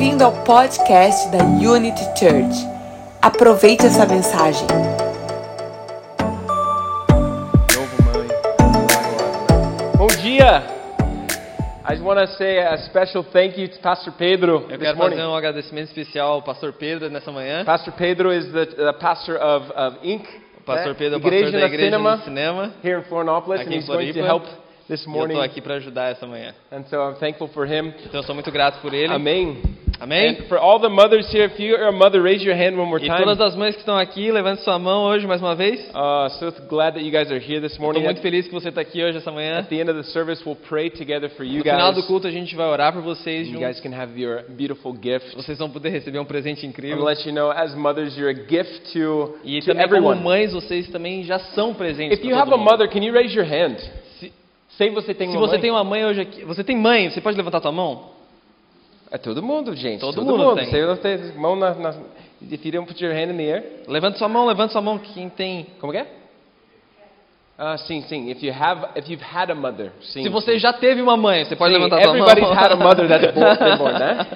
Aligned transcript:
Bem-vindo 0.00 0.24
ao 0.24 0.32
podcast 0.44 1.28
da 1.30 1.44
Unity 1.44 2.02
Church. 2.18 2.66
Aproveite 3.20 3.84
essa 3.84 4.06
mensagem. 4.06 4.66
Bom 9.98 10.06
dia! 10.22 10.62
I 11.84 11.92
just 11.92 12.02
want 12.02 12.18
to 12.18 12.26
say 12.38 12.60
a 12.60 12.78
special 12.86 13.22
thank 13.30 13.60
you 13.60 13.68
to 13.68 13.78
Pastor 13.80 14.14
Pedro 14.16 14.62
Eu 14.70 14.78
this 14.78 14.78
quero 14.78 14.96
morning. 14.96 15.16
fazer 15.16 15.28
um 15.28 15.34
agradecimento 15.34 15.88
especial 15.88 16.32
ao 16.32 16.42
pastor 16.42 16.72
Pedro 16.72 17.10
nessa 17.10 17.30
manhã. 17.30 17.62
Pastor 17.66 17.92
Pedro 17.92 18.32
is 18.32 18.50
the, 18.52 18.64
the 18.66 18.92
pastor 18.94 19.36
of, 19.36 19.70
of 19.70 19.98
Inc. 20.02 20.26
O 20.60 20.62
pastor 20.62 20.92
né? 20.92 20.98
Pedro 20.98 21.16
é 21.16 21.18
o 21.18 21.22
pastor 21.30 21.52
da 21.52 21.58
na 21.58 21.66
igreja 21.66 21.84
Cinema, 21.84 22.16
no 22.16 22.22
cinema. 22.22 22.72
here 22.82 22.98
in 22.98 23.02
Florianopolis, 23.02 23.60
aqui 23.60 23.74
and 23.74 23.76
he's 23.76 23.86
going 23.86 24.14
to 24.14 24.24
help 24.24 24.44
this 24.88 25.02
E 25.02 25.04
eu 25.04 25.10
morning. 25.12 25.34
estou 25.34 25.44
aqui 25.44 25.60
para 25.60 25.74
ajudar 25.74 26.10
essa 26.10 26.26
manhã. 26.26 26.54
And 26.72 26.84
so 26.88 26.96
I'm 26.96 27.16
thankful 27.16 27.48
for 27.48 27.66
him. 27.66 27.92
Então 28.06 28.20
eu 28.20 28.24
sou 28.24 28.34
muito 28.34 28.50
grato 28.50 28.80
por 28.80 28.94
ele. 28.94 29.12
Amém. 29.12 29.60
Amém? 30.00 30.30
And 30.30 30.48
for 30.48 30.56
all 30.58 30.80
the 30.80 30.88
mothers 30.88 31.28
here, 31.30 31.44
if 31.44 31.60
you 31.60 31.76
are 31.76 31.88
a 31.88 31.92
mother, 31.92 32.22
raise 32.22 32.42
your 32.42 32.56
hand 32.56 32.74
one 32.78 32.88
more 32.88 32.98
E 33.04 33.06
time. 33.06 33.18
todas 33.22 33.38
as 33.40 33.54
mães 33.54 33.74
que 33.74 33.80
estão 33.80 33.98
aqui, 33.98 34.32
levante 34.32 34.62
sua 34.62 34.78
mão 34.78 35.04
hoje 35.04 35.26
mais 35.26 35.42
uma 35.42 35.54
vez. 35.54 35.78
Uh, 35.90 36.30
so 36.38 36.50
glad 36.68 36.94
that 36.94 37.04
you 37.04 37.10
guys 37.10 37.30
are 37.30 37.38
here 37.38 37.60
this 37.60 37.72
Estou 37.72 37.84
morning. 37.84 38.02
muito 38.04 38.16
At, 38.18 38.22
feliz 38.22 38.46
que 38.48 38.52
você 38.54 38.70
está 38.70 38.80
aqui 38.80 39.04
hoje 39.04 39.18
essa 39.18 39.30
manhã. 39.30 39.58
at 39.58 39.68
the 39.68 39.76
end 39.78 39.90
of 39.90 39.98
the 40.00 40.08
service, 40.10 40.42
we'll 40.46 40.56
pray 40.68 40.88
together 40.88 41.28
for 41.36 41.44
you 41.44 41.58
No 41.58 41.64
final 41.64 41.92
guys. 41.92 41.96
do 42.02 42.06
culto 42.08 42.26
a 42.26 42.30
gente 42.30 42.56
vai 42.56 42.66
orar 42.66 42.94
por 42.94 43.02
vocês 43.02 43.46
You 43.48 43.58
guys 43.60 43.78
can 43.80 43.92
have 43.94 44.18
your 44.18 44.42
beautiful 44.48 44.94
gift. 45.00 45.36
Vocês 45.36 45.58
vão 45.58 45.68
poder 45.68 45.90
receber 45.90 46.18
um 46.18 46.24
presente 46.24 46.66
incrível. 46.66 47.04
let 47.04 47.24
you 47.26 47.32
know, 47.34 47.50
as 47.50 47.74
mothers, 47.74 48.16
you're 48.16 48.30
a 48.30 48.48
gift 48.48 48.92
to, 48.94 49.36
E 49.44 49.60
to 49.60 49.66
também 49.66 49.86
como 49.86 49.96
everyone. 50.12 50.22
mães, 50.22 50.52
vocês 50.54 50.88
também 50.88 51.24
já 51.24 51.38
são 51.54 51.74
presentes 51.74 52.18
If 52.18 52.24
you 52.24 52.34
have 52.34 52.50
a 52.50 52.56
mother, 52.56 52.88
can 52.88 53.00
you 53.04 53.12
raise 53.12 53.36
your 53.36 53.46
hand? 53.46 53.76
Se, 54.78 54.88
você 54.88 55.12
tem 55.12 55.28
se 55.28 55.36
uma 55.36 55.40
você 55.46 55.52
mãe. 55.56 55.60
tem 55.60 55.70
uma 55.70 55.84
mãe 55.84 56.06
hoje 56.06 56.22
aqui, 56.22 56.42
você 56.42 56.64
tem 56.64 56.74
mãe, 56.74 57.10
você 57.10 57.20
pode 57.20 57.36
levantar 57.36 57.60
tua 57.60 57.70
mão? 57.70 58.18
É 59.10 59.18
todo 59.18 59.42
mundo, 59.42 59.74
gente. 59.74 60.00
Todo 60.00 60.24
mundo 60.24 60.54
tem. 60.54 60.66
Você 60.66 60.86
não 60.86 60.96
tem 60.96 61.18
mão 61.36 61.56
na, 61.56 61.74
na... 61.74 61.94
If 62.50 62.64
you 62.64 62.72
don't 62.72 62.86
put 62.86 63.02
your 63.04 63.12
hand 63.12 63.32
in 63.32 63.36
the 63.36 63.42
air. 63.42 63.64
Levante 63.88 64.18
sua 64.18 64.28
mão, 64.28 64.46
levante 64.46 64.72
sua 64.72 64.80
mão 64.80 64.98
quem 64.98 65.28
tem. 65.28 65.66
Como 65.80 65.92
que 65.92 65.98
é? 65.98 66.06
Ah, 67.58 67.76
sim, 67.76 68.00
sim. 68.02 68.30
If 68.30 68.42
you 68.42 68.54
have, 68.54 68.86
if 68.96 69.10
you've 69.10 69.22
had 69.22 69.50
a 69.50 69.54
mother. 69.54 69.92
Sim. 70.00 70.22
Se 70.22 70.28
você 70.30 70.58
já 70.58 70.72
teve 70.72 71.02
uma 71.02 71.16
mãe, 71.16 71.44
você 71.44 71.54
pode 71.54 71.74
Sim, 71.74 71.78
levantar 71.78 72.02
sua 72.02 72.14
mão. 72.14 72.26
everybody's 72.26 72.58
had 72.58 72.72
a 72.72 72.76
mother 72.76 73.06
that's 73.06 73.34
born, 73.34 73.76
born, 73.76 73.98
né? 73.98 74.26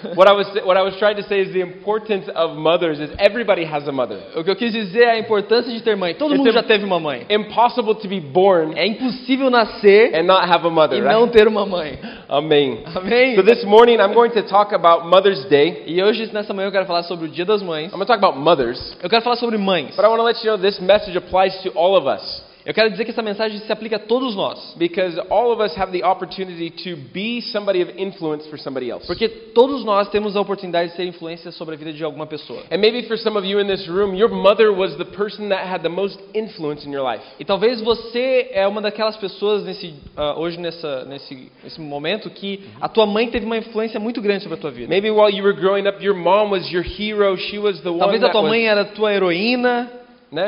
What 0.16 0.28
I 0.28 0.32
was 0.32 0.46
what 0.64 0.76
I 0.76 0.82
was 0.82 0.96
trying 0.96 1.16
to 1.16 1.22
say 1.22 1.40
is 1.40 1.52
the 1.52 1.60
importance 1.60 2.28
of 2.34 2.56
mothers 2.56 2.98
is 3.00 3.10
everybody 3.18 3.64
has 3.64 3.86
a 3.88 3.92
mother. 3.92 4.18
O 4.36 4.42
que 4.44 4.50
eu 4.50 4.56
quis 4.56 4.72
dizer 4.72 5.02
é 5.04 5.10
a 5.12 5.18
importância 5.18 5.72
de 5.72 5.82
ter 5.82 5.96
mãe. 5.96 6.14
Todo 6.14 6.32
It's 6.34 6.38
mundo 6.38 6.52
já 6.52 6.62
teve 6.62 6.84
uma 6.84 6.98
mãe. 6.98 7.26
Impossible 7.30 7.94
to 7.96 8.08
be 8.08 8.20
born 8.20 8.72
É 8.76 8.86
impossível 8.86 9.50
nascer 9.50 10.14
and 10.14 10.24
not 10.24 10.48
have 10.48 10.66
a 10.66 10.70
mother, 10.70 10.98
e 10.98 11.02
right? 11.02 11.14
não 11.14 11.28
ter 11.28 11.46
uma 11.48 11.66
mãe. 11.66 11.98
Amém. 12.28 12.82
Amém? 12.94 13.34
So 13.36 13.42
this 13.42 13.64
morning 13.64 13.96
I'm 13.98 14.14
going 14.14 14.30
to 14.30 14.42
talk 14.42 14.74
about 14.74 15.06
Mother's 15.06 15.44
Day. 15.46 15.84
E 15.86 16.02
hoje, 16.02 16.30
nessa 16.32 16.52
manhã, 16.54 16.68
eu 16.68 16.72
quero 16.72 16.86
falar 16.86 17.02
sobre 17.04 17.26
o 17.26 17.28
Dia 17.28 17.44
das 17.44 17.62
Mães. 17.62 17.86
I'm 17.92 17.96
going 17.98 18.06
to 18.06 18.12
talk 18.12 18.22
about 18.24 18.38
mothers, 18.38 18.96
Eu 19.02 19.08
quero 19.10 19.22
falar 19.22 19.36
sobre 19.36 19.58
mães. 19.58 19.96
but 19.96 20.04
I 20.04 20.08
want 20.08 20.18
to 20.20 20.24
let 20.24 20.38
you 20.44 20.50
know 20.50 20.58
this 20.58 20.78
message 20.80 21.16
applies 21.16 21.54
to 21.62 21.70
all 21.74 21.96
of 21.96 22.06
us 22.06 22.42
Eu 22.64 22.74
quero 22.74 22.90
dizer 22.90 23.04
que 23.04 23.10
essa 23.10 23.22
mensagem 23.22 23.58
se 23.58 23.72
aplica 23.72 23.96
a 23.96 23.98
todos 23.98 24.34
nós. 24.34 24.74
because 24.78 25.18
all 25.30 25.52
of 25.52 25.60
us 25.60 25.74
have 25.76 25.92
the 25.92 26.04
opportunity 26.04 26.70
to 26.70 26.96
be 27.12 27.40
somebody 27.40 27.82
of 27.82 27.90
influence 27.96 28.48
for 28.48 28.58
somebody 28.58 28.90
else. 28.90 29.06
Porque 29.06 29.28
todos 29.28 29.84
nós 29.84 30.08
temos 30.08 30.36
a 30.36 30.40
oportunidade 30.40 30.90
de 30.90 30.96
ser 30.96 31.04
influência 31.04 31.50
sobre 31.52 31.74
a 31.74 31.78
vida 31.78 31.92
de 31.92 32.04
alguma 32.04 32.26
pessoa. 32.26 32.62
And 32.70 32.78
maybe 32.78 33.02
for 33.04 33.18
some 33.18 33.38
of 33.38 33.46
you 33.46 33.60
in 33.60 33.66
this 33.66 33.86
room, 33.88 34.14
your 34.14 34.30
mother 34.30 34.72
was 34.72 34.96
the 34.96 35.04
person 35.04 35.48
that 35.48 35.66
had 35.66 35.82
the 35.82 35.88
most 35.88 36.18
influence 36.34 36.86
in 36.86 36.92
your 36.92 37.04
life. 37.04 37.24
E 37.38 37.44
talvez 37.44 37.80
você 37.80 38.50
é 38.52 38.66
uma 38.66 38.80
daquelas 38.80 39.16
pessoas 39.16 39.64
nesse, 39.64 39.94
ah, 40.16 40.38
hoje 40.38 40.58
nessa, 40.58 41.04
nesse, 41.04 41.50
nesse 41.62 41.80
momento 41.80 42.30
que 42.30 42.60
a 42.80 42.88
tua 42.88 43.06
mãe 43.06 43.28
teve 43.28 43.46
uma 43.46 43.56
influência 43.56 43.98
muito 43.98 44.20
grande 44.20 44.42
sobre 44.42 44.58
a 44.58 44.60
tua 44.60 44.70
vida. 44.70 44.88
Maybe 44.88 45.10
while 45.10 45.30
you 45.30 45.44
were 45.44 45.58
growing 45.58 45.86
up, 45.86 46.02
your 46.04 46.16
mom 46.16 46.50
was 46.50 46.70
your 46.70 46.84
hero. 46.84 47.36
She 47.36 47.58
was 47.58 47.80
the 47.80 47.90
one 47.90 47.98
Talvez 48.00 48.22
a 48.22 48.30
tua 48.30 48.42
mãe 48.42 48.62
was, 48.62 48.70
era 48.70 48.80
a 48.82 48.84
tua 48.84 49.12
heroína, 49.12 49.90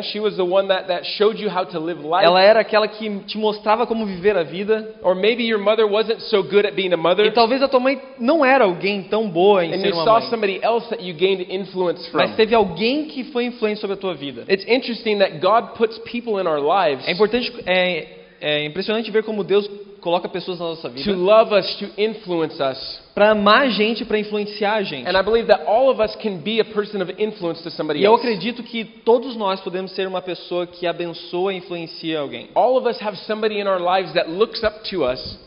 She 0.02 0.20
was 0.20 0.36
the 0.36 0.44
one 0.44 0.68
that, 0.68 0.86
that 0.88 1.04
showed 1.18 1.38
you 1.40 1.48
how 1.50 1.64
to 1.64 1.78
live 1.80 2.00
life. 2.00 2.24
ela 2.24 2.40
era 2.40 2.60
aquela 2.60 2.86
que 2.86 3.08
te 3.26 3.36
mostrava 3.36 3.86
como 3.86 4.06
viver 4.06 4.36
a 4.36 4.44
vida. 4.44 4.94
Or 5.02 5.14
maybe 5.14 5.42
your 5.44 5.58
mother 5.58 5.86
wasn't 5.86 6.20
so 6.22 6.42
good 6.42 6.64
at 6.64 6.74
being 6.74 6.92
a 6.92 6.96
mother, 6.96 7.26
E 7.26 7.30
talvez 7.32 7.62
a 7.62 7.68
tua 7.68 7.80
mãe 7.80 8.00
não 8.18 8.44
era 8.44 8.64
alguém 8.64 9.02
tão 9.02 9.28
boa 9.28 9.64
em 9.64 9.74
and 9.74 9.80
ser 9.80 9.88
you 9.88 9.94
uma 9.94 10.04
saw 10.04 10.20
mãe, 10.20 10.30
somebody 10.30 10.60
else 10.62 10.88
that 10.88 11.02
you 11.02 11.14
gained 11.14 11.46
influence 11.50 12.08
mas 12.12 12.30
from. 12.30 12.36
teve 12.36 12.54
alguém 12.54 13.06
que 13.06 13.24
foi 13.24 13.44
influente 13.46 13.80
sobre 13.80 13.94
a 13.94 13.96
tua 13.96 14.14
vida. 14.14 14.44
It's 14.48 14.64
interesting 14.68 15.18
that 15.18 15.38
God 15.40 15.74
puts 15.76 15.98
people 16.10 16.40
in 16.40 16.46
our 16.46 16.60
lives 16.60 17.06
É 17.08 17.12
importante, 17.12 17.52
é, 17.66 18.06
é 18.40 18.64
impressionante 18.64 19.10
ver 19.10 19.24
como 19.24 19.42
Deus 19.42 19.68
coloca 20.02 20.28
pessoas 20.28 20.58
na 20.58 20.66
nossa 20.66 20.90
to 20.90 20.94
vida 20.94 21.16
love 21.16 21.54
us, 21.54 21.76
to 21.76 21.88
influence 21.96 22.60
us. 22.60 23.00
para 23.14 23.30
amar 23.30 23.62
a 23.62 23.68
gente, 23.68 24.04
para 24.04 24.18
influenciar 24.18 24.74
a 24.74 24.82
gente. 24.82 25.08
And 25.08 25.16
I 25.16 25.22
believe 25.22 25.46
that 25.46 25.64
all 25.66 25.88
of 25.88 26.02
us 26.02 26.14
can 26.16 26.38
be 26.38 26.60
a 26.60 26.64
person 26.64 27.00
of 27.00 27.14
influence 27.18 27.62
to 27.62 27.70
somebody 27.70 28.00
E 28.00 28.04
eu 28.04 28.14
acredito 28.14 28.62
que 28.62 28.84
todos 28.84 29.36
nós 29.36 29.60
podemos 29.60 29.92
ser 29.92 30.06
uma 30.06 30.20
pessoa 30.20 30.66
que 30.66 30.86
abençoa 30.86 31.54
e 31.54 31.58
influencia 31.58 32.20
alguém. 32.20 32.50
All 32.54 32.76
of 32.76 32.88
us 32.88 33.00
have 33.00 33.16
somebody 33.18 33.60
in 33.60 33.66
our 33.66 33.80
lives 33.80 34.12
that 34.14 34.28
looks 34.28 34.62
up 34.62 34.80
to 34.90 35.04
us. 35.04 35.38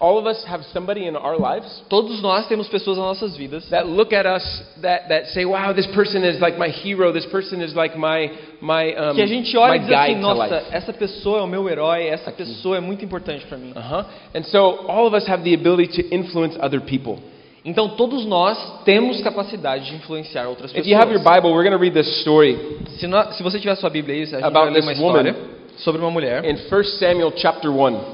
All 0.00 0.18
of 0.18 0.26
us 0.26 0.44
have 0.46 0.64
somebody 0.72 1.06
in 1.06 1.14
our 1.16 1.38
lives 1.38 1.82
Todos 1.88 2.20
nós 2.20 2.48
temos 2.48 2.68
pessoas 2.68 2.98
nas 2.98 3.06
nossas 3.06 3.36
vidas 3.36 3.68
that 3.70 3.86
look 3.86 4.12
at 4.12 4.26
us 4.26 4.42
that, 4.82 5.08
that 5.08 5.28
say, 5.32 5.44
"Wow, 5.44 5.72
this 5.72 5.86
person 5.86 6.24
is 6.24 6.40
like 6.40 6.58
my 6.58 6.68
hero. 6.68 7.12
This 7.12 7.26
person 7.26 7.62
is 7.62 7.74
like 7.74 7.96
my 7.96 8.28
my 8.60 8.92
um, 8.96 9.14
que 9.14 9.22
a 9.22 9.26
gente 9.26 9.56
olha 9.56 9.74
my 9.74 9.76
e 9.78 9.80
diz 9.80 9.92
assim, 9.92 10.14
to 10.14 10.20
nossa, 10.20 10.46
life." 10.56 10.66
essa 10.72 10.92
pessoa 10.92 11.38
é 11.38 11.42
o 11.42 11.46
meu 11.46 11.68
herói, 11.68 12.06
essa 12.08 12.32
pessoa 12.32 12.76
é 12.76 12.80
muito 12.80 13.04
importante 13.04 13.46
para 13.46 13.56
mim. 13.56 13.72
Uh-huh. 13.74 14.04
And 14.34 14.42
so 14.42 14.84
all 14.88 15.06
of 15.06 15.16
us 15.16 15.28
have 15.28 15.44
the 15.44 15.54
ability 15.54 16.02
to 16.02 16.14
influence 16.14 16.58
other 16.60 16.80
people. 16.80 17.18
Então 17.64 17.90
todos 17.90 18.26
nós 18.26 18.58
temos 18.84 19.22
capacidade 19.22 19.86
de 19.86 19.94
influenciar 19.94 20.48
outras 20.48 20.72
If 20.74 20.86
you 20.86 20.96
have 20.96 21.10
your 21.12 21.22
pessoas. 21.22 21.36
Bible, 21.36 21.52
we're 21.54 21.62
going 21.62 21.72
to 21.72 21.80
read 21.80 21.94
this 21.94 22.20
story 22.20 22.58
Se, 22.98 23.06
se 23.36 23.42
você 23.44 23.60
tiver 23.60 23.76
sua 23.76 23.90
Bíblia 23.90 24.16
aí, 24.16 24.22
a 24.22 24.26
gente 24.26 24.34
About 24.44 24.52
vai 24.52 24.70
ler 24.70 24.80
uma 24.80 24.90
this 24.92 25.00
história 25.00 25.32
woman. 25.32 25.48
sobre 25.78 26.00
uma 26.02 26.10
mulher. 26.10 26.44
in 26.44 26.56
1 26.56 26.84
Samuel 26.98 27.32
chapter 27.36 27.70
1. 27.70 28.13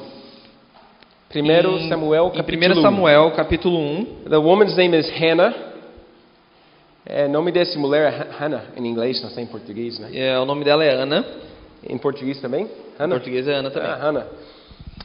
Primeiro 1.30 1.78
Em- 1.78 1.88
Samuel 1.88 2.32
em 2.34 2.36
capítulo 2.38 2.74
1 2.74 2.78
1. 2.78 2.82
Samuel, 2.82 3.30
capítulo 3.32 3.78
1. 3.78 4.04
The 4.28 4.36
woman's 4.36 4.76
name 4.76 4.96
is 4.98 5.08
Hannah. 5.10 5.54
É, 7.06 7.26
nome 7.28 7.50
dessa 7.52 7.78
mulher 7.78 8.12
é 8.12 8.16
Ha- 8.16 8.26
Hannah 8.40 8.64
em 8.76 8.84
inglês, 8.86 9.22
não 9.22 9.30
sei 9.30 9.44
em 9.44 9.46
português, 9.46 9.98
né? 10.00 10.10
É, 10.12 10.38
o 10.38 10.44
nome 10.44 10.64
dela 10.64 10.84
é 10.84 10.90
Ana. 10.92 11.24
Em 11.88 11.96
português 11.96 12.40
também? 12.40 12.64
Em 12.64 12.68
Hannah. 12.98 13.14
português 13.14 13.46
é 13.48 13.54
Ana 13.54 13.70
também. 13.70 13.88
Ah, 13.90 13.94
Hannah. 13.96 14.26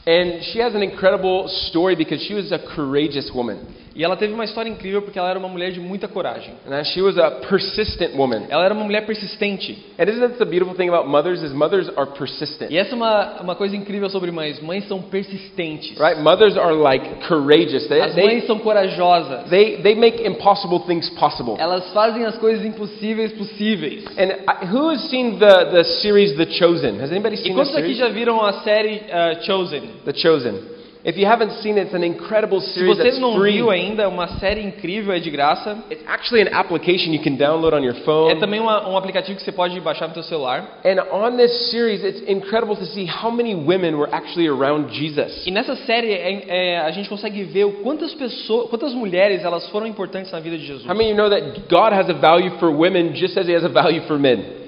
And 0.07 0.41
she 0.41 0.59
has 0.61 0.75
an 0.75 0.83
incredible 0.83 1.47
story 1.67 1.95
because 1.95 2.23
she 2.25 2.33
was 2.33 2.51
a 2.51 2.59
courageous 2.59 3.31
woman. 3.31 3.57
E 3.95 4.03
ela 4.03 4.17
teve 4.17 4.33
uma 4.33 4.43
história 4.43 4.69
incrível 4.69 5.01
porque 5.01 5.17
ela 5.17 5.29
era 5.29 5.39
uma 5.39 5.47
mulher 5.47 5.71
de 5.71 5.79
muita 5.79 6.05
coragem. 6.05 6.53
And 6.69 6.83
she 6.83 7.01
was 7.01 7.17
a 7.17 7.31
persistent 7.47 8.13
woman. 8.15 8.43
Ela 8.49 8.65
era 8.65 8.73
uma 8.73 8.83
mulher 8.83 9.05
persistente. 9.05 9.85
And 9.97 10.03
isn't 10.03 10.19
that 10.19 10.37
the 10.37 10.43
beautiful 10.43 10.75
thing 10.75 10.89
about 10.89 11.07
mothers 11.07 11.41
is 11.41 11.53
mothers 11.53 11.89
are 11.95 12.11
persistent. 12.11 12.69
E 12.69 12.77
essa 12.77 12.91
é 12.91 12.95
uma, 12.95 13.41
uma 13.41 13.55
coisa 13.55 13.73
incrível 13.73 14.09
sobre 14.09 14.31
mães. 14.31 14.59
Mães 14.61 14.85
são 14.89 15.01
persistentes. 15.01 15.97
Right? 15.97 16.21
Mothers 16.21 16.57
are 16.57 16.73
like 16.73 17.25
courageous. 17.27 17.87
They, 17.87 18.01
As 18.01 18.15
they, 18.15 18.25
mães 18.25 18.45
são 18.45 18.59
corajosas. 18.59 19.49
they, 19.49 19.77
they 19.81 19.95
make 19.95 20.21
impossible 20.27 20.81
things 20.85 21.09
possible. 21.11 21.55
Elas 21.57 21.89
fazem 21.93 22.25
as 22.25 22.37
coisas 22.37 22.65
impossíveis 22.65 23.31
possíveis. 23.31 24.03
And 24.17 24.43
I, 24.45 24.65
who 24.65 24.89
has 24.89 25.09
seen 25.09 25.39
the, 25.39 25.71
the 25.71 25.83
series 26.01 26.35
The 26.35 26.47
Chosen? 26.47 26.99
Has 26.99 27.11
anybody 27.11 27.35
E 27.35 27.37
seen 27.37 27.53
the 27.55 27.61
quantos 27.61 27.75
aqui 27.77 27.95
já 27.95 28.09
viram 28.09 28.43
a 28.45 28.61
série 28.61 29.03
uh, 29.05 29.41
Chosen? 29.45 29.83
The 30.03 30.13
Chosen. 30.13 30.74
If 31.05 31.17
you 31.17 31.27
haven't 31.27 31.51
seen 31.61 31.77
it, 31.77 31.85
it's 31.85 31.93
an 31.93 32.03
incredible 32.03 32.59
Se 32.59 32.73
series 32.73 32.97
você 32.97 33.03
that's 33.03 33.19
não 33.19 33.35
free. 33.37 33.57
viu 33.57 33.69
ainda, 33.69 34.01
é 34.01 34.07
uma 34.07 34.27
série 34.39 34.61
incrível, 34.61 35.13
é 35.13 35.19
de 35.19 35.29
graça. 35.29 35.77
It's 35.91 36.03
actually 36.07 36.41
an 36.41 36.49
application 36.51 37.13
you 37.13 37.21
can 37.21 37.35
download 37.35 37.75
on 37.75 37.83
your 37.83 37.93
phone. 38.03 38.31
É 38.31 38.35
também 38.35 38.59
uma, 38.59 38.89
um 38.89 38.97
aplicativo 38.97 39.37
que 39.37 39.43
você 39.43 39.51
pode 39.51 39.79
baixar 39.81 40.07
no 40.07 40.15
seu 40.15 40.23
celular. 40.23 40.79
And 40.83 40.99
on 41.11 41.37
this 41.37 41.69
series, 41.69 42.03
it's 42.03 42.23
incredible 42.27 42.75
to 42.75 42.85
see 42.87 43.05
how 43.05 43.29
many 43.29 43.53
women 43.53 43.93
were 43.93 44.09
actually 44.11 44.47
around 44.47 44.91
Jesus. 44.91 45.45
E 45.45 45.51
nessa 45.51 45.75
série 45.75 46.11
é, 46.11 46.43
é, 46.47 46.77
a 46.79 46.89
gente 46.89 47.07
consegue 47.07 47.43
ver 47.43 47.67
quantas 47.83 48.11
pessoas, 48.15 48.67
quantas 48.71 48.91
mulheres 48.95 49.43
elas 49.43 49.69
foram 49.69 49.85
importantes 49.85 50.31
na 50.31 50.39
vida 50.39 50.57
de 50.57 50.65
Jesus. 50.65 50.87
How 50.87 50.95
many 50.95 51.11
you 51.11 51.15
know 51.15 51.29
that 51.29 51.69
God 51.69 51.93
has 51.93 52.09
a 52.09 52.13
value 52.13 52.57
for 52.57 52.71
women 52.71 53.13
just 53.13 53.37
as 53.37 53.47
He 53.47 53.53
has 53.53 53.63
a 53.63 53.69
value 53.69 54.01
for 54.07 54.17
men? 54.17 54.64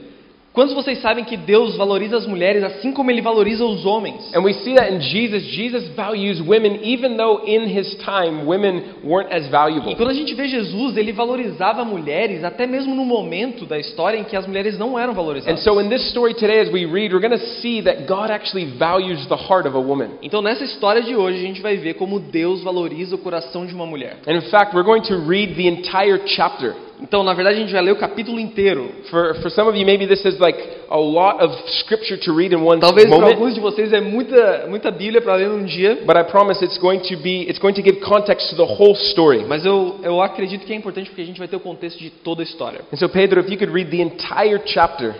Quantos 0.57 0.73
vocês 0.73 0.99
sabem 1.03 1.23
que 1.23 1.37
Deus 1.37 1.75
valoriza 1.75 2.17
as 2.17 2.25
mulheres 2.25 2.63
assim 2.63 2.91
como 2.91 3.11
Ele 3.11 3.21
valoriza 3.21 3.63
os 3.63 3.85
homens? 3.85 4.33
And 4.35 4.41
we 4.41 4.53
see 4.53 4.73
that 4.73 4.91
in 4.91 4.99
Jesus. 4.99 5.43
Jesus 5.43 5.87
values 5.89 6.41
women, 6.41 6.79
even 6.81 7.15
though 7.15 7.45
in 7.45 7.67
His 7.67 7.95
time 7.97 8.43
women 8.43 8.81
weren't 9.03 9.31
as 9.31 9.47
valuable. 9.49 9.91
E 9.91 9.95
quando 9.95 10.09
a 10.09 10.15
gente 10.15 10.33
vê 10.33 10.47
Jesus, 10.47 10.97
Ele 10.97 11.11
valorizava 11.11 11.85
mulheres 11.85 12.43
até 12.43 12.65
mesmo 12.65 12.95
no 12.95 13.05
momento 13.05 13.67
da 13.67 13.77
história 13.77 14.17
em 14.17 14.23
que 14.23 14.35
as 14.35 14.47
mulheres 14.47 14.79
não 14.79 14.97
eram 14.97 15.11
And 15.11 15.15
valorizadas. 15.15 15.63
so 15.63 15.79
in 15.79 15.89
this 15.89 16.09
story 16.09 16.33
today, 16.33 16.61
as 16.61 16.69
we 16.69 16.87
read, 16.87 17.13
we're 17.13 17.21
going 17.21 17.39
to 17.39 17.61
see 17.61 17.83
that 17.83 18.07
God 18.07 18.31
actually 18.31 18.65
values 18.79 19.27
the 19.27 19.37
heart 19.37 19.67
of 19.67 19.77
a 19.77 19.79
woman. 19.79 20.13
Então 20.23 20.41
nessa 20.41 20.63
história 20.63 21.03
de 21.03 21.15
hoje 21.15 21.37
a 21.37 21.41
gente 21.47 21.61
vai 21.61 21.77
ver 21.77 21.93
como 21.93 22.19
Deus 22.19 22.63
valoriza 22.63 23.13
o 23.13 23.19
coração 23.19 23.63
de 23.63 23.75
uma 23.75 23.85
mulher. 23.85 24.17
And 24.25 24.33
in 24.33 24.49
fact, 24.49 24.75
we're 24.75 24.83
going 24.83 25.03
to 25.03 25.17
read 25.17 25.53
the 25.53 25.67
entire 25.67 26.19
chapter. 26.25 26.86
Então, 26.99 27.23
na 27.23 27.33
verdade, 27.33 27.57
a 27.57 27.61
gente 27.61 27.71
vai 27.71 27.81
ler 27.81 27.91
o 27.91 27.95
capítulo 27.95 28.39
inteiro. 28.39 28.89
For, 29.09 29.35
for 29.41 29.51
some 29.51 29.69
of 29.69 29.77
you, 29.77 29.85
maybe 29.85 30.07
this 30.07 30.25
is 30.25 30.39
like 30.39 30.57
a 30.89 30.97
lot 30.97 31.39
of 31.43 31.53
scripture 31.79 32.17
to 32.17 32.33
read 32.35 32.53
in 32.53 32.63
one 32.63 32.79
Talvez 32.79 33.07
para 33.07 33.27
alguns 33.27 33.53
de 33.53 33.59
vocês 33.59 33.93
é 33.93 34.01
muita, 34.01 34.65
muita 34.67 34.89
Bíblia 34.89 35.21
para 35.21 35.35
ler 35.35 35.47
num 35.47 35.63
dia, 35.63 36.03
But 36.05 36.17
I 36.17 36.23
promise 36.23 36.63
it's 36.63 36.79
going 36.79 37.01
to 37.01 37.17
be, 37.17 37.43
it's 37.47 37.59
going 37.59 37.75
to 37.75 37.83
give 37.83 37.99
context 38.01 38.49
to 38.49 38.55
the 38.55 38.65
whole 38.65 38.95
story. 39.11 39.45
mas 39.45 39.63
eu, 39.63 39.99
eu 40.01 40.21
acredito 40.21 40.65
que 40.65 40.73
é 40.73 40.75
importante 40.75 41.09
porque 41.09 41.21
a 41.21 41.25
gente 41.25 41.37
vai 41.37 41.47
ter 41.47 41.55
o 41.55 41.59
contexto 41.59 41.99
de 41.99 42.09
toda 42.09 42.41
a 42.41 42.43
história. 42.43 42.81
And 42.91 42.97
so, 42.97 43.07
Pedro, 43.09 43.41
if 43.41 43.49
you 43.51 43.57
could 43.59 43.71
read 43.71 43.91
the 43.91 44.01
entire 44.01 44.59
chapter, 44.65 45.13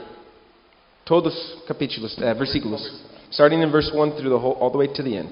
todos 1.06 1.36
capítulos, 1.68 2.18
uh, 2.18 2.34
versículos, 2.34 2.82
starting 3.30 3.62
in 3.62 3.70
verse 3.70 3.92
1 3.94 4.12
through 4.18 4.30
the 4.30 4.44
whole, 4.44 4.58
all 4.60 4.72
the 4.72 4.78
way 4.78 4.88
to 4.88 5.04
the 5.04 5.16
end. 5.16 5.30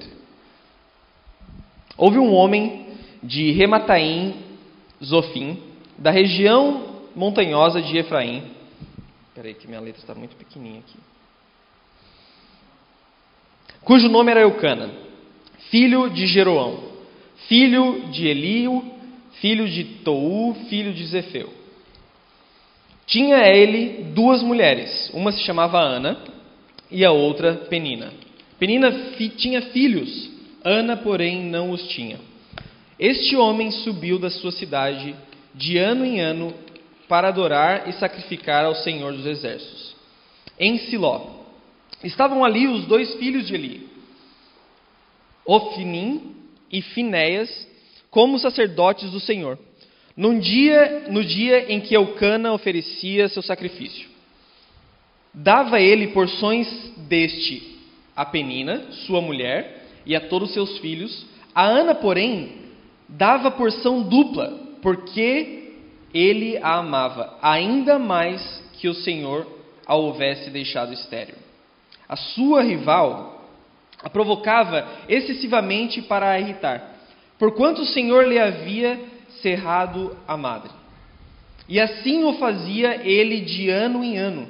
Houve 1.97 2.19
um 2.19 2.31
homem 2.33 2.85
de 3.23 3.51
Remataim, 3.53 4.35
Zofim, 5.03 5.74
da 5.97 6.11
região 6.11 6.95
montanhosa 7.15 7.81
de 7.81 7.97
Efraim. 7.97 8.43
Espera 9.29 9.47
aí 9.47 9.53
que 9.53 9.67
minha 9.67 9.79
letra 9.79 10.01
está 10.01 10.13
muito 10.15 10.35
pequenininha 10.35 10.79
aqui. 10.79 10.97
Cujo 13.81 14.09
nome 14.09 14.31
era 14.31 14.41
Eucana, 14.41 14.89
filho 15.69 16.09
de 16.09 16.25
Jeroão, 16.25 16.79
filho 17.47 18.07
de 18.11 18.27
Elio, 18.27 18.83
filho 19.39 19.67
de 19.69 19.83
Tou, 20.03 20.55
filho 20.69 20.93
de 20.93 21.05
Zefeu. 21.05 21.53
Tinha 23.05 23.37
ele 23.47 24.05
duas 24.15 24.41
mulheres, 24.41 25.11
uma 25.13 25.31
se 25.31 25.41
chamava 25.41 25.79
Ana 25.79 26.17
e 26.89 27.05
a 27.05 27.11
outra 27.11 27.53
Penina. 27.69 28.11
Penina 28.57 28.91
fi- 29.15 29.29
tinha 29.29 29.61
filhos, 29.61 30.31
Ana, 30.63 30.97
porém, 30.97 31.43
não 31.43 31.69
os 31.69 31.87
tinha. 31.89 32.17
Este 32.97 33.35
homem 33.35 33.69
subiu 33.69 34.17
da 34.17 34.31
sua 34.31 34.51
cidade 34.51 35.15
de 35.55 35.77
ano 35.77 36.05
em 36.05 36.19
ano 36.19 36.53
para 37.07 37.29
adorar 37.29 37.87
e 37.87 37.93
sacrificar 37.93 38.65
ao 38.65 38.75
Senhor 38.75 39.13
dos 39.13 39.25
Exércitos. 39.25 39.95
Em 40.59 40.77
Siló 40.77 41.45
estavam 42.03 42.43
ali 42.43 42.67
os 42.67 42.85
dois 42.85 43.15
filhos 43.15 43.47
de 43.47 43.55
Eli, 43.55 43.89
Ofinim 45.45 46.35
e 46.71 46.81
Finéias, 46.81 47.67
como 48.09 48.39
sacerdotes 48.39 49.11
do 49.11 49.19
Senhor. 49.19 49.57
Num 50.15 50.39
dia, 50.39 51.07
no 51.09 51.23
dia 51.23 51.71
em 51.71 51.81
que 51.81 51.95
Eucana 51.95 52.53
oferecia 52.53 53.27
seu 53.27 53.41
sacrifício, 53.41 54.07
dava 55.33 55.79
ele 55.79 56.07
porções 56.07 56.67
deste 57.07 57.75
a 58.15 58.23
Penina, 58.23 58.91
sua 59.05 59.19
mulher, 59.19 59.83
e 60.05 60.15
a 60.15 60.21
todos 60.21 60.53
seus 60.53 60.77
filhos. 60.77 61.25
A 61.53 61.65
Ana, 61.65 61.93
porém, 61.93 62.53
dava 63.09 63.51
porção 63.51 64.03
dupla, 64.03 64.64
porque 64.85 65.71
ele 66.13 66.59
a 66.59 66.75
amava, 66.75 67.39
ainda 67.41 67.97
mais 67.97 68.63
que 68.73 68.87
o 68.87 68.93
Senhor 68.93 69.47
a 69.83 69.95
houvesse 69.95 70.51
deixado 70.51 70.93
estéril. 70.93 71.33
A 72.07 72.15
sua 72.15 72.61
rival 72.61 73.49
a 74.03 74.11
provocava 74.11 74.87
excessivamente 75.09 76.03
para 76.03 76.29
a 76.29 76.39
irritar, 76.39 76.97
porquanto 77.39 77.81
o 77.81 77.85
Senhor 77.87 78.27
lhe 78.27 78.37
havia 78.37 78.99
cerrado 79.41 80.15
a 80.27 80.37
madre. 80.37 80.69
E 81.67 81.79
assim 81.79 82.23
o 82.23 82.33
fazia 82.33 83.01
ele 83.03 83.41
de 83.41 83.71
ano 83.71 84.03
em 84.03 84.19
ano. 84.19 84.47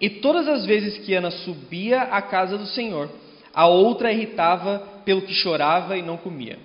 E 0.00 0.08
todas 0.08 0.48
as 0.48 0.64
vezes 0.64 0.96
que 1.04 1.12
Ana 1.12 1.30
subia 1.30 2.00
à 2.00 2.22
casa 2.22 2.56
do 2.56 2.64
Senhor, 2.64 3.10
a 3.52 3.66
outra 3.66 4.10
irritava 4.10 4.78
pelo 5.04 5.20
que 5.20 5.34
chorava 5.34 5.98
e 5.98 6.02
não 6.02 6.16
comia. 6.16 6.58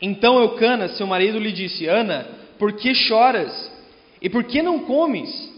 Então 0.00 0.38
Eucana, 0.38 0.88
seu 0.88 1.06
marido, 1.06 1.38
lhe 1.38 1.52
disse: 1.52 1.86
Ana, 1.86 2.45
por 2.58 2.72
que 2.72 2.94
choras? 2.94 3.70
E 4.20 4.28
por 4.28 4.44
que 4.44 4.62
não 4.62 4.80
comes? 4.80 5.52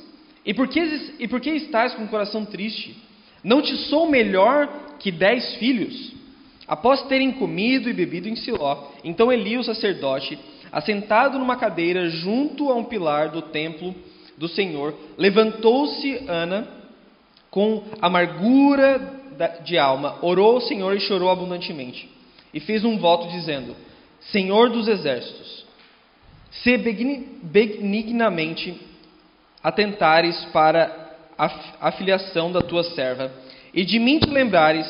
E 0.45 0.55
por 0.55 0.69
que, 0.69 0.81
e 1.19 1.29
por 1.29 1.41
que 1.41 1.51
estás 1.51 1.95
com 1.95 2.05
o 2.05 2.09
coração 2.09 2.45
triste? 2.45 2.97
Não 3.43 3.63
te 3.63 3.77
sou 3.89 4.09
melhor 4.09 4.97
que 4.99 5.11
dez 5.11 5.55
filhos? 5.57 6.13
Após 6.67 7.03
terem 7.05 7.33
comido 7.33 7.89
e 7.89 7.95
bebido 7.95 8.29
em 8.29 8.37
Siló, 8.37 8.91
então 9.03 9.33
Eli, 9.33 9.57
o 9.57 9.65
sacerdote, 9.65 10.39
assentado 10.71 11.39
numa 11.39 11.57
cadeira 11.57 12.11
junto 12.11 12.71
a 12.71 12.75
um 12.75 12.85
pilar 12.85 13.31
do 13.31 13.41
templo 13.41 13.95
do 14.37 14.49
Senhor, 14.49 14.95
levantou-se 15.17 16.25
Ana 16.29 16.69
com 17.51 17.85
amargura 18.03 19.19
de 19.65 19.79
alma, 19.79 20.19
orou 20.21 20.57
ao 20.57 20.61
Senhor 20.61 20.95
e 20.97 21.01
chorou 21.01 21.31
abundantemente. 21.31 22.09
E 22.53 22.61
fez 22.61 22.85
um 22.85 22.99
voto 22.99 23.29
dizendo: 23.29 23.75
Senhor 24.21 24.69
dos 24.71 24.89
exércitos, 24.89 25.65
se 26.51 26.77
benignamente 26.77 28.81
atentares 29.63 30.45
para 30.47 31.07
a 31.81 31.93
filiação 31.93 32.51
da 32.51 32.61
tua 32.61 32.83
serva, 32.83 33.31
e 33.73 33.85
de 33.85 33.99
mim 33.99 34.19
te 34.19 34.29
lembrares, 34.29 34.87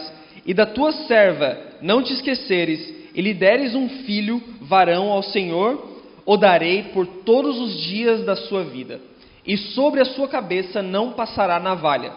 e 0.46 0.54
da 0.54 0.64
tua 0.64 0.92
serva 0.92 1.58
não 1.82 2.02
te 2.02 2.12
esqueceres, 2.12 2.94
e 3.14 3.20
lhe 3.20 3.34
deres 3.34 3.74
um 3.74 3.88
filho 3.88 4.42
varão 4.62 5.10
ao 5.10 5.22
Senhor, 5.22 5.98
o 6.24 6.36
darei 6.36 6.84
por 6.84 7.06
todos 7.06 7.58
os 7.58 7.80
dias 7.82 8.24
da 8.24 8.36
sua 8.36 8.64
vida, 8.64 9.00
e 9.46 9.56
sobre 9.56 10.00
a 10.00 10.04
sua 10.04 10.28
cabeça 10.28 10.82
não 10.82 11.12
passará 11.12 11.58
navalha. 11.58 12.12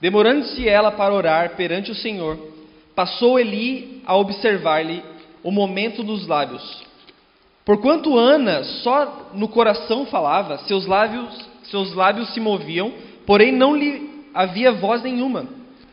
Demorando-se 0.00 0.68
ela 0.68 0.90
para 0.90 1.14
orar 1.14 1.56
perante 1.56 1.92
o 1.92 1.94
Senhor, 1.94 2.38
passou 2.94 3.38
Eli 3.38 4.02
a 4.04 4.16
observar-lhe 4.16 5.02
o 5.42 5.50
momento 5.50 6.02
dos 6.02 6.26
lábios. 6.26 6.82
Porquanto 7.64 8.18
Ana 8.18 8.64
só 8.64 9.30
no 9.34 9.48
coração 9.48 10.06
falava, 10.06 10.58
seus 10.58 10.86
lábios, 10.86 11.48
seus 11.64 11.94
lábios 11.94 12.32
se 12.34 12.40
moviam, 12.40 12.92
porém 13.24 13.52
não 13.52 13.76
lhe 13.76 14.26
havia 14.34 14.72
voz 14.72 15.02
nenhuma. 15.02 15.46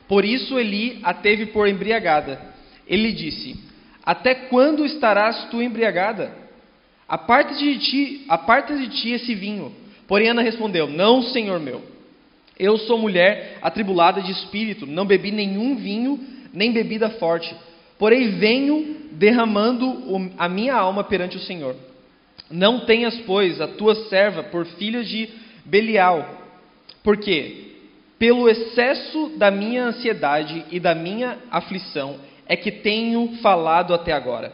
Por 0.08 0.26
isso 0.26 0.58
Eli 0.58 1.00
a 1.04 1.14
teve 1.14 1.48
por 1.48 1.68
embriagada. 1.68 2.42
Ele 2.88 3.12
disse: 3.12 3.56
Até 4.04 4.34
quando 4.34 4.84
estarás 4.84 5.46
tu 5.52 5.62
embriagada? 5.62 6.34
Aparta 7.08 7.54
de 7.54 7.78
ti, 7.78 8.26
aparta 8.28 8.76
de 8.76 8.88
ti 8.90 9.12
esse 9.12 9.36
vinho. 9.36 9.72
Porém 10.08 10.30
Ana 10.30 10.42
respondeu: 10.42 10.88
Não, 10.88 11.22
Senhor 11.22 11.60
meu. 11.60 11.84
Eu 12.58 12.78
sou 12.78 12.98
mulher 12.98 13.60
atribulada 13.62 14.22
de 14.22 14.32
espírito, 14.32 14.86
não 14.86 15.06
bebi 15.06 15.32
nenhum 15.32 15.76
vinho, 15.76 16.20
nem 16.52 16.74
bebida 16.74 17.10
forte. 17.12 17.56
Porém 18.00 18.40
venho 18.40 19.10
derramando 19.12 20.32
a 20.38 20.48
minha 20.48 20.74
alma 20.74 21.04
perante 21.04 21.36
o 21.36 21.42
Senhor. 21.42 21.76
Não 22.50 22.80
tenhas, 22.80 23.16
pois, 23.28 23.60
a 23.60 23.68
tua 23.68 23.94
serva 24.08 24.42
por 24.42 24.66
filha 24.66 25.04
de 25.04 25.30
Belial, 25.66 26.28
porque 27.04 27.68
pelo 28.18 28.50
excesso 28.50 29.34
da 29.38 29.52
minha 29.52 29.84
ansiedade 29.84 30.66
e 30.72 30.80
da 30.80 30.96
minha 30.96 31.38
aflição 31.52 32.18
é 32.48 32.56
que 32.56 32.72
tenho 32.72 33.38
falado 33.42 33.94
até 33.94 34.14
agora. 34.14 34.52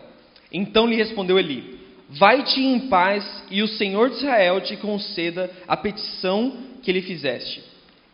Então 0.51 0.87
lhe 0.87 0.95
respondeu 0.95 1.39
Eli: 1.39 1.79
Vai-te 2.09 2.59
em 2.59 2.79
paz, 2.87 3.43
e 3.49 3.61
o 3.61 3.67
Senhor 3.67 4.09
de 4.09 4.17
Israel 4.17 4.59
te 4.61 4.75
conceda 4.77 5.49
a 5.67 5.77
petição 5.77 6.57
que 6.83 6.91
lhe 6.91 7.01
fizeste. 7.01 7.63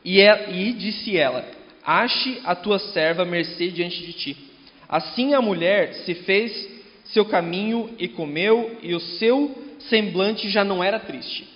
E, 0.03 0.19
é- 0.21 0.51
e 0.51 0.73
disse 0.73 1.17
ela: 1.17 1.45
Ache 1.83 2.39
a 2.43 2.53
tua 2.53 2.77
serva 2.79 3.25
mercê 3.25 3.69
diante 3.69 4.05
de 4.05 4.13
ti. 4.13 4.50
Assim 4.91 5.33
a 5.33 5.41
mulher 5.41 5.93
se 6.05 6.13
fez 6.13 6.69
seu 7.05 7.23
caminho 7.25 7.95
e 7.97 8.09
comeu, 8.09 8.77
e 8.83 8.93
o 8.93 8.99
seu 8.99 9.57
semblante 9.89 10.49
já 10.49 10.63
não 10.65 10.83
era 10.83 10.99
triste. 10.99 11.47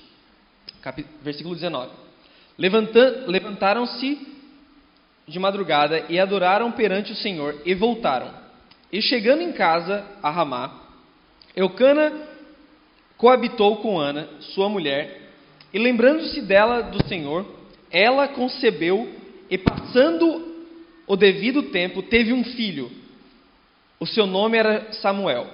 Capi- 0.81 1.05
Versículo 1.21 1.53
19. 1.53 1.91
Levanta- 2.57 3.25
Levantaram-se 3.27 4.17
de 5.27 5.37
madrugada 5.39 6.05
e 6.07 6.17
adoraram 6.17 6.71
perante 6.71 7.11
o 7.11 7.15
Senhor 7.15 7.61
e 7.65 7.73
voltaram. 7.73 8.31
E 8.91 9.01
chegando 9.01 9.41
em 9.41 9.51
casa 9.51 10.05
a 10.23 10.29
Ramá, 10.29 10.81
Eucana 11.55 12.13
coabitou 13.17 13.77
com 13.77 13.99
Ana, 13.99 14.29
sua 14.39 14.69
mulher, 14.69 15.31
e 15.73 15.79
lembrando-se 15.79 16.41
dela 16.41 16.81
do 16.81 17.05
Senhor, 17.07 17.45
ela 17.91 18.27
concebeu 18.27 19.09
e 19.49 19.57
passando 19.57 20.53
o 21.07 21.15
devido 21.15 21.63
tempo 21.63 22.01
teve 22.01 22.31
um 22.33 22.43
filho. 22.43 22.91
O 23.99 24.05
seu 24.05 24.25
nome 24.25 24.57
era 24.57 24.91
Samuel. 24.93 25.47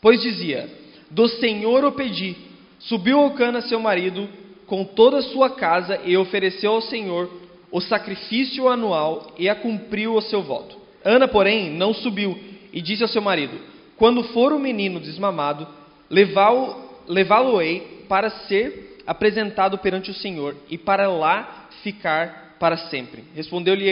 Pois 0.00 0.20
dizia: 0.20 0.68
Do 1.10 1.28
Senhor 1.28 1.84
o 1.84 1.92
pedi. 1.92 2.36
Subiu 2.78 3.20
Eucana, 3.22 3.62
seu 3.62 3.80
marido, 3.80 4.28
com 4.66 4.84
toda 4.84 5.18
a 5.18 5.22
sua 5.22 5.50
casa 5.50 6.00
e 6.04 6.16
ofereceu 6.16 6.72
ao 6.72 6.82
Senhor 6.82 7.30
o 7.70 7.80
sacrifício 7.80 8.68
anual 8.68 9.32
e 9.38 9.48
a 9.48 9.54
cumpriu 9.54 10.14
o 10.14 10.20
seu 10.20 10.42
voto. 10.42 10.76
Ana, 11.04 11.26
porém, 11.26 11.70
não 11.70 11.94
subiu 11.94 12.38
e 12.72 12.80
disse 12.80 13.02
ao 13.02 13.08
seu 13.08 13.22
marido: 13.22 13.58
Quando 13.96 14.22
for 14.24 14.52
o 14.52 14.58
menino 14.58 15.00
desmamado, 15.00 15.66
levá-lo- 16.10 16.76
levá-lo-ei 17.06 18.04
para 18.08 18.30
ser 18.30 18.98
apresentado 19.06 19.78
perante 19.78 20.10
o 20.10 20.14
Senhor 20.14 20.56
e 20.70 20.78
para 20.78 21.08
lá 21.08 21.68
ficar 21.82 22.56
para 22.58 22.76
sempre. 22.76 23.24
Respondeu-lhe 23.34 23.88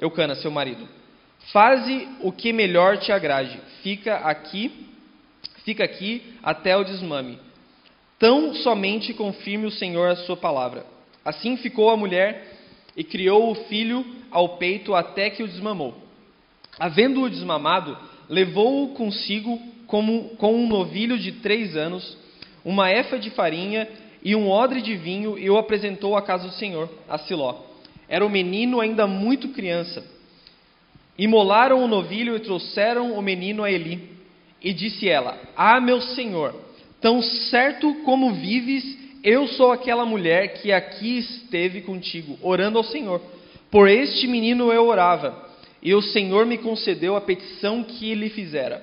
Eucana, 0.00 0.34
seu 0.36 0.50
marido: 0.50 0.86
Faze 1.52 2.08
o 2.20 2.32
que 2.32 2.52
melhor 2.52 2.98
te 2.98 3.12
agrade. 3.12 3.60
Fica 3.82 4.16
aqui, 4.16 4.86
fica 5.64 5.84
aqui 5.84 6.34
até 6.42 6.76
o 6.76 6.84
desmame. 6.84 7.38
Tão 8.18 8.54
somente 8.54 9.12
confirme 9.12 9.66
o 9.66 9.70
Senhor 9.70 10.08
a 10.08 10.16
sua 10.16 10.36
palavra. 10.36 10.86
Assim 11.24 11.56
ficou 11.56 11.90
a 11.90 11.96
mulher 11.96 12.54
e 12.96 13.02
criou 13.02 13.50
o 13.50 13.54
filho 13.66 14.04
ao 14.30 14.56
peito 14.56 14.94
até 14.94 15.30
que 15.30 15.42
o 15.42 15.48
desmamou. 15.48 15.94
Havendo-o 16.78 17.30
desmamado, 17.30 17.96
levou-o 18.28 18.94
consigo 18.94 19.60
como, 19.86 20.30
com 20.36 20.54
um 20.54 20.66
novilho 20.66 21.18
de 21.18 21.32
três 21.32 21.76
anos, 21.76 22.16
uma 22.64 22.90
efa 22.90 23.18
de 23.18 23.30
farinha 23.30 23.88
e 24.22 24.34
um 24.34 24.48
odre 24.48 24.80
de 24.80 24.96
vinho 24.96 25.38
e 25.38 25.50
o 25.50 25.58
apresentou 25.58 26.16
à 26.16 26.22
casa 26.22 26.48
do 26.48 26.54
Senhor, 26.54 26.88
a 27.08 27.18
Siló. 27.18 27.60
Era 28.08 28.24
o 28.24 28.30
menino 28.30 28.80
ainda 28.80 29.06
muito 29.06 29.50
criança. 29.50 30.13
Imolaram 31.18 31.82
o 31.82 31.88
novilho 31.88 32.36
e 32.36 32.40
trouxeram 32.40 33.12
o 33.12 33.22
menino 33.22 33.62
a 33.62 33.70
Eli. 33.70 34.00
E 34.62 34.72
disse 34.72 35.08
ela: 35.08 35.38
Ah, 35.56 35.80
meu 35.80 36.00
senhor, 36.00 36.54
tão 37.00 37.22
certo 37.22 37.94
como 38.04 38.32
vives, 38.32 38.98
eu 39.22 39.46
sou 39.48 39.72
aquela 39.72 40.04
mulher 40.04 40.54
que 40.54 40.72
aqui 40.72 41.18
esteve 41.18 41.82
contigo, 41.82 42.38
orando 42.42 42.78
ao 42.78 42.84
Senhor. 42.84 43.20
Por 43.70 43.88
este 43.88 44.26
menino 44.26 44.72
eu 44.72 44.86
orava, 44.86 45.48
e 45.82 45.94
o 45.94 46.02
Senhor 46.02 46.46
me 46.46 46.58
concedeu 46.58 47.16
a 47.16 47.20
petição 47.20 47.82
que 47.82 48.14
lhe 48.14 48.28
fizera. 48.28 48.82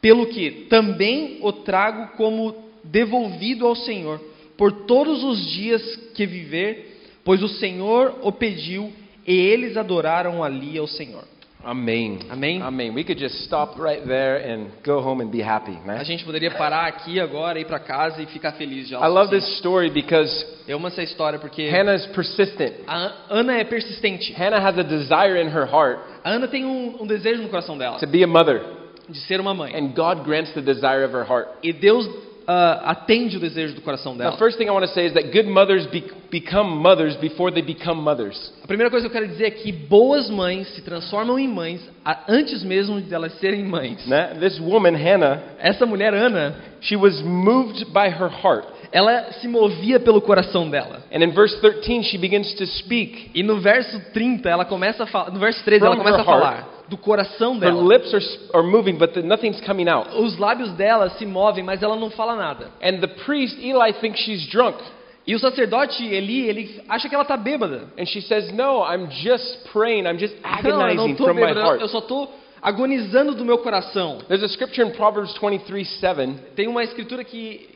Pelo 0.00 0.26
que 0.26 0.66
também 0.68 1.38
o 1.42 1.52
trago 1.52 2.16
como 2.16 2.54
devolvido 2.82 3.66
ao 3.66 3.76
Senhor, 3.76 4.20
por 4.56 4.72
todos 4.86 5.22
os 5.24 5.50
dias 5.50 5.96
que 6.14 6.26
viver, 6.26 7.00
pois 7.24 7.42
o 7.42 7.48
Senhor 7.48 8.18
o 8.22 8.32
pediu, 8.32 8.92
e 9.26 9.32
eles 9.32 9.76
adoraram 9.76 10.42
ali 10.42 10.76
ao 10.78 10.86
Senhor. 10.86 11.24
Amém. 11.62 12.20
Amém. 12.30 12.62
Amen. 12.62 12.94
We 12.94 13.04
could 13.04 13.18
just 13.18 13.44
stop 13.44 13.78
right 13.78 14.02
there 14.06 14.38
and 14.50 14.68
go 14.82 15.00
home 15.00 15.20
and 15.22 15.30
be 15.30 15.42
happy, 15.42 15.76
A 15.76 15.86
man. 15.86 16.04
gente 16.04 16.24
poderia 16.24 16.50
parar 16.50 16.86
aqui 16.86 17.20
agora, 17.20 17.58
ir 17.60 17.66
para 17.66 17.78
casa 17.78 18.22
e 18.22 18.26
ficar 18.26 18.52
feliz 18.52 18.88
já. 18.88 18.98
I 18.98 19.08
love 19.08 19.28
this 19.30 19.46
story 19.58 19.90
because 19.90 20.30
Eu 20.66 20.76
amo 20.78 20.86
essa 20.86 21.02
história 21.02 21.38
porque 21.38 21.68
Hannah 21.68 21.94
is 21.96 22.06
persistent. 22.06 22.72
a 22.86 22.96
An- 22.96 23.12
Ana 23.30 23.58
é 23.58 23.64
persistente. 23.64 24.32
Hannah 24.32 24.58
has 24.58 24.78
a 24.78 24.82
desire 24.82 25.36
in 25.42 25.48
her 25.48 25.66
heart 25.66 25.98
A 26.24 26.30
Ana 26.30 26.48
tem 26.48 26.64
um, 26.64 27.02
um 27.02 27.06
desejo 27.06 27.42
no 27.42 27.48
coração 27.48 27.76
dela 27.76 27.98
to 27.98 28.06
be 28.06 28.22
a 28.24 28.26
mother, 28.26 28.62
de 29.08 29.18
ser 29.20 29.38
uma 29.40 29.52
mãe. 29.52 29.74
and 29.76 29.88
God 29.94 30.24
grants 30.24 30.52
the 30.54 30.62
desire 30.62 31.04
of 31.04 31.12
her 31.14 31.24
heart. 31.28 31.48
E 31.62 31.72
Deus 31.74 32.08
ah, 32.46 32.90
atende 32.90 33.36
o 33.36 33.40
desejo 33.40 33.74
do 33.74 33.80
coração 33.80 34.12
The 34.12 34.24
dela. 34.24 34.36
first 34.36 34.56
thing 34.58 34.66
I 34.66 34.70
want 34.70 34.86
to 34.86 34.92
say 34.92 35.06
is 35.06 35.12
that 35.14 35.30
good 35.30 35.46
mothers 35.48 35.86
be- 35.86 36.04
become 36.30 36.68
mothers 36.76 37.16
before 37.16 37.52
they 37.52 37.62
become 37.62 38.00
mothers. 38.02 38.52
A 38.64 38.66
primeira 38.66 38.90
coisa 38.90 39.08
que 39.08 39.16
eu 39.16 39.20
quero 39.20 39.30
dizer 39.32 39.44
é 39.46 39.50
que 39.50 39.70
boas 39.72 40.28
mães 40.30 40.68
se 40.74 40.82
transformam 40.82 41.38
em 41.38 41.48
mães 41.48 41.80
antes 42.28 42.62
mesmo 42.62 43.00
de 43.00 43.14
elas 43.14 43.32
serem 43.38 43.64
mães. 43.64 44.06
Né? 44.06 44.36
This 44.40 44.58
woman, 44.60 44.96
Hannah, 44.96 45.40
Essa 45.58 45.86
mulher 45.86 46.14
Ana, 46.14 46.56
she 46.80 46.96
was 46.96 47.20
moved 47.22 47.86
by 47.92 48.08
her 48.08 48.28
heart. 48.30 48.66
ela 48.92 49.32
se 49.34 49.46
movia 49.46 50.00
pelo 50.00 50.20
coração 50.20 50.68
dela. 50.68 51.02
And 51.12 51.22
in 51.22 51.30
verse 51.30 51.56
13, 51.60 52.02
she 52.04 52.18
begins 52.18 52.54
to 52.54 52.66
speak. 52.66 53.30
E 53.34 53.42
no 53.42 53.60
verso 53.60 54.00
30, 54.12 54.48
ela 54.48 54.64
começa 54.64 55.04
a 55.04 55.06
falar, 55.06 55.30
no 55.30 55.38
verso 55.38 55.62
13, 55.64 55.84
ela 55.84 55.96
começa 55.96 56.20
a 56.22 56.24
falar 56.24 56.79
do 56.90 56.98
coração 56.98 57.54
Her 57.54 57.60
dela. 57.60 57.82
lips 57.82 58.12
are, 58.12 58.22
are 58.52 58.62
moving, 58.62 58.98
but 58.98 59.14
the, 59.14 59.22
nothing's 59.22 59.60
coming 59.64 59.88
out. 59.88 60.10
Os 60.14 60.36
lábios 60.36 60.72
dela 60.72 61.08
se 61.10 61.24
movem, 61.24 61.64
mas 61.64 61.82
ela 61.82 61.96
não 61.96 62.10
fala 62.10 62.36
nada. 62.36 62.70
And 62.82 62.98
the 63.00 63.06
priest, 63.06 63.56
Eli, 63.58 63.92
thinks 63.94 64.20
she's 64.20 64.46
drunk. 64.50 64.76
E 65.26 65.34
o 65.34 65.38
sacerdote 65.38 66.04
Eli, 66.04 66.48
ele 66.48 66.82
acha 66.88 67.08
que 67.08 67.14
ela 67.14 67.22
está 67.22 67.36
bêbada. 67.36 67.84
And 67.96 68.04
she 68.06 68.20
says, 68.20 68.50
No, 68.52 68.82
I'm 68.82 69.08
just 69.10 69.70
praying. 69.72 70.06
I'm 70.06 70.18
just 70.18 70.34
Não, 70.42 70.72
não 70.72 70.80
agonizing 70.82 71.12
estou 71.12 71.26
from 71.28 71.34
my 71.36 71.46
bêbada, 71.46 71.60
heart. 71.62 71.80
eu 71.80 71.88
só 71.88 71.98
estou 71.98 72.34
agonizando 72.60 73.34
do 73.34 73.44
meu 73.44 73.58
coração. 73.58 74.18
There's 74.28 74.42
a 74.42 74.48
scripture 74.48 74.86
in 74.86 74.92
Proverbs 74.92 75.32
23 75.38 75.88
7. 76.00 76.34
Tem 76.56 76.66
uma 76.68 76.82
escritura 76.82 77.22
que 77.22 77.68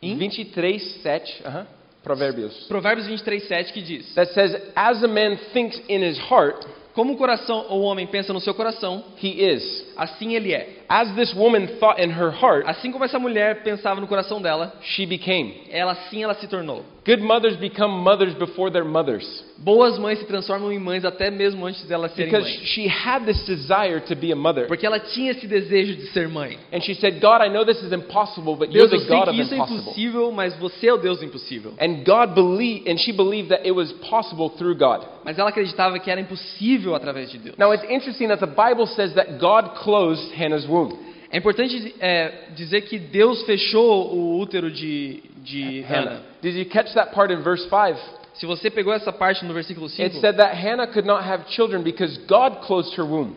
em 0.00 0.16
23 0.16 1.02
7. 1.02 1.42
Uh-huh. 1.44 1.66
Provérbios. 2.02 2.66
Provérbios 2.66 3.06
23, 3.06 3.44
7 3.46 3.72
que 3.72 3.80
diz: 3.80 4.14
That 4.14 4.32
says, 4.32 4.56
As 4.74 5.02
a 5.04 5.08
man 5.08 5.36
thinks 5.52 5.80
in 5.88 6.02
his 6.02 6.18
heart, 6.18 6.66
Como 6.94 7.14
o 7.14 7.16
coração, 7.16 7.66
o 7.70 7.80
homem 7.80 8.06
pensa 8.06 8.32
no 8.32 8.40
seu 8.40 8.54
coração, 8.54 9.02
he 9.22 9.42
is. 9.42 9.86
assim 9.96 10.34
ele 10.34 10.52
é. 10.52 10.82
As 10.88 11.14
this 11.14 11.34
woman 11.34 11.66
thought 11.78 12.02
in 12.02 12.10
her 12.10 12.30
heart, 12.30 12.64
Assim 12.66 12.92
como 12.92 13.04
essa 13.04 13.18
mulher 13.18 13.62
pensava 13.62 14.00
no 14.00 14.06
coração 14.06 14.42
dela, 14.42 14.74
she 14.82 15.06
became. 15.06 15.62
ela 15.70 15.92
assim 15.92 16.22
ela 16.22 16.34
se 16.34 16.46
tornou. 16.46 16.84
Good 17.04 17.20
mothers 17.20 17.56
become 17.56 17.90
mothers 18.04 18.32
before 18.34 18.70
they're 18.70 18.84
mothers. 18.84 19.24
Boas 19.58 19.98
mães 19.98 20.20
se 20.20 20.24
transformam 20.24 20.70
em 20.70 20.78
mães 20.78 21.04
até 21.04 21.30
mesmo 21.32 21.66
antes 21.66 21.84
delas 21.86 22.12
serem 22.14 22.30
Because 22.30 22.48
mães. 22.48 22.68
she 22.68 22.86
had 22.86 23.24
this 23.24 23.44
desire 23.44 24.00
to 24.00 24.14
be 24.14 24.30
a 24.30 24.36
mother. 24.36 24.68
Porque 24.68 24.86
ela 24.86 25.00
tinha 25.00 25.32
esse 25.32 25.46
desejo 25.48 25.96
de 25.96 26.06
ser 26.12 26.28
mãe. 26.28 26.58
And 26.72 26.80
she 26.80 26.94
said, 26.94 27.20
God, 27.20 27.42
I 27.42 27.48
know 27.48 27.64
this 27.64 27.82
is 27.82 27.92
impossible, 27.92 28.54
but 28.54 28.70
you're 28.72 28.86
Deus, 28.88 28.92
eu 28.92 28.98
the 29.00 29.06
sei 29.06 29.16
God 29.16 29.24
que 29.24 29.30
of 29.30 29.40
isso 29.40 29.52
é 29.52 29.56
impossible. 29.56 29.80
impossível, 29.82 30.30
mas 30.32 30.56
você 30.58 30.86
é 30.86 30.94
o 30.94 30.96
Deus 30.98 31.18
do 31.18 31.24
impossível. 31.24 31.72
And 31.80 32.04
God 32.04 32.34
believed, 32.36 32.88
and 32.88 32.96
she 32.98 33.10
believed 33.12 33.48
that 33.48 33.66
it 33.66 33.72
was 33.72 33.90
possible 34.08 34.50
through 34.50 34.76
God. 34.76 35.04
Mas 35.24 35.36
ela 35.38 35.48
acreditava 35.50 35.98
que 35.98 36.08
era 36.08 36.20
impossível 36.20 36.94
através 36.94 37.30
de 37.32 37.38
Deus. 37.38 37.56
Now 37.58 37.72
it's 37.74 37.84
interesting 37.90 38.28
that 38.28 38.38
the 38.38 38.46
Bible 38.46 38.86
says 38.86 39.12
that 39.14 39.38
God 39.40 39.74
closed 39.82 40.32
Hannah's 40.34 40.66
womb. 40.68 40.96
É 41.32 41.38
importante 41.38 41.94
é, 41.98 42.50
dizer 42.54 42.82
que 42.82 42.98
Deus 42.98 43.42
fechou 43.44 44.14
o 44.14 44.38
útero 44.38 44.70
de, 44.70 45.22
de 45.38 45.80
Hannah. 45.80 46.20
Did 46.42 46.54
you 46.56 46.66
catch 46.66 46.92
that 46.92 47.14
part 47.14 47.32
in 47.32 47.40
verse 47.40 47.66
5? 47.70 47.98
Se 48.34 48.44
você 48.44 48.70
pegou 48.70 48.92
essa 48.92 49.10
parte 49.10 49.42
no 49.46 49.54
versículo 49.54 49.88
5, 49.88 50.02
It 50.02 50.20
said 50.20 50.36
that 50.36 50.54
Hannah 50.54 50.86
could 50.88 51.06
not 51.06 51.24
have 51.24 51.44
children 51.48 51.82
because 51.82 52.18
God 52.28 52.60
closed 52.66 52.94
her 52.98 53.04
womb. 53.04 53.34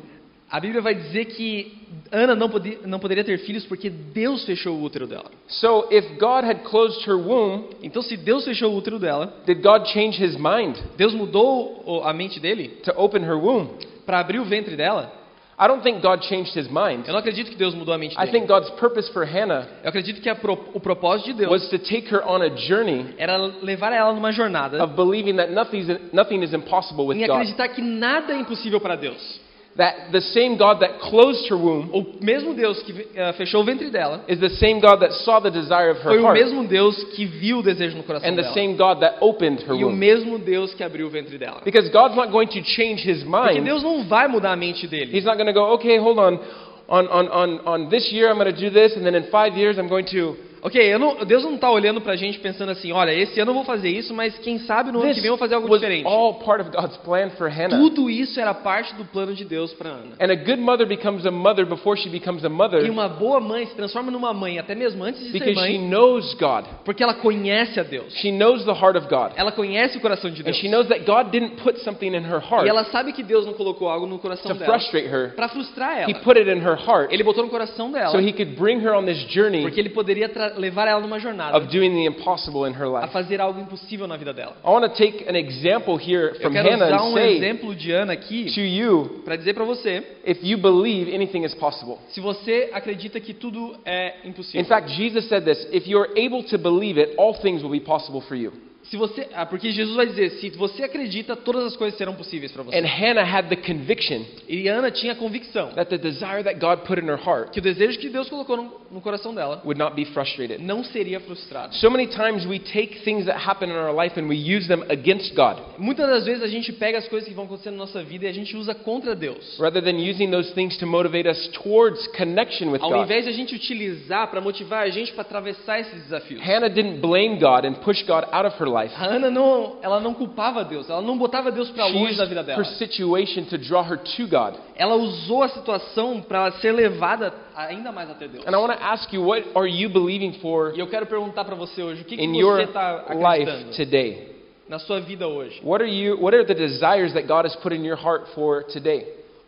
a 0.51 0.59
Bíblia 0.59 0.81
vai 0.81 0.93
dizer 0.93 1.25
que 1.25 1.73
Ana 2.11 2.35
não, 2.35 2.49
podia, 2.49 2.79
não 2.85 2.99
poderia 2.99 3.23
ter 3.23 3.37
filhos 3.39 3.65
porque 3.65 3.89
Deus 3.89 4.45
fechou 4.45 4.75
o 4.75 4.83
útero 4.83 5.07
dela. 5.07 5.31
So 5.47 5.87
if 5.89 6.05
God 6.19 6.43
had 6.43 6.63
closed 6.63 7.01
her 7.07 7.15
womb, 7.17 7.69
Então, 7.81 8.01
se 8.01 8.17
Deus 8.17 8.43
fechou 8.43 8.73
o 8.73 8.77
útero 8.77 8.99
dela, 8.99 9.33
did 9.45 9.61
God 9.61 9.85
change 9.87 10.21
his 10.21 10.35
mind 10.35 10.77
Deus 10.97 11.13
mudou 11.13 12.03
a 12.03 12.11
mente 12.13 12.41
dele 12.41 12.69
to 12.83 12.91
open 12.97 13.23
her 13.23 13.37
womb? 13.37 13.69
para 14.05 14.19
abrir 14.19 14.39
o 14.39 14.45
ventre 14.45 14.75
dela? 14.75 15.11
I 15.57 15.67
don't 15.67 15.81
think 15.81 16.01
God 16.01 16.21
changed 16.21 16.53
his 16.53 16.67
mind. 16.69 17.05
Eu 17.07 17.13
não 17.13 17.19
acredito 17.19 17.49
que 17.49 17.55
Deus 17.55 17.73
mudou 17.73 17.93
a 17.93 17.97
mente 17.97 18.13
I 18.15 18.25
dele. 18.25 18.31
think 18.31 18.47
God's 18.47 18.69
purpose 18.71 19.09
for 19.13 19.23
Hannah 19.25 19.65
Eu 19.83 19.89
acredito 19.89 20.21
que 20.21 20.33
pro- 20.35 20.69
o 20.73 20.79
propósito 20.79 21.27
de 21.31 21.33
Deus 21.45 21.49
was 21.51 21.69
to 21.69 21.79
take 21.79 22.13
her 22.13 22.21
on 22.27 22.41
a 22.41 22.49
journey 22.57 23.13
era 23.17 23.37
levar 23.61 23.93
ela 23.93 24.11
numa 24.13 24.31
jornada 24.33 24.83
of 24.83 24.95
believing 24.95 25.37
that 25.37 25.51
nothing's, 25.51 25.87
nothing 26.11 26.43
is 26.43 26.53
impossible 26.53 27.05
with 27.07 27.15
em 27.17 27.25
God. 27.25 27.35
acreditar 27.37 27.69
que 27.69 27.81
nada 27.81 28.33
é 28.33 28.37
impossível 28.39 28.81
para 28.81 28.95
Deus. 28.97 29.39
That 29.77 30.13
the 30.13 30.21
same 30.21 30.55
God 30.57 30.79
that 30.79 30.99
closed 31.01 31.49
her 31.49 31.57
womb 31.57 31.89
O 31.91 32.05
mesmo 32.23 32.53
Deus 32.53 32.81
que 32.83 33.07
eh, 33.13 33.33
fechou 33.33 33.59
o 33.61 33.65
ventre 33.65 33.89
dela 33.89 34.23
is 34.25 34.39
the 34.39 34.49
same 34.51 34.79
God 34.79 35.01
that 35.01 35.11
saw 35.25 35.41
the 35.41 35.51
desire 35.51 35.91
of 35.91 35.97
her 35.99 36.11
foi 36.11 36.19
o 36.19 36.23
heart 36.23 36.39
mesmo 36.39 36.65
Deus 36.65 36.95
que 37.13 37.25
viu 37.25 37.57
o 37.59 37.61
desejo 37.61 37.97
no 37.97 38.03
coração 38.03 38.25
and 38.29 38.35
the 38.37 38.43
dela. 38.43 38.53
same 38.53 38.77
God 38.77 39.01
that 39.01 39.17
opened 39.19 39.59
her 39.67 39.75
E 39.75 39.83
o 39.83 39.87
womb. 39.87 39.97
mesmo 39.97 40.39
Deus 40.39 40.73
que 40.73 40.81
abriu 40.81 41.07
o 41.07 41.09
ventre 41.09 41.37
dela. 41.37 41.61
Because 41.65 41.89
God's 41.91 42.15
not 42.15 42.31
going 42.31 42.47
to 42.47 42.61
change 42.63 43.01
his 43.05 43.21
Porque 43.23 43.53
mind. 43.59 43.65
Deus 43.65 43.83
não 43.83 44.05
vai 44.07 44.29
mudar 44.29 44.53
a 44.53 44.55
mente 44.55 44.87
dele. 44.87 45.11
He's 45.11 45.25
not 45.25 45.35
going 45.35 45.47
to 45.47 45.53
go, 45.53 45.73
okay, 45.73 45.97
hold 45.97 46.19
on. 46.19 46.39
On, 46.87 47.07
on, 47.07 47.27
on, 47.29 47.59
on 47.65 47.89
this 47.89 48.11
year, 48.11 48.29
I'm 48.29 48.37
going 48.37 48.53
to 48.53 48.57
do 48.57 48.69
this, 48.69 48.95
and 48.95 49.03
then 49.03 49.15
in 49.15 49.23
five 49.31 49.57
years, 49.57 49.79
I'm 49.79 49.89
going 49.89 50.05
to. 50.11 50.35
Ok, 50.65 50.97
não- 50.97 51.23
Deus 51.25 51.43
não 51.43 51.53
está 51.55 51.69
olhando 51.69 52.01
pra 52.01 52.15
gente 52.15 52.39
pensando 52.39 52.71
assim, 52.71 52.91
olha, 52.91 53.13
esse 53.13 53.39
ano 53.39 53.51
eu 53.51 53.55
vou 53.55 53.63
fazer 53.63 53.89
isso, 53.89 54.13
mas 54.15 54.35
quem 54.39 54.57
sabe 54.59 54.91
no 54.91 54.97
ano 54.97 55.07
This 55.09 55.17
que 55.17 55.21
vem 55.21 55.27
eu 55.29 55.33
vou 55.33 55.37
fazer 55.37 55.53
algo 55.53 55.69
diferente. 55.69 56.07
all 56.07 56.33
part 56.39 56.59
of 56.59 56.71
God's 56.71 56.97
plan 56.97 57.29
for 57.37 57.47
Hannah. 57.47 57.77
Tudo 57.77 58.09
isso 58.09 58.39
era 58.39 58.51
parte 58.51 58.95
do 58.95 59.05
plano 59.05 59.35
de 59.35 59.45
Deus 59.45 59.71
para 59.75 59.91
Ana. 59.91 60.13
And 60.19 60.31
a 60.31 60.35
good 60.35 60.57
mother 60.59 60.87
becomes 60.87 61.23
a 61.23 61.29
mother 61.29 61.67
before 61.67 61.95
she 62.01 62.09
becomes 62.09 62.43
a 62.43 62.49
mother 62.49 62.83
E 62.83 62.89
uma 62.89 63.07
boa 63.07 63.39
mãe 63.39 63.67
se 63.67 63.75
transforma 63.75 64.09
numa 64.09 64.33
mãe, 64.33 64.57
até 64.57 64.73
mesmo 64.73 65.03
antes 65.03 65.21
de 65.21 65.27
ser 65.31 65.33
because 65.39 65.53
she 65.67 65.77
mãe, 65.77 65.87
knows 65.87 66.33
God. 66.33 66.65
porque 66.83 67.03
ela 67.03 67.13
conhece 67.13 67.79
a 67.79 67.83
Deus. 67.83 68.11
She 68.15 68.31
knows 68.31 68.65
the 68.65 68.71
heart 68.73 68.97
of 68.97 69.07
God. 69.07 69.33
Ela 69.35 69.51
conhece 69.51 69.97
o 69.99 70.01
coração 70.01 70.31
de 70.31 70.41
And 70.41 70.45
Deus. 70.45 70.57
she 70.57 70.67
knows 70.67 70.87
that 70.87 71.01
God 71.05 71.29
didn't 71.31 71.57
put 71.61 71.77
something 71.81 72.07
in 72.07 72.23
her 72.25 72.39
heart 72.41 72.65
E 72.65 72.69
ela 72.69 72.85
sabe 72.85 73.13
que 73.13 73.21
Deus 73.21 73.45
não 73.45 73.53
colocou 73.53 73.87
algo 73.87 74.07
no 74.07 74.17
coração 74.17 74.51
to 74.51 74.57
dela 74.57 74.73
frustrate 74.79 75.07
her. 75.07 75.35
para 75.35 75.47
frustrar 75.47 76.09
He 76.09 76.13
ela. 76.13 76.19
put 76.23 76.39
it 76.39 76.49
in 76.49 76.57
her 76.57 76.75
heart 76.75 77.11
Ele 77.13 77.23
botou 77.23 77.43
no 77.43 77.51
coração 77.51 77.91
dela, 77.91 78.09
so 78.11 78.19
he 78.19 78.31
could 78.33 78.55
bring 78.55 78.79
her 78.83 78.95
on 78.95 79.05
this 79.05 79.19
journey 79.31 79.61
porque 79.61 79.79
ele 79.79 79.89
poderia 79.89 80.27
tra- 80.27 80.54
levar 80.57 80.87
ela 80.87 80.99
numa 80.99 81.19
jornada 81.19 81.57
of 81.57 81.67
doing 81.67 81.91
the 81.91 82.05
impossible 82.05 82.65
in 82.67 82.73
her 82.73 82.85
a 82.85 83.01
life. 83.01 83.11
fazer 83.13 83.39
algo 83.41 83.59
impossível 83.59 84.07
na 84.07 84.17
vida 84.17 84.33
dela. 84.33 84.55
I 84.63 84.69
want 84.69 84.85
to 84.89 84.95
take 84.97 85.27
an 85.29 85.35
example 85.35 85.97
here 85.97 86.31
Eu 86.35 86.41
from 86.41 86.51
quero 86.53 86.69
Hannah 86.69 86.85
usar 86.87 86.95
and 86.97 87.01
um 87.09 87.13
say 87.13 87.37
exemplo 87.37 87.75
de 87.75 87.91
Ana 87.91 88.13
aqui 88.13 88.45
to 88.53 88.61
you 88.61 89.21
para 89.23 89.35
dizer 89.35 89.53
para 89.53 89.63
você, 89.65 90.03
if 90.25 90.39
you 90.43 90.57
believe 90.57 91.13
anything 91.13 91.43
is 91.43 91.53
possible. 91.55 91.97
se 92.09 92.19
você 92.19 92.69
acredita 92.73 93.19
que 93.19 93.33
tudo 93.33 93.75
é 93.85 94.15
In 94.23 94.29
impossível. 94.29 94.65
fact, 94.65 94.89
Jesus 94.91 95.27
said 95.29 95.43
this 95.45 95.67
if 95.71 95.87
you're 95.87 96.09
able 96.17 96.43
to 96.43 96.57
believe 96.57 96.99
it, 96.99 97.15
all 97.17 97.33
things 97.41 97.61
will 97.61 97.71
be 97.71 97.79
possible 97.79 98.21
for 98.21 98.35
you. 98.35 98.51
Se 98.89 98.97
você, 98.97 99.27
ah, 99.33 99.45
porque 99.45 99.71
Jesus 99.71 99.95
vai 99.95 100.05
dizer, 100.05 100.29
se 100.31 100.49
você 100.51 100.83
acredita, 100.83 101.35
todas 101.35 101.63
as 101.65 101.75
coisas 101.75 101.97
serão 101.97 102.13
possíveis 102.13 102.51
para 102.51 102.63
você. 102.63 102.77
And 102.77 102.85
Hannah 102.85 103.23
had 103.23 103.47
the 103.49 103.55
conviction 103.55 104.23
E 104.47 104.67
Ana 104.67 104.91
tinha 104.91 105.13
a 105.13 105.15
convicção 105.15 105.69
that 105.73 105.89
the 105.89 105.97
desire 105.97 106.43
that 106.43 106.59
God 106.59 106.85
put 106.85 106.99
in 106.99 107.07
her 107.09 107.17
heart 107.19 107.51
que 107.51 107.59
o 107.59 107.61
desejo 107.61 107.97
que 107.99 108.09
Deus 108.09 108.29
colocou 108.29 108.57
no, 108.57 108.71
no 108.91 109.01
coração 109.01 109.33
dela 109.33 109.61
would 109.65 109.79
not 109.79 109.95
be 109.95 110.05
frustrated. 110.05 110.61
não 110.61 110.83
seria 110.83 111.19
frustrado. 111.19 111.73
So 111.75 111.89
many 111.89 112.05
times 112.07 112.45
we 112.45 112.59
take 112.59 112.99
things 113.03 113.25
that 113.25 113.39
happen 113.39 113.69
in 113.69 113.75
our 113.75 113.91
life 113.93 114.19
and 114.19 114.27
we 114.27 114.35
use 114.35 114.67
them 114.67 114.83
against 114.89 115.33
God 115.35 115.57
Muitas 115.79 116.07
das 116.07 116.25
vezes 116.25 116.43
a 116.43 116.47
gente 116.47 116.71
pega 116.71 116.97
as 116.99 117.07
coisas 117.07 117.27
que 117.27 117.33
vão 117.33 117.45
acontecendo 117.45 117.73
na 117.73 117.79
nossa 117.85 118.03
vida 118.03 118.25
e 118.25 118.27
a 118.27 118.33
gente 118.33 118.55
usa 118.55 118.75
contra 118.75 119.15
Deus. 119.15 119.57
rather 119.59 119.81
than 119.81 119.97
using 119.97 120.29
those 120.29 120.53
things 120.53 120.77
to 120.77 120.85
motivate 120.85 121.27
us 121.27 121.47
towards 121.63 122.05
connection 122.15 122.69
with 122.71 122.81
Ao 122.81 122.89
God. 122.91 123.03
invés 123.03 123.23
de 123.25 123.29
a 123.31 123.33
gente 123.33 123.55
utilizar 123.55 124.29
para 124.29 124.39
motivar 124.39 124.83
a 124.83 124.89
gente 124.89 125.11
para 125.11 125.21
atravessar 125.23 125.79
esses 125.79 126.03
desafios. 126.03 126.39
Hannah 126.41 126.69
didn't 126.69 126.99
blame 127.01 127.39
God 127.39 127.65
and 127.65 127.73
push 127.83 128.03
God 128.05 128.25
out 128.31 128.45
of 128.45 128.55
her 128.61 128.74
life. 128.81 128.93
A 128.97 129.05
Ana 129.05 129.29
não, 129.29 129.77
ela 129.81 129.99
não 129.99 130.13
culpava 130.13 130.63
Deus, 130.63 130.89
ela 130.89 131.01
não 131.01 131.17
botava 131.17 131.51
Deus 131.51 131.69
para 131.71 131.85
longe 131.87 132.17
da 132.17 132.25
vida 132.25 132.41
her 132.41 132.45
dela. 132.45 132.63
situation 132.65 133.45
to 133.45 133.57
draw 133.57 133.83
her 133.83 133.97
to 133.97 134.27
God. 134.27 134.55
Ela 134.75 134.95
usou 134.95 135.43
a 135.43 135.49
situação 135.49 136.21
para 136.21 136.51
ser 136.53 136.71
levada 136.71 137.33
ainda 137.55 137.91
mais 137.91 138.09
até 138.09 138.27
Deus. 138.27 138.45
And 138.45 138.51
I 138.51 138.57
want 138.57 138.73
to 138.73 138.83
ask 138.83 139.11
you, 139.13 139.25
what 139.25 139.45
are 139.55 139.69
you 139.69 139.89
believing 139.89 140.33
for 140.33 140.73
E 140.75 140.79
eu 140.79 140.87
quero 140.87 141.05
perguntar 141.05 141.45
para 141.45 141.55
você 141.55 141.81
hoje, 141.81 142.01
o 142.01 142.05
que, 142.05 142.17
que 142.17 142.27
você 142.27 142.63
está 142.63 143.05
life 143.09 143.49
acreditando 143.49 143.75
today? 143.75 144.35
na 144.67 144.79
sua 144.79 144.99
vida 144.99 145.27
hoje? 145.27 145.61
What 145.63 145.83
are 145.83 145.91
you? 145.91 146.17
What 146.19 146.35
are 146.35 146.45
the 146.45 146.55
desires 146.55 147.13
that 147.13 147.27
God 147.27 147.45
has 147.45 147.55
put 147.57 147.73
in 147.73 147.85
your 147.85 147.97
heart 147.97 148.27
for 148.33 148.63
today? 148.63 149.05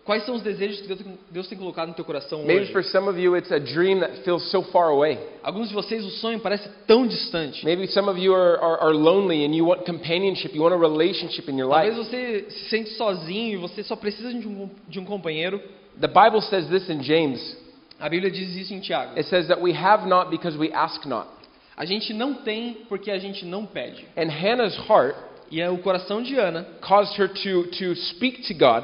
Quais 0.08 0.26
são 0.26 0.36
os 0.36 0.42
desejos 0.42 0.80
que 0.80 0.88
Deus, 0.88 1.02
Deus 1.30 1.48
tem 1.50 1.58
colocado 1.58 1.90
no 1.90 1.94
teu 1.94 2.06
coração 2.06 2.40
Maybe 2.46 2.62
hoje? 2.62 2.72
for 2.72 2.82
some 2.82 3.10
of 3.10 3.20
you, 3.20 3.36
it's 3.36 3.52
a 3.52 3.60
dream 3.60 4.00
that 4.00 4.24
feels 4.24 4.50
so 4.50 4.64
far 4.64 4.86
away. 4.86 5.20
Alguns 5.44 5.68
de 5.68 5.74
vocês 5.74 6.06
o 6.06 6.10
sonho 6.10 6.40
parece 6.40 6.70
tão 6.88 7.06
distante. 7.06 7.66
Maybe 7.66 7.86
some 7.88 8.10
of 8.10 8.18
you 8.18 8.34
are, 8.34 8.58
are, 8.58 8.82
are 8.86 8.94
lonely 8.94 9.46
and 9.46 9.54
you 9.54 9.66
want 9.66 9.86
companionship, 9.86 10.56
you 10.56 10.64
want 10.64 10.74
a 10.74 10.78
relationship 10.78 11.52
in 11.52 11.58
your 11.60 11.68
life. 11.68 11.94
Talvez 11.94 12.08
você 12.08 12.46
se 12.50 12.70
sente 12.70 12.92
sozinho 12.92 13.56
e 13.56 13.58
você 13.58 13.84
só 13.84 13.98
precisa 13.98 14.34
de 14.34 14.48
um, 14.48 14.70
de 14.88 14.98
um 14.98 15.04
companheiro. 15.04 15.62
The 16.00 16.08
Bible 16.08 16.42
says 16.44 16.70
this 16.70 16.90
in 16.90 17.04
James. 17.04 17.58
A 18.00 18.08
Bíblia 18.08 18.32
diz 18.32 18.56
isso 18.56 18.74
em 18.74 18.80
Tiago. 18.80 19.12
It 19.18 19.28
says 19.28 19.48
that 19.48 19.62
we 19.62 19.74
have 19.74 20.08
not 20.08 20.30
because 20.32 20.58
we 20.58 20.72
ask 20.72 21.06
not. 21.06 21.28
A 21.76 21.84
gente 21.84 22.14
não 22.14 22.34
tem 22.34 22.78
porque 22.88 23.12
a 23.12 23.20
gente 23.20 23.46
não 23.46 23.66
pede. 23.66 24.08
And 24.16 24.30
Hannah's 24.30 24.78
heart 24.90 25.18
E 25.50 25.62
é 25.62 25.70
o 25.70 25.78
coração 25.78 26.22
de 26.22 26.38
Ana 26.38 26.66
caused 26.82 27.18
her 27.20 27.28
to, 27.28 27.68
to 27.78 27.96
speak 27.96 28.42
to 28.48 28.54
God 28.54 28.84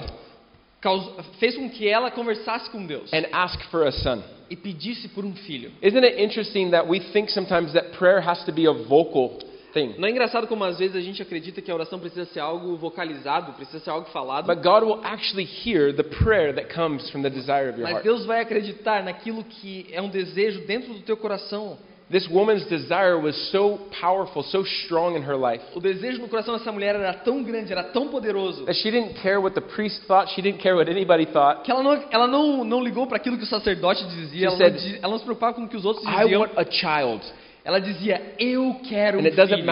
fez 1.40 1.56
com 1.56 1.70
que 1.70 1.88
ela 1.88 2.12
conversasse 2.12 2.70
com 2.70 2.86
Deus 2.86 3.12
and 3.14 3.26
ask 3.32 3.60
for 3.70 3.86
a 3.88 3.92
son. 3.92 4.22
e 4.50 4.56
pedisse 4.56 5.08
por 5.10 5.26
um 5.26 5.34
filho. 5.34 5.72
Isn't 5.82 6.06
it 6.06 6.22
interesting 6.22 6.72
that 6.72 6.88
we 6.88 7.00
think 7.00 7.32
sometimes 7.32 7.74
that 7.74 7.98
prayer 7.98 8.20
has 8.20 8.44
to 8.46 8.52
be 8.52 8.68
a 8.68 8.74
vocal 8.74 9.40
thing? 9.74 9.96
Não 9.98 10.08
é 10.08 10.12
engraçado 10.12 10.48
como 10.48 10.64
às 10.64 10.78
vezes 10.78 10.96
a 10.96 11.02
gente 11.02 11.22
acredita 11.22 11.62
que 11.62 11.72
a 11.72 11.74
oração 11.74 11.98
precisa 12.00 12.26
ser 12.26 12.40
algo 12.40 12.76
vocalizado, 12.76 13.54
precisa 13.54 13.80
ser 13.80 13.90
algo 13.90 14.08
falado, 14.10 14.46
But 14.46 14.64
God 14.64 14.84
will 14.84 15.00
actually 15.04 15.46
hear 15.46 15.94
the 15.94 16.04
prayer 16.04 16.54
that 16.54 16.74
comes 16.74 17.10
from 17.10 17.22
the 17.24 17.30
desire 17.30 17.70
of 17.70 17.80
your 17.80 17.84
mas 17.84 17.94
heart. 17.94 18.04
Deus 18.04 18.26
vai 18.26 18.42
acreditar 18.42 19.04
naquilo 19.04 19.44
que 19.44 19.88
é 19.92 20.02
um 20.02 20.10
desejo 20.10 20.62
dentro 20.68 20.94
do 20.94 21.00
teu 21.00 21.18
coração. 21.18 21.78
This 22.14 22.28
woman's 22.30 22.64
desire 22.68 23.18
was 23.20 23.36
so 23.52 23.80
powerful, 24.00 24.44
so 24.44 24.64
strong 24.64 25.16
in 25.18 25.24
her 25.24 25.36
life, 25.36 25.64
O 25.76 25.80
desejo 25.80 26.22
no 26.22 26.28
coração 26.28 26.56
dessa 26.56 26.72
mulher 26.72 26.94
era 26.96 27.12
tão 27.14 27.42
grande, 27.42 27.72
era 27.74 27.84
tão 27.84 28.08
poderoso, 28.10 28.66
that 28.66 28.76
she 28.78 28.92
didn't 28.92 29.16
care 29.22 29.40
what 29.40 29.56
the 29.56 29.62
priest 29.76 30.06
thought, 30.06 30.30
she 30.36 30.42
didn't 30.42 30.62
care 30.62 30.76
what 30.76 30.88
anybody 30.92 31.26
thought. 31.26 31.64
que 31.64 31.72
ela 31.72 31.82
não, 31.82 32.04
ela 32.12 32.28
não, 32.28 32.64
não 32.64 32.84
ligou 32.84 33.08
para 33.08 33.18
aquilo 33.18 33.36
que 33.36 33.44
o 33.44 33.48
sacerdote 33.48 34.06
dizia, 34.06 34.46
ela 34.48 34.56
não, 34.56 34.64
said, 34.64 34.78
di- 34.78 35.00
ela 35.02 35.10
não 35.12 35.18
se 35.18 35.24
preocupava 35.26 35.54
com 35.56 35.64
o 35.64 35.68
que 35.68 35.76
os 35.76 35.86
outros 35.86 36.06
I 36.06 36.22
diziam. 36.22 36.42
want 36.42 36.52
a 36.56 36.66
child. 36.72 37.24
Ela 37.66 37.80
dizia, 37.80 38.22
eu 38.38 38.76
quero 38.90 39.18
um 39.18 39.22
And 39.22 39.32
filho. 39.32 39.58
I. 39.58 39.64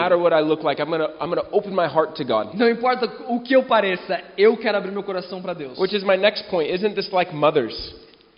Não 2.56 2.68
importa 2.70 3.06
o 3.28 3.40
que 3.40 3.54
eu 3.54 3.62
pareça, 3.64 4.20
eu 4.36 4.56
quero 4.56 4.78
abrir 4.78 4.90
meu 4.90 5.02
coração 5.02 5.42
para 5.42 5.52
Deus. 5.52 5.78
Which 5.78 5.94
is 5.94 6.02
my 6.02 6.16
next 6.16 6.44
point. 6.50 6.72
Isn't 6.72 6.94
this 6.94 7.10
like 7.12 7.34
mothers? 7.34 7.74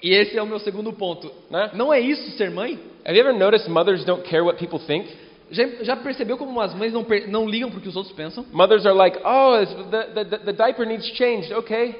E 0.04 0.12
esse 0.14 0.36
é 0.36 0.42
o 0.42 0.46
meu 0.46 0.58
segundo 0.58 0.92
ponto. 0.92 1.32
Né? 1.50 1.70
Não 1.72 1.90
é 1.92 1.98
isso 1.98 2.30
ser 2.36 2.50
mãe? 2.50 2.78
Have 3.06 3.16
you 3.16 3.26
ever 3.26 3.32
noticed 3.38 3.68
mothers 3.70 4.04
don't 4.04 4.22
care 4.28 4.42
what 4.44 4.58
people 4.58 4.78
think? 4.78 5.08
Já, 5.50 5.66
já 5.82 5.96
percebeu 5.96 6.36
como 6.36 6.60
as 6.60 6.74
mães 6.74 6.92
não, 6.92 7.04
não 7.28 7.48
ligam 7.48 7.70
porque 7.70 7.88
os 7.88 7.96
outros 7.96 8.14
pensam? 8.14 8.44
Mothers 8.52 8.84
are 8.84 8.94
like, 8.94 9.18
oh, 9.24 9.64
the, 9.90 10.24
the, 10.24 10.38
the 10.38 10.52
diaper 10.52 10.86
needs 10.86 11.06
changed. 11.16 11.50
Okay. 11.54 11.94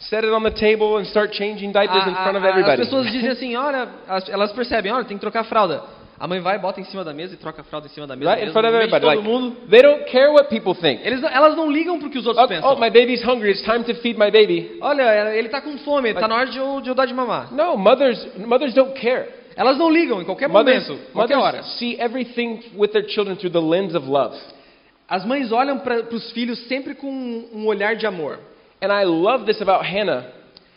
Set 0.00 0.24
it 0.24 0.32
on 0.32 0.42
the 0.42 0.50
table 0.50 0.98
and 0.98 1.04
start 1.06 1.32
changing 1.32 1.70
diapers 1.70 2.04
in 2.06 2.10
A- 2.10 2.18
a- 2.20 2.22
front 2.24 2.36
of 2.36 2.44
everybody. 2.44 2.82
As 2.82 2.88
pessoas 2.88 3.10
dizem 3.12 3.30
assim, 3.30 3.54
olha, 3.56 3.88
as- 4.08 4.28
elas 4.28 4.52
percebem, 4.52 4.90
olha, 4.92 5.04
tem 5.04 5.16
que 5.16 5.20
trocar 5.20 5.40
a 5.40 5.44
fralda. 5.44 5.82
A 6.18 6.28
mãe 6.28 6.40
vai, 6.40 6.58
bota 6.58 6.80
em 6.80 6.84
cima 6.84 7.02
da 7.04 7.12
mesa 7.12 7.34
e 7.34 7.36
troca 7.36 7.60
a 7.62 7.64
fralda 7.64 7.86
em 7.86 7.90
cima 7.90 8.06
da 8.06 8.14
mesa. 8.14 8.30
right? 8.34 8.48
In 8.48 8.52
front 8.52 8.66
of 8.68 8.74
everybody. 8.74 9.00
todo 9.04 9.14
Like, 9.16 9.22
mundo. 9.28 9.56
they 9.68 9.82
don't 9.82 10.04
care 10.04 10.30
what 10.30 10.48
people 10.48 10.74
think. 10.74 11.04
Eles, 11.04 11.20
não- 11.20 11.28
elas 11.28 11.56
não 11.56 11.70
ligam 11.70 11.98
porque 11.98 12.18
os 12.18 12.26
outros 12.26 12.44
Oh, 12.44 12.48
pensam. 12.48 12.70
oh, 12.72 12.76
my 12.76 12.88
baby's 12.90 13.22
hungry. 13.24 13.50
It's 13.50 13.62
time 13.62 13.82
to 13.84 13.94
feed 13.96 14.18
my 14.18 14.30
baby. 14.30 14.78
Olha, 14.80 15.34
ele 15.36 15.48
tá 15.48 15.60
com 15.60 15.76
fome, 15.78 16.14
tá 16.14 16.28
na 16.28 16.36
hora 16.36 16.46
de 16.46 16.58
eu, 16.58 16.80
de 16.80 16.88
eu 16.88 16.94
dar 16.94 17.06
de 17.06 17.14
mamar. 17.14 17.52
No, 17.52 17.76
mothers, 17.76 18.26
mothers 18.38 18.72
don't 18.74 18.92
care. 18.98 19.26
Elas 19.56 19.76
não 19.78 19.88
ligam 19.90 20.20
em 20.20 20.24
qualquer 20.24 20.48
Mothers, 20.48 20.88
momento, 20.88 21.12
qualquer 21.12 21.36
hora. 21.36 21.62
see 21.78 21.96
everything 22.00 22.60
with 22.76 22.88
their 22.88 23.08
children 23.08 23.36
through 23.36 23.52
the 23.52 23.60
lens 23.60 23.94
of 23.94 24.08
love. 24.08 24.36
As 25.08 25.24
mães 25.24 25.52
olham 25.52 25.78
para 25.78 26.00
os 26.12 26.30
filhos 26.32 26.58
sempre 26.66 26.94
com 26.94 27.06
um, 27.08 27.48
um 27.52 27.66
olhar 27.66 27.94
de 27.96 28.06
amor. 28.06 28.38
And 28.82 28.88
I 28.92 29.04
love 29.04 29.44
this 29.44 29.60
about 29.62 29.84
Hannah 29.84 30.24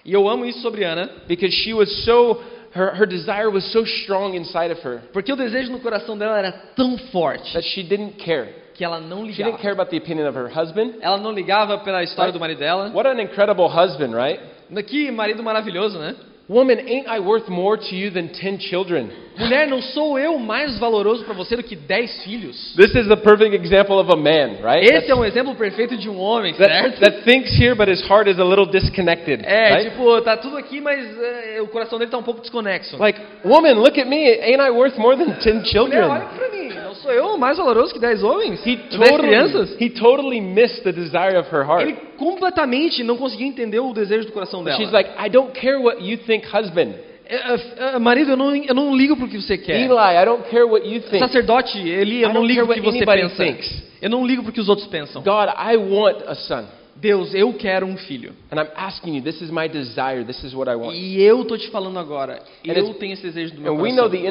E 0.05 0.13
eu 0.13 0.27
amo 0.29 0.45
isso 0.45 0.61
sobre 0.61 0.83
Ana, 0.85 1.09
because 1.27 1.53
she 1.53 1.73
was 1.73 1.89
so, 2.05 2.39
her, 2.77 2.93
her 2.95 3.05
desire 3.07 3.49
was 3.49 3.63
so 3.71 3.83
strong 4.03 4.35
inside 4.35 4.71
of 4.71 4.79
her 4.85 5.01
porque 5.11 5.31
o 5.31 5.35
desejo 5.35 5.71
no 5.71 5.79
coração 5.79 6.17
dela 6.17 6.37
era 6.37 6.51
tão 6.75 6.97
forte 7.11 7.51
that 7.53 7.63
she 7.67 7.83
didn't 7.83 8.17
care. 8.17 8.53
que 8.73 8.85
ela 8.85 8.99
não 8.99 9.25
She 9.31 9.43
didn't 9.43 9.57
care 9.59 9.71
ligava. 9.73 9.81
about 9.81 9.89
the 9.89 9.97
opinion 9.97 10.27
of 10.27 10.37
her 10.37 10.47
husband. 10.47 10.95
Ela 11.01 11.17
não 11.17 11.31
ligava 11.31 11.79
pela 11.79 12.03
história 12.03 12.31
do 12.31 12.39
marido 12.39 12.59
dela. 12.59 12.91
What 12.93 13.09
an 13.09 13.19
incredible 13.19 13.67
husband, 13.67 14.13
right? 14.13 14.39
Que 14.85 15.09
marido 15.09 15.41
maravilhoso, 15.41 15.97
né? 15.97 16.15
Woman, 16.49 16.79
ain't 16.79 17.07
I 17.07 17.19
worth 17.19 17.49
more 17.49 17.75
to 17.75 17.95
you 17.95 18.09
than 18.09 18.29
10 18.29 18.61
children? 18.69 19.11
Mulher, 19.37 19.67
não 19.67 19.81
sou 19.81 20.17
eu 20.17 20.39
mais 20.39 20.79
valoroso 20.79 21.25
para 21.25 21.33
você 21.33 21.57
do 21.57 21.61
que 21.61 21.75
dez 21.75 22.23
filhos? 22.23 22.73
This 22.75 22.95
is 22.95 23.07
the 23.07 23.17
perfect 23.17 23.53
example 23.53 23.99
of 23.99 24.09
a 24.09 24.15
man, 24.15 24.63
right? 24.63 24.81
Esse 24.81 25.11
é 25.11 25.15
um 25.15 25.25
exemplo 25.25 25.53
perfeito 25.55 25.97
de 25.97 26.09
um 26.09 26.17
homem, 26.17 26.53
that, 26.53 26.71
certo? 26.71 26.99
that 27.01 27.23
thinks 27.23 27.53
here, 27.59 27.75
but 27.75 27.89
his 27.89 28.01
heart 28.09 28.29
is 28.29 28.39
a 28.39 28.43
little 28.45 28.65
disconnected. 28.65 29.43
É, 29.45 29.73
right? 29.73 29.89
tipo, 29.89 30.21
tá 30.21 30.37
tudo 30.37 30.57
aqui, 30.57 30.79
mas 30.79 31.05
é, 31.19 31.61
o 31.61 31.67
coração 31.67 31.99
dele 31.99 32.09
tá 32.09 32.17
um 32.17 32.23
pouco 32.23 32.39
desconexo. 32.39 32.97
Like, 32.97 33.19
woman, 33.43 33.73
look 33.73 33.99
at 33.99 34.07
me. 34.07 34.25
Ain't 34.39 34.61
I 34.61 34.71
worth 34.71 34.97
more 34.97 35.17
than 35.17 35.33
10 35.33 35.43
Mulher, 35.43 35.53
olha 35.53 35.65
children? 35.65 36.07
pra 36.35 36.49
mim, 36.49 36.66
sou 37.07 37.13
eu 37.13 37.37
mais 37.37 37.57
valoroso 37.57 37.93
que 37.93 37.99
dez 37.99 38.21
homens? 38.21 38.59
He 38.65 38.75
Dez 38.75 38.89
totally, 38.89 39.17
crianças? 39.17 39.81
he 39.81 39.89
totally 39.89 40.41
missed 40.41 40.83
the 40.83 40.91
desire 40.91 41.37
of 41.37 41.49
her 41.53 41.63
heart. 41.63 41.81
Ele 41.81 41.93
completamente 42.17 43.03
não 43.03 43.15
conseguia 43.15 43.47
entender 43.47 43.79
o 43.79 43.93
desejo 43.93 44.25
do 44.25 44.33
coração 44.33 44.63
dela. 44.63 44.77
She's 44.77 44.91
like, 44.91 45.09
I 45.17 45.29
don't 45.29 45.53
care 45.53 45.77
what 45.77 46.03
you 46.03 46.17
think, 46.17 46.45
husband. 46.45 46.95
É, 47.29 47.95
é, 47.95 47.99
marido, 47.99 48.31
eu 48.31 48.37
não, 48.37 48.55
eu 48.55 48.73
não 48.73 48.95
ligo 48.95 49.15
pro 49.15 49.27
que 49.27 49.41
você 49.41 49.57
quer. 49.57 49.79
Eli, 49.81 49.93
I 49.93 50.25
don't 50.25 50.43
care 50.49 50.63
what 50.63 50.87
you 50.87 51.01
think. 51.01 51.19
Sacerdote, 51.19 51.77
Eli, 51.77 52.21
eu 52.23 52.29
I 52.29 52.33
não 52.33 52.45
ligo 52.45 52.65
pro 52.65 52.75
que 52.75 52.81
você 52.81 53.05
pensa. 53.05 53.43
thinks. 53.43 53.83
Eu 54.01 54.09
não 54.09 54.25
ligo 54.25 54.43
pro 54.43 54.51
que 54.51 54.61
os 54.61 54.69
outros 54.69 54.87
pensam. 54.87 55.21
God, 55.23 55.49
I 55.57 55.75
want 55.77 56.23
a 56.27 56.35
son. 56.35 56.65
Deus, 56.95 57.33
eu 57.33 57.53
quero 57.53 57.85
um 57.85 57.95
filho. 57.95 58.33
And 58.51 58.59
I'm 58.59 58.69
asking 58.75 59.15
you, 59.15 59.21
this 59.21 59.41
is 59.41 59.51
my 59.51 59.67
desire. 59.67 60.23
This 60.23 60.43
is 60.43 60.53
what 60.53 60.69
I 60.71 60.75
want. 60.75 60.95
E 60.95 61.21
eu 61.21 61.45
tô 61.45 61.57
te 61.57 61.69
falando 61.69 61.99
agora. 61.99 62.41
And 62.67 62.71
Eu 62.73 62.93
tenho 62.95 63.13
esse 63.13 63.23
desejo 63.23 63.55
do 63.55 63.61
meu 63.61 63.73
And 63.73 63.81
we 63.81 63.91
know 63.91 64.09
coração. 64.09 64.21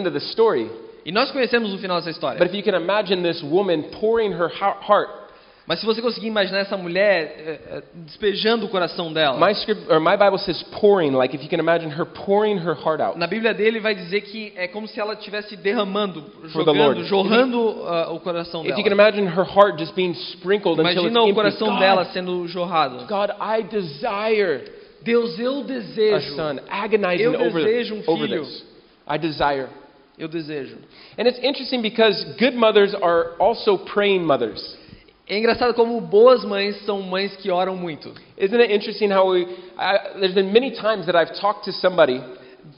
E 1.07 1.13
nós 1.13 1.31
conhecemos 1.31 1.73
o 1.73 1.79
final 1.79 1.99
dessa 1.99 2.11
história. 2.11 2.37
But 2.39 2.49
if 2.49 2.55
you 2.55 2.65
can 2.65 2.77
imagine 2.77 3.23
this 3.23 3.41
woman 3.43 3.83
pouring 4.01 4.33
her 4.33 4.49
hea- 4.51 4.77
heart, 4.89 5.09
Mas 5.69 5.81
se 5.81 5.87
você 5.87 6.01
conseguir 6.01 6.29
imaginar 6.29 6.59
essa 6.61 6.77
mulher 6.77 7.35
é, 7.45 7.51
é, 7.79 7.83
despejando 7.95 8.67
o 8.67 8.69
coração 8.69 9.13
dela, 9.13 9.37
my 9.45 9.53
script 9.53 9.83
or 9.91 9.99
my 10.01 10.17
Bible 10.17 10.39
says 10.39 10.63
pouring, 10.81 11.11
like 11.13 11.35
if 11.35 11.43
you 11.43 11.49
can 11.49 11.59
imagine 11.59 11.91
her 11.93 12.05
pouring 12.07 12.57
her 12.59 12.75
heart 12.75 13.01
out. 13.01 13.19
na 13.19 13.27
Bíblia 13.27 13.53
dele 13.55 13.81
vai 13.81 13.93
dizer 13.95 14.21
que 14.23 14.53
é 14.57 14.69
como 14.69 14.87
se 14.87 15.01
ela 15.01 15.15
estivesse 15.15 15.57
derramando, 15.57 16.25
jogando, 16.47 17.05
jorrando 17.05 17.83
ah, 17.85 18.13
o 18.13 18.21
coração 18.21 18.63
If 18.65 18.71
you 18.71 18.85
can 18.85 18.91
dela. 18.91 18.95
imagine 18.95 19.27
her 19.29 19.45
heart 19.45 19.77
just 19.79 19.95
being 19.97 20.13
sprinkled 20.15 20.79
until 20.81 20.87
it's 20.91 21.01
Imagina 21.03 21.21
o 21.21 21.25
empty. 21.25 21.35
coração 21.35 21.69
God, 21.71 21.79
dela 21.81 22.05
sendo 22.07 22.47
jorrado. 22.49 23.05
God, 23.07 23.31
I 23.41 23.63
desire 23.65 24.65
Deus, 25.03 25.37
eu 25.39 25.61
a 25.61 25.63
desejo. 25.65 26.35
son, 26.37 26.59
agonizing 26.69 27.23
Eu 27.25 27.35
over, 27.35 27.65
desejo 27.65 27.95
um 27.97 28.03
over 28.07 28.29
filho. 28.29 28.45
this. 28.45 28.65
I 29.09 29.19
desire. 29.19 29.67
Eu 30.19 30.29
desejo. 30.29 30.77
And 31.19 31.27
it's 31.27 31.39
interesting 31.43 31.83
because 31.83 32.25
good 32.39 32.55
mothers 32.57 32.95
are 32.95 33.35
also 33.39 33.77
praying 33.79 34.21
mothers. 34.25 34.77
É 35.29 35.37
engraçado 35.39 35.75
como 35.75 36.01
boas 36.01 36.45
mães 36.45 36.77
são 36.85 37.03
mães 37.03 37.35
que 37.37 37.51
oram 37.51 37.77
muito. 37.77 38.15
Isn't 38.39 38.61
it 38.63 38.73
interesting 38.73 39.11
how 39.13 39.29
we, 39.31 39.43
I, 39.77 40.19
there's 40.21 40.35
been 40.35 40.53
many 40.53 40.71
times 40.71 41.07
that 41.07 41.17
I've 41.17 41.35
talked 41.41 41.65
to 41.65 41.73
somebody 41.73 42.23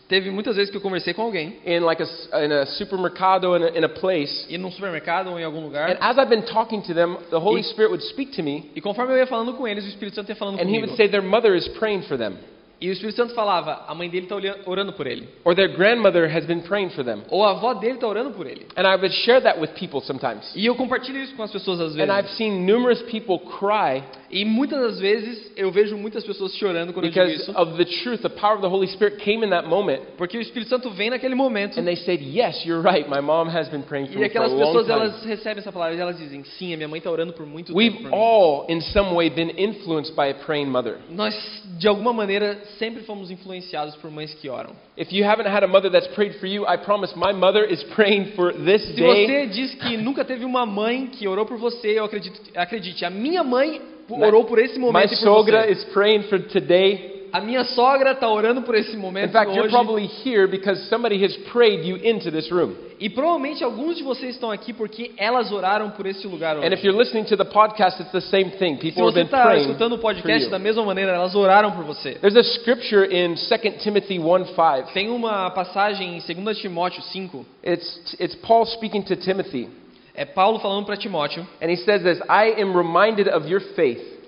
Teve 0.06 0.30
muitas 0.30 0.54
vezes 0.56 0.70
que 0.70 0.76
eu 0.76 0.80
conversei 0.82 1.14
com 1.14 1.22
alguém, 1.22 1.56
in 1.64 1.80
like 1.80 2.02
a, 2.02 2.44
in 2.44 2.52
a 2.52 2.66
supermercado 2.66 3.56
in 3.56 3.62
a, 3.64 3.78
in 3.78 3.84
a 3.84 3.88
place, 3.88 4.46
ir 4.48 4.58
num 4.58 4.70
supermercado 4.70 5.28
ou 5.30 5.38
em 5.38 5.44
algum 5.44 5.62
lugar, 5.62 5.90
and 5.90 5.96
as 6.00 6.16
I've 6.18 6.28
been 6.28 6.42
talking 6.44 6.82
to 6.82 6.92
them, 6.94 7.16
the 7.30 7.38
Holy 7.38 7.60
E- 7.60 7.64
Spirit 7.64 7.90
would 7.90 8.02
speak 8.04 8.32
to 8.36 8.42
me, 8.42 8.70
e 8.74 8.82
conforme 8.82 9.12
eu 9.14 9.16
ia 9.18 9.26
falando 9.26 9.54
com 9.54 9.66
eles, 9.66 9.84
o 9.84 9.88
Espírito 9.88 10.14
Santo 10.14 10.30
ia 10.30 10.36
falando 10.36 10.56
and 10.60 10.64
He 10.64 10.66
comigo. 10.66 10.86
would 10.88 10.96
say 10.96 11.08
their 11.08 11.22
mother 11.22 11.54
is 11.56 11.66
praying 11.78 12.02
for 12.02 12.18
them. 12.18 12.36
E 12.80 12.88
o 12.88 12.92
Espírito 12.92 13.16
Santo 13.16 13.34
falava, 13.34 13.84
a 13.88 13.94
mãe 13.94 14.08
dele 14.08 14.26
está 14.26 14.36
orando 14.66 14.92
por 14.92 15.06
ele. 15.06 15.28
Or 15.44 15.54
their 15.54 15.68
grandmother 15.68 16.28
has 16.32 16.44
been 16.46 16.60
praying 16.60 16.90
for 16.90 17.04
them. 17.04 17.22
Ou 17.28 17.44
a 17.44 17.50
avó 17.50 17.74
dele 17.74 17.94
está 17.94 18.06
orando 18.06 18.30
por 18.30 18.46
ele. 18.46 18.66
And 18.76 18.82
I 18.86 18.94
would 18.96 19.12
share 19.24 19.40
that 19.42 19.58
with 19.60 19.70
people 19.78 20.00
sometimes. 20.00 20.50
E 20.54 20.64
eu 20.66 20.74
compartilho 20.76 21.18
isso 21.18 21.34
com 21.34 21.42
as 21.42 21.50
pessoas 21.50 21.80
às 21.80 21.94
And 21.96 22.02
I've 22.04 22.22
vezes. 22.22 22.36
seen 22.36 22.64
numerous 22.64 23.02
people 23.02 23.40
cry 23.58 24.02
E 24.30 24.44
muitas 24.44 24.78
das 24.78 25.00
vezes 25.00 25.50
eu 25.56 25.70
vejo 25.72 25.96
muitas 25.96 26.22
pessoas 26.22 26.54
chorando 26.54 26.92
quando 26.92 27.06
eu 27.06 27.10
digo 27.10 27.24
because 27.26 27.42
isso. 27.50 27.58
of 27.58 27.76
the 27.78 27.84
truth, 28.02 28.20
the 28.20 28.28
power 28.28 28.54
of 28.54 28.60
the 28.60 28.68
Holy 28.68 28.86
Spirit 28.88 29.16
came 29.24 29.42
in 29.44 29.50
that 29.50 29.66
moment. 29.66 30.02
Porque 30.16 30.36
o 30.36 30.40
Espírito 30.40 30.68
Santo 30.68 30.90
vem 30.90 31.10
naquele 31.10 31.34
momento 31.34 31.80
And 31.80 31.84
they 31.84 31.96
said, 31.96 32.20
Yes, 32.20 32.64
you're 32.64 32.82
right. 32.82 33.08
My 33.08 33.20
mom 33.22 33.48
has 33.48 33.68
been 33.70 33.82
praying 33.82 34.08
for 34.08 34.18
e 34.18 34.20
me 34.20 34.28
for 34.28 34.38
a 34.42 34.44
aquelas 34.46 34.52
long 34.52 34.58
pessoas 34.66 34.86
time. 34.86 34.92
elas 35.00 35.24
recebem 35.24 35.58
essa 35.60 35.72
palavra 35.72 35.96
e 35.96 36.00
elas 36.00 36.18
dizem, 36.18 36.44
sim, 36.44 36.74
a 36.74 36.76
minha 36.76 36.88
mãe 36.88 36.98
está 36.98 37.10
orando 37.10 37.32
por 37.32 37.46
muito 37.46 37.68
tempo 37.68 37.78
We've 37.78 37.96
por 38.02 38.10
mim. 38.10 38.14
all, 38.14 38.66
in 38.68 38.80
some 38.82 39.14
way, 39.16 39.30
been 39.30 39.50
influenced 39.58 40.14
by 40.14 40.28
a 40.28 40.34
praying 40.34 40.66
mother. 40.66 40.98
Nós, 41.10 41.34
de 41.78 41.88
alguma 41.88 42.12
maneira, 42.12 42.58
sempre 42.78 43.02
fomos 43.02 43.30
influenciados 43.30 43.94
por 43.96 44.10
mães 44.10 44.34
que 44.34 44.48
oram. 44.48 44.70
If 44.96 45.12
you 45.12 45.24
haven't 45.24 45.48
had 45.48 45.62
a 45.64 45.68
mother 45.68 45.90
that's 45.90 46.08
prayed 46.14 46.38
for 46.38 46.46
you, 46.46 46.64
I 46.66 46.76
promise 46.78 47.14
my 47.16 47.32
mother 47.32 47.64
is 47.70 47.82
praying 47.94 48.32
for 48.36 48.52
this 48.52 48.82
Se 48.82 48.92
day. 48.94 49.26
você 49.26 49.46
diz 49.46 49.74
que 49.74 49.96
nunca 49.96 50.24
teve 50.24 50.44
uma 50.44 50.64
mãe 50.66 51.06
que 51.06 51.26
orou 51.26 51.44
por 51.46 51.56
você, 51.58 51.98
eu 51.98 52.04
acredito, 52.04 52.40
acredite, 52.54 53.04
a 53.04 53.10
minha 53.10 53.42
mãe 53.42 53.80
orou 54.08 54.44
por 54.44 54.58
esse 54.58 54.74
My 54.78 54.86
momento 54.86 55.06
e 55.12 55.16
por 55.16 55.22
sogra 55.22 55.62
você. 55.66 55.72
is 55.72 55.84
praying 55.86 56.22
for 56.24 56.38
today. 56.40 57.17
A 57.32 57.40
minha 57.40 57.64
sogra 57.64 58.12
está 58.12 58.28
orando 58.28 58.62
por 58.62 58.74
esse 58.74 58.94
In 58.94 58.98
momento 58.98 59.32
fact, 59.32 59.50
you're 59.52 59.64
hoje. 59.64 59.70
probably 59.72 60.06
here 60.24 60.46
because 60.46 60.88
somebody 60.88 61.22
has 61.24 61.36
prayed 61.52 61.84
you 61.86 61.96
into 61.96 62.30
this 62.30 62.50
room. 62.50 62.74
E 63.00 63.08
provavelmente 63.08 63.62
alguns 63.62 63.96
de 63.96 64.02
vocês 64.02 64.34
estão 64.34 64.50
aqui 64.50 64.72
porque 64.72 65.12
elas 65.16 65.52
oraram 65.52 65.90
por 65.90 66.04
esse 66.06 66.26
lugar 66.26 66.56
hoje. 66.56 66.66
And 66.66 66.72
if 66.72 66.82
you're 66.82 66.98
listening 66.98 67.24
to 67.26 67.36
the 67.36 67.44
podcast, 67.44 68.00
it's 68.02 68.10
the 68.10 68.20
same 68.20 68.50
thing. 68.58 68.76
Se 68.76 68.92
People 68.92 69.04
have 69.04 69.12
você 69.14 69.20
está 69.22 69.56
escutando 69.56 69.92
o 69.92 69.98
podcast 69.98 70.48
da 70.50 70.58
mesma 70.58 70.84
maneira, 70.84 71.12
elas 71.12 71.34
oraram 71.34 71.70
por 71.72 71.84
você. 71.84 72.14
There's 72.14 72.36
a 72.36 72.42
scripture 72.42 73.04
in 73.04 73.34
2 73.36 73.78
Timothy 73.82 74.18
1:5. 74.18 74.92
Tem 74.92 75.10
uma 75.10 75.50
passagem 75.50 76.16
em 76.16 76.20
2 76.20 76.58
Timóteo 76.58 77.02
5, 77.02 77.46
It's 77.64 78.16
it's 78.18 78.34
Paul 78.34 78.66
speaking 78.66 79.02
to 79.02 79.14
Timothy, 79.16 79.68
é 80.14 80.24
Paulo 80.24 80.58
falando 80.58 80.84
para 80.86 80.96
Timóteo, 80.96 81.46
and 81.62 81.70
he 81.70 81.76
says 81.76 82.02
this, 82.02 82.18
"I 82.28 82.60
am 82.60 82.76
reminded 82.76 83.28
of 83.28 83.48
your 83.48 83.60
faith." 83.60 84.18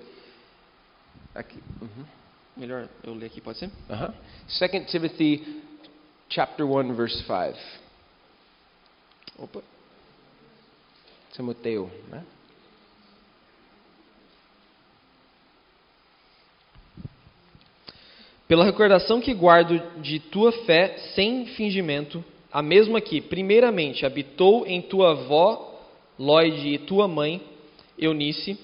Aqui. 1.35 1.57
Melhor 2.55 2.87
eu 3.03 3.13
ler 3.13 3.27
aqui, 3.27 3.41
pode 3.41 3.57
ser? 3.57 3.69
Uh-huh. 3.89 4.13
2 4.69 4.91
Timothy 4.91 5.61
chapter 6.29 6.65
1 6.65 6.93
verse 6.93 7.17
5. 7.23 7.81
Opa. 9.37 9.61
Timoteo, 11.33 11.89
né? 12.09 12.23
Pela 18.47 18.65
recordação 18.65 19.21
que 19.21 19.33
guardo 19.33 19.81
de 20.01 20.19
tua 20.19 20.51
fé 20.65 20.97
sem 21.15 21.45
fingimento, 21.45 22.21
a 22.51 22.61
mesma 22.61 22.99
que, 22.99 23.21
primeiramente, 23.21 24.05
habitou 24.05 24.67
em 24.67 24.81
tua 24.81 25.11
avó, 25.11 25.79
Lloyd, 26.19 26.67
e 26.67 26.77
tua 26.77 27.07
mãe, 27.07 27.41
Eunice, 27.97 28.59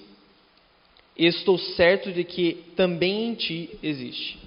estou 1.26 1.58
certo 1.58 2.12
de 2.12 2.22
que 2.24 2.64
também 2.76 3.30
em 3.30 3.34
ti 3.34 3.78
existe. 3.82 4.38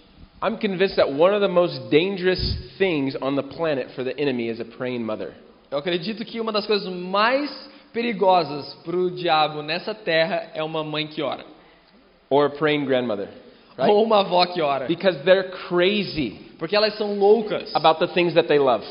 I'm 0.43 0.57
convinced 0.57 0.95
that 0.95 1.11
one 1.11 1.35
of 1.35 1.41
the 1.41 1.47
most 1.47 1.89
dangerous 1.91 2.39
things 2.77 3.15
on 3.21 3.35
the 3.35 3.43
planet 3.43 3.91
for 3.91 4.03
the 4.03 4.19
enemy 4.19 4.47
is 4.49 4.59
a 4.59 4.65
praying 4.65 5.03
mother. 5.03 5.33
Eu 5.69 5.77
acredito 5.77 6.25
que 6.25 6.39
uma 6.39 6.51
das 6.51 6.65
coisas 6.65 6.91
mais 6.91 7.51
perigosas 7.93 8.73
para 8.83 8.95
o 8.95 9.11
diabo 9.11 9.61
nessa 9.61 9.93
terra 9.93 10.49
é 10.53 10.63
uma 10.63 10.83
mãe 10.83 11.07
que 11.07 11.21
ora. 11.21 11.45
Or 12.29 12.45
a 12.45 12.49
praying 12.49 12.85
grandmother. 12.85 13.27
Right? 13.77 13.91
Ou 13.91 14.03
uma 14.03 14.19
avó 14.21 14.45
que 14.47 14.61
ora. 14.61 14.87
Because 14.87 15.19
they're 15.23 15.51
crazy 15.67 16.39
Porque 16.57 16.75
elas 16.75 16.97
são 16.97 17.17
loucas 17.17 17.73
about 17.75 17.99
the 17.99 18.07
things 18.13 18.33
that 18.33 18.47
they 18.47 18.59
love. 18.59 18.85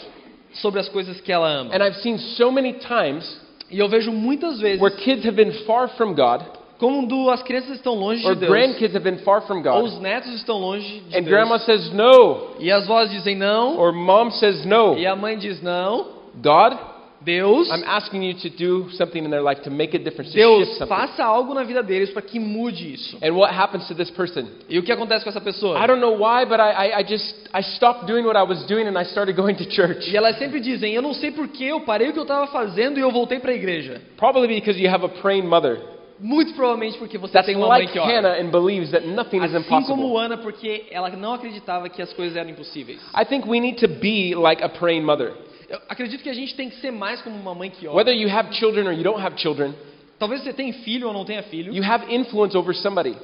sobre 0.54 0.80
as 0.80 0.88
coisas 0.88 1.20
que 1.20 1.32
ela 1.32 1.48
ama. 1.48 1.74
And 1.74 1.82
I've 1.82 1.96
seen 1.96 2.18
so 2.18 2.52
many 2.52 2.74
times 2.74 3.40
E 3.70 3.78
eu 3.78 3.88
vejo 3.88 4.12
muitas 4.12 4.58
vezes 4.60 4.80
where 4.80 4.94
kids 4.94 5.24
have 5.24 5.36
been 5.36 5.52
far 5.64 5.88
from 5.96 6.14
God, 6.14 6.44
quando 6.80 7.28
as 7.28 7.42
crianças 7.42 7.76
estão 7.76 7.94
longe 7.94 8.26
or 8.26 8.34
de 8.34 8.46
Deus, 8.46 8.94
have 8.94 9.04
been 9.04 9.18
far 9.18 9.42
from 9.42 9.58
ou 9.58 9.62
God, 9.62 9.84
os 9.84 10.00
netos 10.00 10.32
estão 10.32 10.58
longe 10.58 11.00
de 11.00 11.16
and 11.16 11.22
Deus, 11.24 11.62
says 11.62 11.92
no, 11.92 12.56
e 12.58 12.72
as 12.72 12.86
vozes 12.86 13.12
dizem 13.12 13.36
não, 13.36 13.78
or 13.78 13.92
mom 13.92 14.30
says 14.30 14.64
no. 14.64 14.96
e 14.96 15.06
a 15.06 15.14
mãe 15.14 15.36
diz 15.36 15.60
não, 15.60 16.06
God, 16.42 16.78
Deus, 17.22 17.70
I'm 17.70 17.84
asking 17.84 18.22
you 18.22 18.34
to 18.34 18.48
do 18.48 18.90
something 18.92 19.22
in 19.22 19.30
their 19.30 19.42
life 19.42 19.62
to 19.64 19.70
make 19.70 19.94
a 19.94 19.98
difference, 19.98 20.32
to 20.32 20.38
Deus, 20.38 20.68
shift 20.68 20.78
something. 20.78 20.96
faça 20.96 21.22
algo 21.22 21.52
na 21.52 21.64
vida 21.64 21.82
deles 21.82 22.08
para 22.08 22.22
que 22.22 22.40
mude 22.40 22.94
isso. 22.94 23.18
And 23.22 23.34
what 23.34 23.52
happens 23.54 23.86
to 23.88 23.94
this 23.94 24.10
person? 24.10 24.46
E 24.66 24.78
o 24.78 24.82
que 24.82 24.90
acontece 24.90 25.22
com 25.22 25.28
essa 25.28 25.40
pessoa? 25.40 25.78
I 25.78 25.86
don't 25.86 26.00
know 26.00 26.16
why, 26.16 26.46
but 26.46 26.60
I, 26.60 26.70
I, 26.70 27.00
I 27.00 27.04
just 27.04 27.34
I 27.52 27.62
stopped 27.74 28.06
doing 28.06 28.24
what 28.24 28.38
I 28.38 28.42
was 28.42 28.64
doing 28.64 28.86
and 28.86 28.98
I 28.98 29.04
started 29.04 29.36
going 29.36 29.56
to 29.56 29.66
church. 29.66 30.10
E 30.10 30.16
elas 30.16 30.38
sempre 30.38 30.60
dizem, 30.60 30.94
eu 30.94 31.02
não 31.02 31.12
sei 31.12 31.30
porquê, 31.30 31.64
eu 31.64 31.82
parei 31.82 32.08
o 32.08 32.14
que 32.14 32.18
eu 32.18 32.22
estava 32.22 32.46
fazendo 32.46 32.96
e 32.96 33.02
eu 33.02 33.10
voltei 33.10 33.38
para 33.38 33.52
a 33.52 33.54
igreja. 33.54 34.00
Probably 34.16 34.48
because 34.48 34.80
you 34.82 34.90
have 34.90 35.04
a 35.04 35.10
praying 35.10 35.46
mother 35.46 35.99
Muito 36.20 36.52
provavelmente 36.54 36.98
porque 36.98 37.16
você 37.16 37.32
that's 37.32 37.46
tem 37.46 37.56
uma 37.56 37.68
mãe 37.68 37.80
like 37.80 37.92
que 37.92 37.98
ora. 37.98 38.12
Hannah 38.12 38.40
and 38.40 38.50
believes 38.50 38.90
that 38.90 39.06
nothing 39.06 39.38
is 39.38 39.54
Assim 39.54 39.64
como 39.64 39.80
impossible. 39.80 40.16
Ana, 40.18 40.36
porque 40.36 40.86
ela 40.90 41.08
não 41.10 41.34
acreditava 41.34 41.88
que 41.88 42.02
as 42.02 42.12
coisas 42.12 42.36
eram 42.36 42.50
impossíveis. 42.50 43.00
I 43.18 43.24
think 43.24 43.48
we 43.48 43.58
need 43.58 43.78
to 43.80 43.88
be 43.88 44.34
like 44.34 44.62
a 44.62 44.68
praying 44.68 45.02
mother. 45.02 45.32
Eu 45.68 45.78
acredito 45.88 46.22
que 46.22 46.28
a 46.28 46.34
gente 46.34 46.54
tem 46.54 46.68
que 46.68 46.76
ser 46.76 46.90
mais 46.90 47.22
como 47.22 47.36
uma 47.36 47.54
mãe 47.54 47.70
que 47.70 47.86
ora. 47.86 47.96
Whether 47.96 48.14
you 48.14 48.28
have 48.28 48.52
children 48.54 48.86
or 48.86 48.92
you 48.92 49.02
don't 49.02 49.20
have 49.20 49.36
children, 49.40 49.74
Talvez 50.18 50.42
você 50.42 50.52
tenha 50.52 50.72
filho 50.74 51.06
ou 51.08 51.14
não 51.14 51.24
tenha 51.24 51.42
filho, 51.44 51.72
you 51.74 51.82
have 51.82 52.14
influence 52.14 52.54
over 52.54 52.74
somebody. 52.74 53.16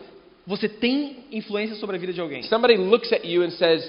você 0.47 0.67
tem 0.67 1.19
influência 1.31 1.77
sobre 1.77 1.97
a 1.97 1.99
vida 1.99 2.13
de 2.13 2.21
alguém. 2.21 2.43
Somebody 2.45 2.77
looks 2.77 3.13
at 3.13 3.23
you 3.25 3.43
and 3.43 3.51
says, 3.51 3.87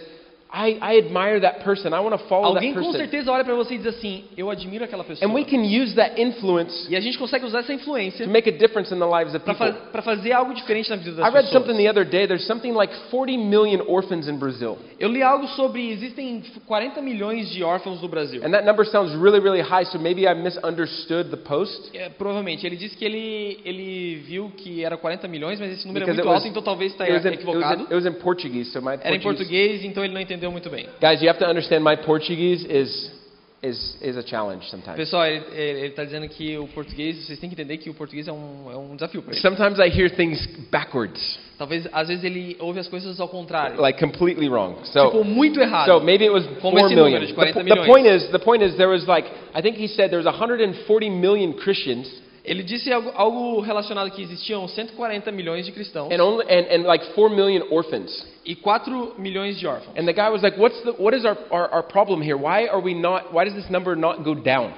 I, 0.49 0.77
I 0.81 0.97
admire 0.97 1.41
that 1.41 1.61
person. 1.63 1.93
I 1.93 1.99
want 1.99 2.11
to 2.17 2.27
follow 2.29 2.45
Alguém 2.55 2.73
that 2.73 2.79
com 2.79 2.91
person. 2.93 2.97
certeza 2.99 3.31
olha 3.31 3.43
para 3.43 3.53
você 3.53 3.75
e 3.75 3.77
diz 3.79 3.87
assim, 3.87 4.23
eu 4.37 4.49
admiro 4.49 4.85
aquela 4.85 5.03
pessoa. 5.03 5.29
And 5.29 5.33
we 5.33 5.43
can 5.43 5.59
use 5.61 5.93
that 5.95 6.19
influence 6.21 6.87
E 6.89 6.95
a 6.95 6.99
gente 7.01 7.17
consegue 7.17 7.45
usar 7.45 7.59
essa 7.59 7.73
influência 7.73 8.25
to 8.25 8.31
make 8.31 8.47
a 8.49 8.51
difference 8.53 8.93
in 8.93 8.97
the 8.97 9.05
lives 9.05 9.33
of 9.35 9.43
para 9.43 9.55
people. 9.73 10.01
fazer 10.01 10.31
algo 10.31 10.53
diferente 10.53 10.89
na 10.89 10.95
vida 10.95 11.11
das 11.17 11.27
I 11.27 11.29
read 11.33 11.47
something 11.49 11.75
pessoas. 11.75 11.83
the 11.83 11.89
other 11.89 12.05
day. 12.05 12.25
There's 12.27 12.47
something 12.47 12.71
like 12.73 12.93
40 13.11 13.37
million 13.37 13.81
orphans 13.87 14.27
in 14.29 14.37
Brazil. 14.37 14.77
Eu 14.99 15.09
li 15.09 15.21
algo 15.21 15.47
sobre 15.49 15.91
existem 15.91 16.41
40 16.65 17.01
milhões 17.01 17.49
de 17.49 17.61
órfãos 17.63 18.01
no 18.01 18.07
Brasil. 18.07 18.41
And 18.45 18.51
that 18.51 18.65
number 18.65 18.85
sounds 18.85 19.11
really, 19.15 19.39
really 19.41 19.61
high, 19.61 19.83
so 19.85 19.99
maybe 19.99 20.25
I 20.27 20.33
misunderstood 20.33 21.29
the 21.29 21.37
post. 21.37 21.91
É, 21.93 22.09
provavelmente. 22.09 22.65
Ele 22.65 22.77
disse 22.77 22.95
que 22.95 23.03
ele, 23.05 23.59
ele 23.65 24.15
viu 24.25 24.49
que 24.55 24.83
era 24.83 24.95
40 24.97 25.27
milhões, 25.27 25.59
mas 25.59 25.71
esse 25.73 25.85
número 25.87 26.05
Because 26.05 26.19
é 26.19 26.21
it 26.21 26.25
muito 26.25 26.33
was- 26.33 26.45
alto, 26.45 26.47
então 26.49 26.61
talvez 26.63 26.91
está 26.93 27.03
was, 27.03 27.11
in, 27.11 27.15
it, 27.15 27.25
was 27.27 27.33
equivocado. 27.35 27.81
in, 27.81 27.85
it 27.85 27.93
was 27.93 28.05
in 28.05 28.13
Portuguese, 28.13 28.71
so 28.71 28.81
my 28.81 28.93
Era 28.93 29.15
em 29.15 29.19
Portuguese. 29.19 29.37
português, 29.49 29.83
então 29.85 30.03
ele 30.05 30.13
não 30.13 30.21
entendeu 30.21 30.36
muito 30.45 30.69
bem. 30.69 30.87
Guys, 31.01 31.21
you 31.21 31.29
have 31.29 31.39
to 31.39 31.45
understand 31.45 31.83
my 31.83 31.95
Portuguese 31.95 32.65
is, 32.69 33.11
is, 33.63 33.97
is 34.01 34.17
a 34.17 34.23
challenge 34.23 34.69
sometimes. 34.69 34.97
Pessoal, 34.97 35.25
ele 35.25 35.87
está 35.87 36.03
dizendo 36.03 36.27
que 36.29 36.57
o 36.57 36.67
português, 36.67 37.25
vocês 37.25 37.39
têm 37.39 37.49
que 37.49 37.55
entender 37.55 37.77
que 37.77 37.89
o 37.89 37.93
português 37.93 38.27
é 38.27 38.31
um, 38.31 38.71
é 38.71 38.77
um 38.77 38.95
desafio 38.95 39.21
para 39.23 39.33
ele. 39.33 39.41
Sometimes 39.41 39.79
I 39.79 39.87
hear 39.89 40.09
things 40.15 40.45
backwards, 40.69 41.39
Talvez, 41.57 41.87
às 41.91 42.07
vezes 42.07 42.23
ele 42.23 42.55
ouve 42.59 42.79
as 42.79 42.87
coisas 42.87 43.19
ao 43.19 43.27
contrário. 43.27 43.81
like 43.81 43.99
completely 43.99 44.47
wrong. 44.47 44.75
So, 44.85 45.05
tipo, 45.05 45.23
muito 45.23 45.59
errado. 45.59 45.87
so 45.87 45.99
maybe 45.99 46.25
it 46.25 46.31
was 46.31 46.45
Como 46.61 46.77
4 46.77 46.85
esse 46.85 46.95
million. 46.95 47.19
The, 47.19 47.63
the 47.63 47.85
point 47.85 48.07
is, 48.07 48.29
the 48.29 48.39
point 48.39 48.63
is 48.63 48.75
there 48.75 48.89
was 48.89 49.07
like, 49.07 49.27
I 49.55 49.61
think 49.61 49.77
he 49.77 49.87
said 49.87 50.11
there 50.11 50.21
was 50.23 50.27
140 50.27 51.09
million 51.09 51.53
Christians 51.53 52.07
Ele 52.47 52.63
disse 52.63 52.91
algo, 52.91 53.11
algo 53.13 53.59
relacionado 53.59 54.09
que 54.09 54.21
existiam 54.21 54.65
140 54.67 55.31
milhões 55.33 55.65
de 55.65 55.71
cristãos 55.73 56.09
and 56.11 56.23
only, 56.23 56.45
and, 56.45 56.65
and 56.71 56.87
like 56.87 57.05
4 57.13 57.29
million 57.29 57.67
orphans. 57.69 58.25
e 58.45 58.55
4 58.55 59.15
milhões 59.19 59.59
de 59.59 59.67
órfãos. 59.67 59.91
And 59.97 60.05
the 60.05 60.13
guy 60.13 60.29
was 60.29 60.41
like, 60.41 60.57
what's 60.57 60.81
the, 60.83 60.93
what 60.93 61.13
is 61.13 61.25
our, 61.25 61.37
our, 61.51 61.69
our 61.69 61.83
problem 61.83 62.21
here? 62.21 62.37
Why 62.37 62.67
are 62.67 62.79
we 62.79 62.93
not, 62.93 63.33
why 63.33 63.43
does 63.43 63.53
this 63.53 63.69
number 63.69 63.95
not 63.97 64.23
go 64.23 64.33
down? 64.33 64.73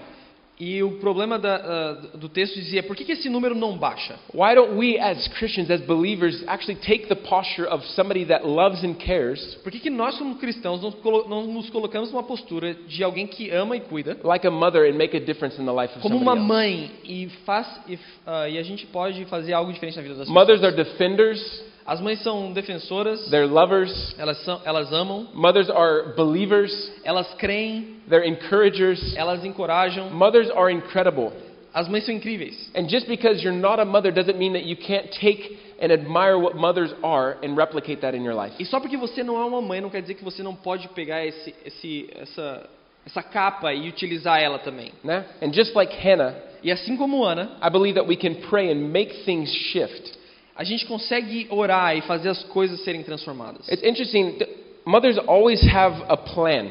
E 0.59 0.83
o 0.83 0.91
problema 0.99 1.39
da, 1.39 1.55
ah, 1.55 2.17
do 2.17 2.27
texto 2.27 2.55
dizia, 2.55 2.83
por 2.83 2.93
que, 2.93 3.05
que 3.05 3.13
esse 3.13 3.29
número 3.29 3.55
não 3.55 3.77
baixa? 3.77 4.15
Why 4.33 4.55
don't 4.55 4.73
we 4.73 4.99
as 4.99 5.25
Christians, 5.29 5.69
as 5.71 5.79
believers, 5.81 6.43
actually 6.47 6.77
take 6.81 7.07
the 7.07 7.15
posture 7.15 7.65
of 7.69 7.85
somebody 7.95 8.25
that 8.25 8.45
loves 8.45 8.83
and 8.83 8.95
cares, 8.95 9.39
Por 9.63 9.71
que, 9.71 9.79
que 9.79 9.89
nós, 9.89 10.17
como 10.17 10.35
cristãos, 10.35 10.81
não, 10.81 11.47
nos 11.47 11.69
colocamos 11.69 12.11
numa 12.11 12.23
postura 12.23 12.73
de 12.73 13.01
alguém 13.03 13.25
que 13.25 13.49
ama 13.51 13.77
e 13.77 13.79
cuida, 13.79 14.17
like 14.21 14.45
a 14.45 14.51
mother, 14.51 14.83
and 14.91 14.97
make 14.97 15.15
a 15.15 15.19
difference 15.21 15.59
in 15.61 15.65
the 15.65 15.71
life 15.71 15.93
of 15.95 16.01
como 16.01 16.17
uma 16.17 16.35
somebody 16.35 16.39
else? 16.39 16.47
mãe, 16.47 16.91
e, 17.05 17.29
faz, 17.45 17.65
e, 17.87 17.97
ah, 18.27 18.49
e 18.49 18.57
a 18.57 18.63
gente 18.63 18.85
pode 18.87 19.23
fazer 19.25 19.53
algo 19.53 19.71
diferente 19.71 19.95
na 19.95 20.01
vida 20.01 20.15
das 20.15 20.27
Mothers 20.27 20.59
pessoas? 20.59 20.73
are 20.77 20.83
defenders, 20.83 21.63
As 21.85 21.99
mães 21.99 22.21
são 22.21 22.53
defensoras, 22.53 23.29
they're 23.29 23.47
lovers. 23.47 24.15
elas, 24.17 24.37
são, 24.43 24.61
elas 24.63 24.91
amam, 24.93 25.27
Mothers 25.33 25.69
are 25.69 26.13
believers, 26.15 26.71
elas 27.03 27.33
creem, 27.35 27.97
they're 28.07 28.27
encouragers. 28.27 29.15
elas 29.15 29.43
encorajam. 29.43 30.09
Mothers 30.11 30.49
are 30.51 30.71
incredible. 30.71 31.31
As 31.73 31.87
mães 31.87 32.05
são 32.05 32.13
incríveis. 32.13 32.69
And 32.75 32.87
just 32.87 33.07
because 33.07 33.43
you're 33.43 33.57
not 33.57 33.79
a 33.79 33.85
mother 33.85 34.11
doesn't 34.11 34.37
mean 34.37 34.53
that 34.53 34.65
you 34.65 34.75
can't 34.75 35.11
take 35.19 35.57
and 35.81 35.91
admire 35.91 36.37
what 36.37 36.55
mothers 36.55 36.93
are 37.03 37.37
and 37.43 37.55
replicate 37.55 38.01
that 38.01 38.15
in 38.15 38.23
your 38.23 38.35
life. 38.35 38.53
E 38.59 38.65
só 38.65 38.79
porque 38.79 38.97
você 38.97 39.23
não 39.23 39.39
é 39.39 39.45
uma 39.45 39.61
mãe, 39.61 39.79
não 39.79 39.89
quer 39.89 40.01
dizer 40.01 40.15
que 40.15 40.23
você 40.23 40.43
não 40.43 40.55
pode 40.55 40.87
pegar 40.89 41.25
esse, 41.25 41.55
esse, 41.65 42.09
essa, 42.15 42.69
essa 43.05 43.23
capa 43.23 43.73
e 43.73 43.87
utilizar 43.87 44.41
ela 44.41 44.59
também. 44.59 44.91
Né? 45.03 45.25
And 45.41 45.53
just 45.53 45.73
like 45.75 45.95
Hannah, 45.95 46.35
E 46.61 46.71
assim 46.71 46.97
como 46.97 47.23
Ana, 47.23 47.51
I 47.61 47.69
believe 47.69 47.95
that 47.95 48.07
we 48.07 48.17
can 48.17 48.35
pray 48.49 48.71
and 48.71 48.91
make 48.91 49.23
things 49.23 49.49
shift. 49.71 50.18
A 50.59 50.63
gente 50.65 50.85
consegue 50.85 51.47
orar 51.49 51.95
e 51.95 52.01
fazer 52.01 52.27
as 52.27 52.43
coisas 52.43 52.81
serem 52.83 53.01
transformadas. 53.01 53.65
It's 53.69 53.81
interesting. 53.81 54.33
th- 54.33 54.49
Mothers 54.85 55.17
always 55.25 55.61
have 55.73 56.03
a 56.09 56.17
plan. 56.17 56.67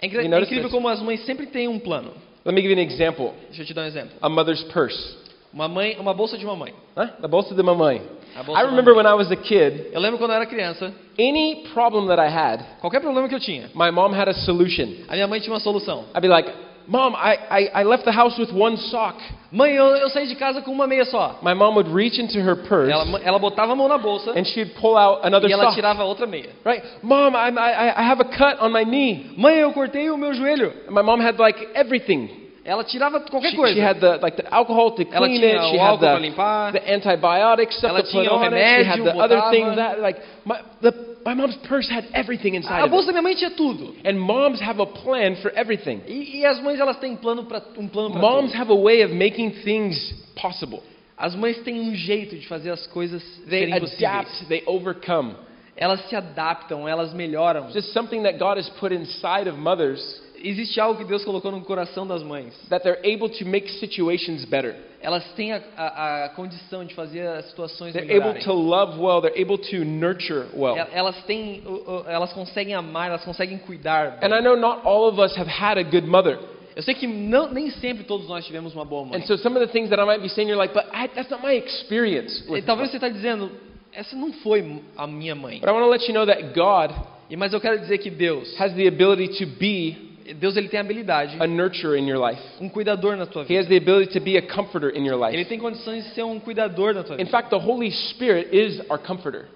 É 0.00 0.06
é 0.06 0.06
incrível 0.06 0.62
this? 0.62 0.70
como 0.70 0.88
as 0.88 1.00
mães 1.02 1.24
sempre 1.24 1.46
têm 1.46 1.66
um 1.66 1.78
plano. 1.80 2.12
Let 2.44 2.54
me 2.54 2.60
give 2.62 2.72
you 2.72 2.78
an 2.78 2.82
example. 2.84 3.32
Deixa 3.48 3.62
eu 3.62 3.66
te 3.66 3.74
dar 3.74 3.82
um 3.82 3.86
exemplo. 3.86 4.10
A 4.22 4.28
mother's 4.28 4.62
purse. 4.64 5.16
Uma 5.52 5.66
mãe, 5.66 5.96
uma 5.98 6.14
bolsa 6.14 6.38
de 6.38 6.44
uma 6.44 6.54
mãe. 6.54 6.72
Huh? 6.96 7.08
The 7.20 7.26
bolsa 7.26 7.52
de 7.52 7.62
mamãe. 7.64 8.00
A 8.36 8.42
bolsa 8.44 8.60
I 8.62 8.64
remember 8.66 8.94
mamãe. 8.94 9.04
when 9.04 9.12
I 9.12 9.16
was 9.16 9.32
a 9.32 9.36
kid, 9.36 9.86
Eu 9.92 10.00
lembro 10.00 10.18
quando 10.18 10.30
eu 10.30 10.36
era 10.36 10.46
criança, 10.46 10.92
any 11.18 11.64
problem 11.74 12.06
that 12.08 12.20
I 12.20 12.28
had, 12.28 12.62
qualquer 12.80 13.00
problema 13.00 13.28
que 13.28 13.34
eu 13.34 13.40
tinha, 13.40 13.70
my 13.74 13.90
mom 13.90 14.12
had 14.14 14.28
a 14.28 14.34
solution. 14.34 14.86
a 15.08 15.14
minha 15.14 15.26
mãe 15.26 15.40
tinha 15.40 15.52
uma 15.52 15.60
solução. 15.60 16.04
I'd 16.14 16.20
be 16.20 16.28
like, 16.28 16.48
Mom, 16.88 17.14
I, 17.16 17.36
I, 17.50 17.80
I 17.80 17.82
left 17.84 18.04
the 18.04 18.12
house 18.12 18.38
with 18.38 18.52
one 18.52 18.76
sock. 18.76 19.16
Mãe, 19.52 19.74
eu, 19.74 19.84
eu 19.96 20.08
saí 20.10 20.26
de 20.26 20.34
casa 20.36 20.60
com 20.62 20.70
uma 20.70 20.86
meia 20.86 21.04
só. 21.04 21.38
My 21.42 21.54
mom 21.54 21.74
would 21.74 21.90
reach 21.92 22.20
into 22.20 22.38
her 22.38 22.56
purse 22.68 22.90
Ela, 22.90 23.20
ela 23.22 23.38
botava 23.38 23.72
a 23.72 23.76
mão 23.76 23.88
na 23.88 23.98
bolsa 23.98 24.32
and 24.32 24.44
she'd 24.44 24.74
pull 24.80 24.96
out 24.96 25.26
another 25.26 25.48
e 25.48 25.52
ela 25.52 25.64
sock. 25.64 25.74
tirava 25.74 26.04
outra 26.04 26.26
meia. 26.26 26.50
Right? 26.64 26.82
Mom, 27.02 27.34
I'm, 27.34 27.58
I, 27.58 27.94
I 27.96 28.02
have 28.02 28.20
a 28.20 28.24
cut 28.24 28.60
on 28.60 28.70
my 28.72 28.84
knee. 28.84 29.34
Mãe, 29.36 29.56
eu 29.56 29.72
cortei 29.72 30.10
o 30.10 30.16
meu 30.16 30.32
joelho. 30.34 30.72
And 30.88 30.92
my 30.92 31.02
mom 31.02 31.20
had 31.20 31.38
like 31.38 31.68
everything. 31.74 32.45
Ela 32.66 32.82
tirava 32.82 33.20
qualquer 33.20 33.50
She, 33.50 33.56
coisa. 33.56 33.74
she 33.74 33.80
had 33.80 34.00
the 34.00 34.18
like 34.20 34.36
the 34.36 34.52
alcohol 34.52 34.90
to 34.96 35.02
Ela 35.12 35.28
clean 35.28 35.40
tinha 35.40 35.54
it. 35.54 35.70
She 35.70 35.78
had 35.78 36.00
the, 36.00 36.18
limpar. 36.18 36.72
the 36.72 36.80
antibiotic 36.80 37.70
stuff 37.72 37.90
Ela 37.90 38.02
to 38.02 38.10
put 38.10 38.26
on 38.26 38.52
it. 38.52 38.58
She 38.82 38.84
had 38.84 38.98
remédio, 38.98 39.04
the 39.04 39.18
other 39.18 39.40
things 39.52 39.76
that 39.76 40.00
like 40.00 40.16
my 40.44 40.60
the 40.82 41.16
my 41.24 41.34
mom's 41.34 41.56
purse 41.68 41.88
had 41.88 42.04
everything 42.12 42.54
inside 42.54 42.80
A 42.80 42.84
of 42.86 42.90
bolsa 42.90 43.06
da 43.06 43.12
minha 43.12 43.22
mãe 43.22 43.36
tinha 43.36 43.50
tudo. 43.56 43.94
And 44.04 44.18
moms 44.20 44.60
have 44.60 44.80
a 44.80 44.86
plan 44.86 45.36
for 45.40 45.50
everything. 45.54 46.02
E, 46.08 46.40
e 46.40 46.44
as 46.44 46.60
mães 46.60 46.80
elas 46.80 46.98
têm 46.98 47.16
plano 47.16 47.44
pra, 47.44 47.62
um 47.78 47.86
plano 47.88 48.10
para 48.10 48.20
Moms 48.20 48.50
tudo. 48.50 48.58
have 48.60 48.70
a 48.72 48.76
way 48.76 49.02
of 49.02 49.12
making 49.12 49.50
things 49.62 50.12
possible. 50.34 50.82
As 51.16 51.34
mães 51.36 51.58
têm 51.62 51.80
um 51.80 51.94
jeito 51.94 52.36
de 52.36 52.46
fazer 52.48 52.70
as 52.70 52.84
coisas 52.88 53.22
They 53.48 53.60
serem 53.66 53.80
possíveis. 53.80 54.02
adapt, 54.02 54.46
they 54.48 54.62
overcome. 54.66 55.34
Elas 55.76 56.00
se 56.08 56.16
adaptam, 56.16 56.88
elas 56.88 57.12
melhoram. 57.14 57.70
Just 57.70 57.92
something 57.92 58.22
that 58.24 58.38
God 58.38 58.56
has 58.56 58.68
put 58.80 58.92
inside 58.92 59.46
of 59.48 59.56
mothers 59.58 60.00
Existe 60.42 60.78
algo 60.80 60.98
que 60.98 61.04
Deus 61.04 61.24
colocou 61.24 61.50
no 61.50 61.60
coração 61.62 62.06
das 62.06 62.22
mães. 62.22 62.54
that 62.68 62.82
they're 62.84 63.00
able 63.04 63.28
to 63.28 63.44
make 63.46 63.70
situations 63.80 64.44
better. 64.44 64.74
Elas 65.00 65.24
têm 65.34 65.52
a, 65.52 65.62
a, 65.76 66.24
a 66.24 66.28
condição 66.30 66.84
de 66.84 66.94
fazer 66.94 67.26
as 67.26 67.46
situações 67.46 67.92
They're 67.92 68.04
able 68.10 68.32
melhorarem. 68.34 68.42
to 68.44 68.52
love 68.52 68.98
well, 69.00 69.20
they're 69.20 69.40
able 69.40 69.58
to 69.58 69.84
nurture 69.84 70.46
well. 70.54 70.76
El- 70.76 70.88
Elas 70.92 71.22
têm, 71.24 71.62
elas 72.06 72.32
conseguem 72.32 72.74
amar, 72.74 73.08
elas 73.10 73.24
conseguem 73.24 73.58
cuidar. 73.58 74.18
bem. 74.18 74.28
And 74.30 74.34
I 74.34 74.42
know 74.42 74.56
not 74.56 74.82
all 74.84 75.08
of 75.08 75.18
us 75.18 75.36
have 75.36 75.48
had 75.48 75.78
a 75.78 75.84
good 75.84 76.06
mother. 76.06 76.38
Eu 76.74 76.82
sei 76.82 76.94
que 76.94 77.06
não, 77.06 77.50
nem 77.50 77.70
sempre 77.70 78.04
todos 78.04 78.28
nós 78.28 78.44
tivemos 78.44 78.74
uma 78.74 78.84
boa 78.84 79.04
mãe. 79.06 79.18
And 79.20 79.26
so 79.26 79.38
some 79.38 79.56
of 79.56 79.66
the 79.66 79.72
things 79.72 79.88
that 79.90 80.00
I 80.00 80.04
might 80.04 80.20
be 80.20 80.28
saying, 80.28 80.48
you're 80.48 80.58
like, 80.60 80.74
but 80.74 80.84
I, 80.92 81.08
that's 81.08 81.30
not 81.30 81.42
my 81.42 81.54
experience. 81.56 82.44
E 82.54 82.60
talvez 82.62 82.90
você 82.90 82.96
está 82.98 83.08
dizendo, 83.08 83.50
essa 83.92 84.14
não 84.14 84.32
foi 84.32 84.82
a 84.96 85.06
minha 85.06 85.34
mãe. 85.34 85.60
But 85.60 85.68
I 85.70 85.72
want 85.72 85.84
to 85.84 85.90
let 85.90 86.06
you 86.06 86.12
know 86.12 86.26
that 86.26 86.52
God 86.54 86.92
E 87.30 87.36
mas 87.36 87.52
eu 87.52 87.60
quero 87.60 87.78
dizer 87.80 87.98
que 87.98 88.10
Deus, 88.10 88.54
has 88.60 88.72
the 88.74 88.86
ability 88.86 89.28
to 89.38 89.46
be 89.58 90.05
Deus 90.34 90.56
ele 90.56 90.68
tem 90.68 90.78
a 90.78 90.82
habilidade, 90.82 91.36
a 91.38 91.46
nurturer 91.46 91.98
in 92.00 92.08
your 92.08 92.18
life. 92.24 92.40
um 92.60 92.68
cuidador 92.68 93.16
na 93.16 93.26
tua 93.26 93.44
He 93.48 93.56
has 93.56 93.66
vida. 93.66 93.68
the 93.68 93.76
ability 93.90 94.12
to 94.12 94.20
be 94.20 94.36
a 94.36 94.42
comforter 94.42 94.90
in 94.96 95.04
your 95.06 95.22
Ele 95.28 95.36
life. 95.38 95.48
tem 95.48 95.58
condições 95.58 96.04
de 96.04 96.10
ser 96.10 96.22
um 96.24 96.38
cuidador 96.40 96.94
na 96.94 97.02
tua 97.02 97.14
In 97.14 97.18
vida. 97.18 97.30
fact, 97.30 97.50
the 97.50 97.56
Holy 97.58 97.90
Spirit 97.90 98.48
is 98.56 98.80
our 98.90 98.98
comforter. 98.98 99.46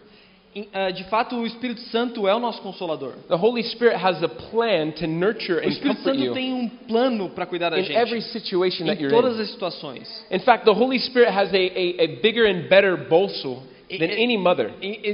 Em- 0.54 0.66
ah, 0.74 0.90
De 0.90 1.04
fato, 1.04 1.36
o 1.36 1.46
Espírito 1.46 1.80
Santo 1.92 2.26
é 2.26 2.34
o 2.34 2.40
nosso 2.40 2.60
consolador. 2.60 3.12
The 3.28 3.36
Holy 3.36 3.62
Spirit 3.62 3.94
has 3.96 4.20
a 4.22 4.28
plan 4.28 4.90
to 4.98 5.06
nurture 5.06 5.58
O 5.60 5.64
and 5.64 5.68
Espírito 5.68 5.96
comfort 5.98 6.12
Santo 6.14 6.24
you 6.24 6.34
tem 6.34 6.52
um 6.52 6.68
plano 6.68 7.30
para 7.30 7.46
cuidar 7.46 7.70
da 7.70 7.78
in 7.78 7.84
every 7.92 8.20
gente. 8.20 8.32
situation 8.32 8.84
that 8.86 8.98
Em 9.00 9.04
you're 9.04 9.14
todas 9.14 9.38
in. 9.38 9.42
as 9.42 9.50
situações. 9.50 10.08
In 10.30 10.40
fact, 10.40 10.64
the 10.64 10.72
Holy 10.72 10.98
Spirit 10.98 11.30
has 11.30 11.52
a, 11.54 11.56
a, 11.56 12.04
a 12.04 12.06
bigger 12.20 12.46
and 12.50 12.68
better 12.68 12.96
bolso 12.96 13.62
than 13.98 14.10
any 14.10 14.36
mother. 14.36 14.70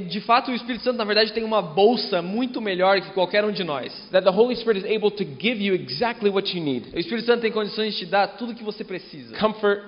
De 0.09 0.21
fato, 0.21 0.51
o 0.51 0.55
Espírito 0.55 0.85
Santo, 0.85 0.97
na 0.97 1.05
verdade, 1.05 1.33
tem 1.33 1.45
uma 1.45 1.63
bolsa 1.63 2.21
muito 2.21 2.61
melhor 2.61 3.01
que 3.01 3.11
qualquer 3.13 3.45
um 3.45 3.53
de 3.53 3.65
nós. 3.65 3.93
That 4.11 4.25
the 4.25 4.31
Holy 4.31 4.57
Spirit 4.57 4.81
is 4.81 4.85
able 4.85 5.11
to 5.11 5.25
give 5.25 5.63
you 5.63 5.75
exactly 5.75 6.31
what 6.31 6.57
you 6.57 6.63
need 6.63 6.89
O 6.95 6.99
Espírito 6.99 7.27
Santo 7.27 7.41
tem 7.41 7.53
condições 7.53 7.95
de 7.95 8.01
te 8.01 8.07
dar 8.07 8.27
tudo 8.37 8.55
que 8.55 8.65
você 8.65 8.85
precisa. 8.85 9.37
comfort, 9.37 9.81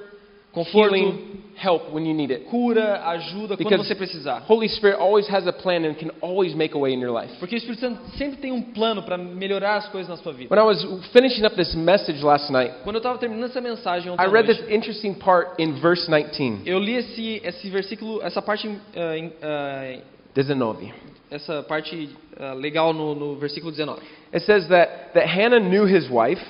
Conforto, 0.64 0.94
healing, 0.94 1.42
help 1.56 1.92
when 1.92 2.04
you 2.06 2.14
need 2.14 2.30
it. 2.30 2.46
cura, 2.48 3.02
ajuda, 3.10 3.56
quando 3.56 3.58
Because 3.58 3.86
você 3.88 3.94
precisar. 3.94 4.42
Holy 4.48 4.68
Spirit 4.68 4.98
always 4.98 5.28
has 5.28 5.46
a 5.46 5.52
plan 5.52 5.84
and 5.84 5.94
can 5.96 6.10
always 6.20 6.54
make 6.54 6.74
a 6.74 6.78
way 6.78 6.92
in 6.92 7.00
your 7.00 7.12
life. 7.12 7.32
Porque 7.38 7.54
o 7.54 7.58
Espírito 7.58 7.80
Santo 7.80 8.00
sempre 8.16 8.38
tem 8.38 8.52
um 8.52 8.62
plano 8.62 9.02
para 9.02 9.16
melhorar 9.18 9.76
as 9.76 9.88
coisas 9.88 10.08
na 10.08 10.16
sua 10.16 10.32
vida. 10.32 10.54
When 10.54 10.60
I 10.60 10.66
was 10.66 10.82
finishing 11.12 11.44
up 11.44 11.56
this 11.56 11.74
message 11.74 12.22
last 12.22 12.50
night, 12.50 12.72
Quando 12.84 12.96
eu 12.96 12.98
estava 12.98 13.18
terminando 13.18 13.50
essa 13.50 13.60
mensagem 13.60 14.10
ontem 14.12 14.22
I 14.22 14.26
read 14.26 14.46
noite, 14.46 14.62
this 14.62 14.70
interesting 14.72 15.14
part 15.14 15.60
in 15.60 15.74
verse 15.80 16.06
19. 16.10 16.62
eu 16.66 16.78
li 16.78 16.94
esse, 16.94 17.40
esse 17.44 17.70
versículo, 17.70 18.22
essa 18.22 18.40
parte, 18.42 18.68
em- 18.68 19.32
ah, 19.42 19.98
19. 20.34 20.92
essa 21.30 21.62
parte 21.62 22.08
ah, 22.38 22.54
legal 22.54 22.92
no, 22.92 23.14
no 23.14 23.36
versículo 23.36 23.70
19. 23.72 24.00
It 24.32 24.44
says 24.44 24.68
that, 24.68 25.12
that 25.14 25.26
Hannah 25.26 25.60
knew 25.60 25.84
his 25.86 26.08
wife. 26.10 26.40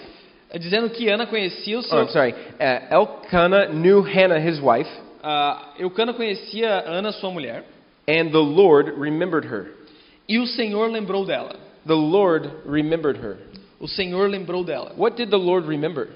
Dizendo 0.54 0.88
que 0.90 1.10
Ana 1.10 1.26
conhecia 1.26 1.76
o 1.76 1.80
Oh, 1.80 1.82
seu... 1.82 1.98
I'm 1.98 2.08
sorry. 2.08 2.32
Uh, 2.32 2.86
Elkanah 2.90 3.72
knew 3.72 4.02
Hannah, 4.02 4.40
his 4.40 4.60
wife, 4.60 4.88
ah, 5.22 5.74
Eucana 5.78 6.14
conhecia 6.14 6.84
Ana, 6.86 7.12
sua 7.12 7.30
mulher, 7.30 7.64
and 8.06 8.30
the 8.32 8.38
Lord 8.38 8.88
remembered 8.98 9.44
her. 9.44 9.72
e 10.28 10.38
o 10.38 10.46
Senhor 10.46 10.88
lembrou 10.90 11.26
dela. 11.26 11.56
The 11.86 11.94
Lord 11.94 12.50
remembered 12.66 13.16
her. 13.18 13.38
O 13.80 13.86
Senhor 13.86 14.28
lembrou 14.28 14.64
dela. 14.64 14.92
What 14.96 15.16
did 15.16 15.30
the 15.30 15.38
Lord 15.38 15.66
remember? 15.66 16.08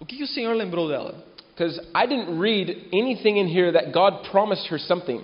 O 0.00 0.04
que, 0.04 0.16
que 0.16 0.24
o 0.24 0.26
Senhor 0.28 0.54
lembrou 0.54 0.88
dela? 0.88 1.14
Because 1.54 1.78
I 1.94 2.06
didn't 2.06 2.38
read 2.38 2.88
anything 2.92 3.38
in 3.38 3.46
here 3.48 3.72
that 3.72 3.92
God 3.92 4.24
promised 4.30 4.66
her 4.68 4.78
something. 4.78 5.22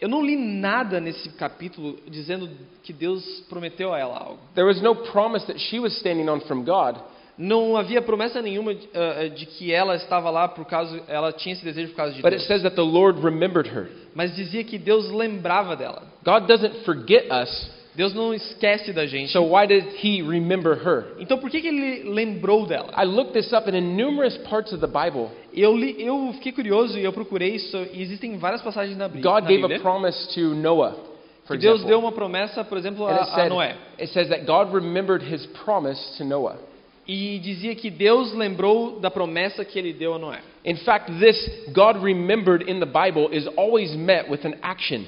Eu 0.00 0.08
não 0.08 0.20
li 0.22 0.34
nada 0.36 1.00
nesse 1.00 1.28
capítulo 1.38 1.96
dizendo 2.10 2.48
que 2.82 2.92
Deus 2.92 3.24
prometeu 3.48 3.92
a 3.94 3.98
ela 3.98 4.18
algo. 4.18 4.38
There 4.54 4.66
was 4.66 4.82
no 4.82 4.94
promise 5.12 5.46
that 5.46 5.58
she 5.58 5.78
was 5.78 5.96
standing 5.98 6.28
on 6.28 6.40
from 6.42 6.64
God. 6.64 7.00
Não 7.44 7.76
havia 7.76 8.00
promessa 8.00 8.40
nenhuma 8.40 8.72
de, 8.74 8.88
ah, 8.94 9.28
de 9.28 9.46
que 9.46 9.72
ela 9.72 9.96
estava 9.96 10.30
lá 10.30 10.46
por 10.46 10.64
causa, 10.64 11.02
ela 11.08 11.32
tinha 11.32 11.54
esse 11.54 11.64
desejo 11.64 11.88
por 11.90 11.96
causa 11.96 12.12
de 12.14 12.22
But 12.22 12.32
it 12.32 12.36
Deus. 12.38 12.46
says 12.46 12.62
that 12.62 12.76
the 12.76 12.82
Lord 12.82 13.20
remembered 13.20 13.68
her. 13.68 13.88
Mas 14.14 14.34
dizia 14.36 14.62
que 14.62 14.78
Deus 14.78 15.10
lembrava 15.10 15.74
dela. 15.74 16.02
God 16.24 16.46
doesn't 16.46 16.84
forget 16.84 17.26
us, 17.32 17.70
Deus 17.96 18.14
não 18.14 18.32
esquece 18.32 18.92
da 18.92 19.06
gente. 19.06 19.32
so 19.32 19.42
why 19.42 19.66
did 19.66 19.84
He 20.02 20.22
remember 20.22 20.74
her? 20.74 21.14
Então 21.18 21.36
por 21.38 21.50
que, 21.50 21.60
que 21.60 21.68
ele 21.68 22.04
lembrou 22.10 22.64
dela? 22.64 22.92
I 22.96 23.04
looked 23.04 23.32
this 23.32 23.52
up, 23.52 23.68
and 23.68 23.76
in 23.76 23.96
numerous 23.96 24.36
parts 24.48 24.72
of 24.72 24.80
the 24.80 24.86
Bible, 24.86 25.28
Eu, 25.52 25.76
li, 25.76 25.96
eu 25.98 26.32
fiquei 26.34 26.52
curioso 26.52 26.96
e 26.98 27.02
eu 27.04 27.12
procurei 27.12 27.56
isso. 27.56 27.76
E 27.92 28.00
existem 28.02 28.36
várias 28.38 28.62
passagens 28.62 28.96
na, 28.96 29.08
Bí- 29.08 29.20
God 29.20 29.42
gave 29.42 29.56
Bíblia 29.62 29.76
a 29.78 29.80
promise 29.80 30.28
to 30.34 30.54
Noah, 30.54 30.94
for 31.44 31.56
Deus 31.58 31.80
example. 31.80 31.88
deu 31.88 31.98
uma 31.98 32.12
promessa, 32.12 32.62
por 32.64 32.78
exemplo, 32.78 33.04
And 33.06 33.10
it, 33.14 33.20
a, 33.20 33.22
a 33.24 33.34
said, 33.34 33.50
Noé. 33.52 33.74
it 33.98 34.12
says 34.12 34.28
that 34.28 34.44
God 34.46 34.72
remembered 34.72 35.22
His 35.22 35.44
promise 35.64 35.98
to 36.18 36.24
Noah. 36.24 36.56
E 37.14 37.38
dizia 37.40 37.74
que 37.74 37.90
Deus 37.90 38.32
lembrou 38.32 38.98
da 38.98 39.10
promessa 39.10 39.66
que 39.66 39.78
ele 39.78 39.92
deu 39.92 40.14
a 40.14 40.18
Noé. 40.18 40.38
In 40.64 40.76
fact, 40.76 41.12
this 41.18 41.68
God 41.70 42.02
remembered 42.02 42.66
in 42.70 42.80
the 42.80 42.86
Bible 42.86 43.28
is 43.30 43.46
always 43.54 43.94
met 43.94 44.30
with 44.30 44.46
an 44.46 44.54
action. 44.62 45.04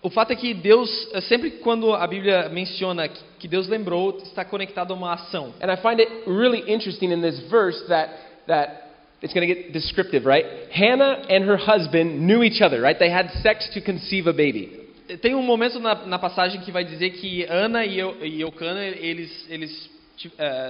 O 0.00 0.08
fato 0.08 0.32
é 0.32 0.36
que 0.36 0.54
Deus, 0.54 0.88
eh, 1.12 1.20
sempre 1.22 1.50
quando 1.50 1.92
a 1.92 2.06
Bíblia 2.06 2.48
menciona 2.50 3.08
que 3.08 3.48
Deus 3.48 3.66
lembrou, 3.66 4.18
está 4.22 4.44
conectado 4.44 4.92
a 4.92 4.96
uma 4.96 5.12
ação. 5.14 5.52
And 5.60 5.72
I 5.72 5.76
find 5.78 5.98
it 5.98 6.08
really 6.24 6.60
interesting 6.72 7.10
in 7.10 7.20
this 7.20 7.40
verse 7.50 7.84
that 7.88 8.12
that 8.46 8.84
it's 9.20 9.34
going 9.34 9.48
to 9.48 9.52
get 9.52 9.72
descriptive, 9.72 10.24
right? 10.26 10.46
Hannah 10.70 11.26
and 11.28 11.44
her 11.46 11.56
husband 11.56 12.20
knew 12.20 12.44
each 12.44 12.62
other, 12.62 12.80
right? 12.80 12.96
They 12.96 13.10
had 13.10 13.28
sex 13.42 13.68
to 13.74 13.80
conceive 13.80 14.28
a 14.28 14.32
baby. 14.32 14.86
Tem 15.20 15.34
um 15.34 15.42
momento 15.42 15.80
na, 15.80 16.06
na 16.06 16.18
passagem 16.20 16.60
que 16.60 16.70
vai 16.70 16.84
dizer 16.84 17.10
que 17.10 17.44
Ana 17.50 17.84
e, 17.84 17.98
Eu, 17.98 18.24
e 18.24 18.40
Eucana, 18.40 18.84
eles, 18.84 19.46
eles 19.50 19.90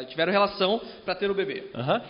tiveram 0.09 0.33
relação 0.33 0.81
para 1.05 1.15
ter 1.15 1.31
o 1.31 1.35
bebê. 1.35 1.65
Uh-huh. 1.75 2.01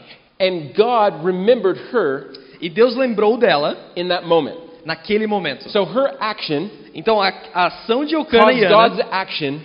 And 0.40 0.72
God 0.74 1.24
remembered 1.24 1.79
her 1.92 2.33
E 2.61 2.68
Deus 2.68 2.94
lembrou 2.94 3.37
dela 3.37 3.76
in 3.96 4.09
that 4.09 4.26
moment. 4.26 4.59
naquele 4.85 5.26
momento. 5.26 5.68
So 5.70 5.85
her 5.85 6.16
action 6.20 6.68
Então 6.94 7.20
a, 7.20 7.29
a 7.55 7.66
ação 7.66 8.05
de 8.05 8.14
caused 8.16 8.59
e 8.59 8.64
Ana, 8.64 8.88
God's 8.88 9.00
action 9.11 9.61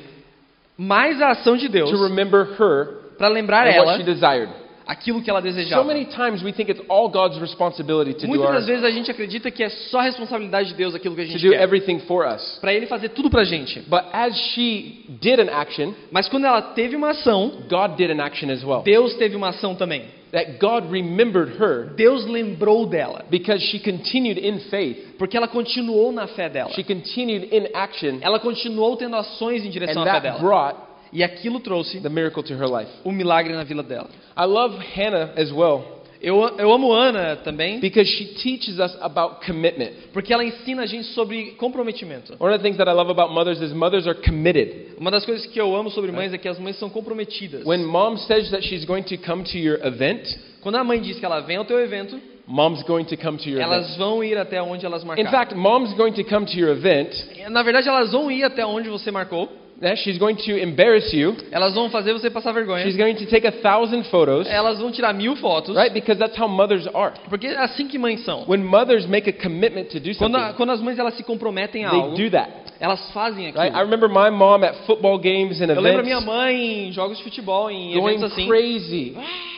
mais 0.77 1.21
a 1.21 1.29
ação 1.29 1.55
de 1.55 1.69
Deus, 1.69 1.89
to 1.89 2.03
remember 2.03 2.43
her 2.59 3.15
para 3.17 3.29
lembrar 3.29 3.65
ela 3.65 3.85
what 3.85 3.97
she 3.97 4.03
desired. 4.03 4.51
Aquilo 4.85 5.21
que 5.21 5.29
ela 5.29 5.39
So 5.41 5.47
desejava. 5.47 5.83
many 5.83 6.05
times 6.05 6.43
we 6.43 6.51
think 6.53 6.69
it's 6.71 6.81
all 6.89 7.09
God's 7.09 7.39
responsibility 7.39 8.13
to 8.13 8.21
do, 8.21 8.27
Muitas 8.27 8.61
our, 8.63 8.65
vezes 8.65 8.83
a 8.83 8.91
gente 8.91 9.09
acredita 9.09 9.49
que 9.51 9.63
é 9.63 9.69
só 9.69 9.99
responsabilidade 10.01 10.69
de 10.69 10.75
Deus 10.75 10.93
aquilo 10.95 11.15
que 11.15 11.21
a 11.21 11.25
to 11.25 11.31
gente 11.31 11.41
do 11.45 11.51
quer. 11.51 11.61
everything 11.61 11.99
for 11.99 12.25
us. 12.27 12.57
Para 12.61 12.73
ele 12.73 12.85
fazer 12.87 13.09
tudo 13.09 13.29
pra 13.29 13.43
gente. 13.43 13.79
But 13.81 14.03
as 14.13 14.35
she 14.53 15.05
did 15.21 15.39
an 15.39 15.49
action, 15.51 15.93
Mas 16.11 16.27
quando 16.29 16.45
ela 16.45 16.61
teve 16.61 16.95
uma 16.95 17.09
ação, 17.11 17.51
God 17.69 17.95
did 17.97 18.11
an 18.11 18.21
action 18.23 18.49
as 18.51 18.63
well. 18.63 18.81
Deus 18.83 19.13
teve 19.15 19.35
uma 19.35 19.49
ação 19.49 19.75
também. 19.75 20.03
That 20.31 20.57
God 20.59 20.91
remembered 20.91 21.53
her 21.61 21.93
Deus 21.95 22.25
lembrou 22.25 22.85
dela, 22.87 23.23
because 23.29 23.63
she 23.67 23.79
continued 23.79 24.37
in 24.37 24.59
faith. 24.69 25.15
porque 25.17 25.37
ela 25.37 25.47
continuou 25.47 26.11
na 26.11 26.27
fé 26.27 26.49
dela. 26.49 26.71
She 26.71 26.83
continued 26.83 27.47
in 27.55 27.67
action, 27.73 28.17
Ela 28.21 28.37
continuou 28.39 28.97
tendo 28.97 29.15
ações 29.15 29.63
em 29.65 29.69
direção 29.69 30.01
and 30.03 30.09
à 30.09 30.13
fé 30.15 30.19
that 30.19 30.23
dela. 30.23 30.39
brought 30.39 30.77
E 31.13 31.23
aquilo 31.23 31.59
trouxe 31.59 31.99
the 31.99 32.09
miracle 32.09 32.43
to 32.43 32.53
her 32.53 32.67
life. 32.67 32.91
um 33.05 33.11
milagre 33.11 33.53
na 33.53 33.63
vida 33.63 33.83
dela. 33.83 34.09
I 34.37 34.45
love 34.45 34.77
Hannah 34.95 35.33
as 35.35 35.51
well. 35.51 35.93
Eu, 36.21 36.41
eu 36.57 36.71
amo 36.73 36.91
Ana 36.91 37.35
também, 37.35 37.79
because 37.79 38.09
she 38.09 38.25
teaches 38.41 38.79
us 38.79 38.97
about 39.01 39.45
commitment. 39.45 39.91
porque 40.11 40.33
ela 40.33 40.43
ensina 40.43 40.83
a 40.83 40.85
gente 40.85 41.07
sobre 41.09 41.51
comprometimento. 41.51 42.33
One 42.39 42.51
of 42.51 42.57
the 42.57 42.63
things 42.63 42.77
that 42.77 42.89
I 42.89 42.93
love 42.93 43.11
about 43.11 43.31
mothers 43.31 43.61
is 43.61 43.71
mothers 43.73 44.07
are 44.07 44.17
committed. 44.19 44.95
Uma 44.97 45.11
das 45.11 45.23
coisas 45.25 45.45
que 45.45 45.59
eu 45.59 45.75
amo 45.75 45.91
sobre 45.91 46.11
mães 46.11 46.33
é 46.33 46.37
que 46.37 46.47
as 46.47 46.57
mães 46.57 46.77
são 46.79 46.89
comprometidas. 46.89 47.63
When 47.65 47.83
mom 47.83 48.17
says 48.17 48.49
that 48.49 48.63
she's 48.65 48.85
going 48.85 49.03
to 49.03 49.17
come 49.17 49.43
to 49.43 49.57
your 49.57 49.79
event, 49.85 50.23
Quando 50.61 50.77
a 50.77 50.83
mãe 50.83 50.99
diz 50.99 51.19
que 51.19 51.25
ela 51.25 51.41
vem 51.41 51.57
ao 51.57 51.65
teu 51.65 51.79
evento, 51.79 52.19
mom's 52.47 52.83
going 52.83 53.05
to 53.05 53.17
come 53.17 53.37
to 53.37 53.49
your 53.49 53.61
elas 53.61 53.85
event. 53.87 53.97
vão 53.97 54.23
ir 54.23 54.37
até 54.37 54.61
onde 54.61 54.85
elas 54.85 55.03
In 55.03 55.07
marcaram. 55.07 55.31
fact, 55.31 55.55
mom's 55.55 55.93
going 55.95 56.13
to 56.13 56.23
come 56.23 56.45
to 56.45 56.57
your 56.57 56.71
event. 56.71 57.09
Na 57.49 57.63
verdade, 57.63 57.87
elas 57.87 58.11
vão 58.11 58.29
ir 58.31 58.43
até 58.43 58.65
onde 58.65 58.89
você 58.89 59.11
marcou. 59.11 59.49
eh, 59.81 59.95
She's 59.97 60.17
going 60.17 60.35
to 60.35 60.51
embarrass 60.51 61.11
you. 61.11 61.35
Elas 61.51 61.73
vão 61.73 61.89
fazer 61.89 62.13
você 62.13 62.29
passar 62.29 62.53
vergonha. 62.53 62.83
She's 62.85 62.95
going 62.95 63.15
to 63.15 63.25
take 63.25 63.45
a 63.45 63.51
thousand 63.51 64.03
photos, 64.05 64.47
Elas 64.47 64.79
vão 64.79 64.89
tirar 64.91 65.13
mil 65.13 65.35
fotos. 65.35 65.75
right? 65.75 65.91
Because 65.93 66.17
that's 66.19 66.37
how 66.39 66.47
mothers 66.47 66.87
are. 66.93 67.13
Porque 67.29 67.47
é 67.47 67.57
assim 67.57 67.87
que 67.87 67.97
mães 67.97 68.23
são. 68.23 68.45
When 68.47 68.63
mothers 68.63 69.05
make 69.05 69.29
a 69.29 69.33
commitment 69.33 69.85
to 69.89 69.99
do 69.99 70.15
Quando, 70.15 70.35
a- 70.37 70.39
something, 70.39 70.55
quando 70.57 70.71
as 70.71 70.81
mães 70.81 70.97
elas 70.99 71.15
se 71.15 71.23
comprometem 71.23 71.83
a 71.85 71.89
they 71.89 71.99
algo, 71.99 72.15
do 72.15 72.29
that, 72.31 72.51
elas 72.79 73.11
fazem 73.11 73.47
aquilo. 73.47 73.63
right? 73.63 73.75
I 73.75 73.81
remember 73.81 74.07
my 74.07 74.29
mom 74.29 74.63
at 74.63 74.75
football 74.85 75.17
games 75.17 75.59
and 75.61 75.69
Eu 75.71 75.81
lembro 75.81 76.03
minha 76.03 76.17
events 76.19 76.25
mãe 76.25 76.87
em 76.87 76.91
jogos 76.93 77.17
de 77.17 77.23
futebol, 77.23 77.69
em 77.69 77.93
going 77.99 78.15
eventos 78.15 78.31
assim, 78.31 78.47
crazy. 78.47 79.17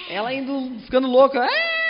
ela 0.09 0.33
indo 0.33 0.79
ficando 0.85 1.07
louca. 1.07 1.41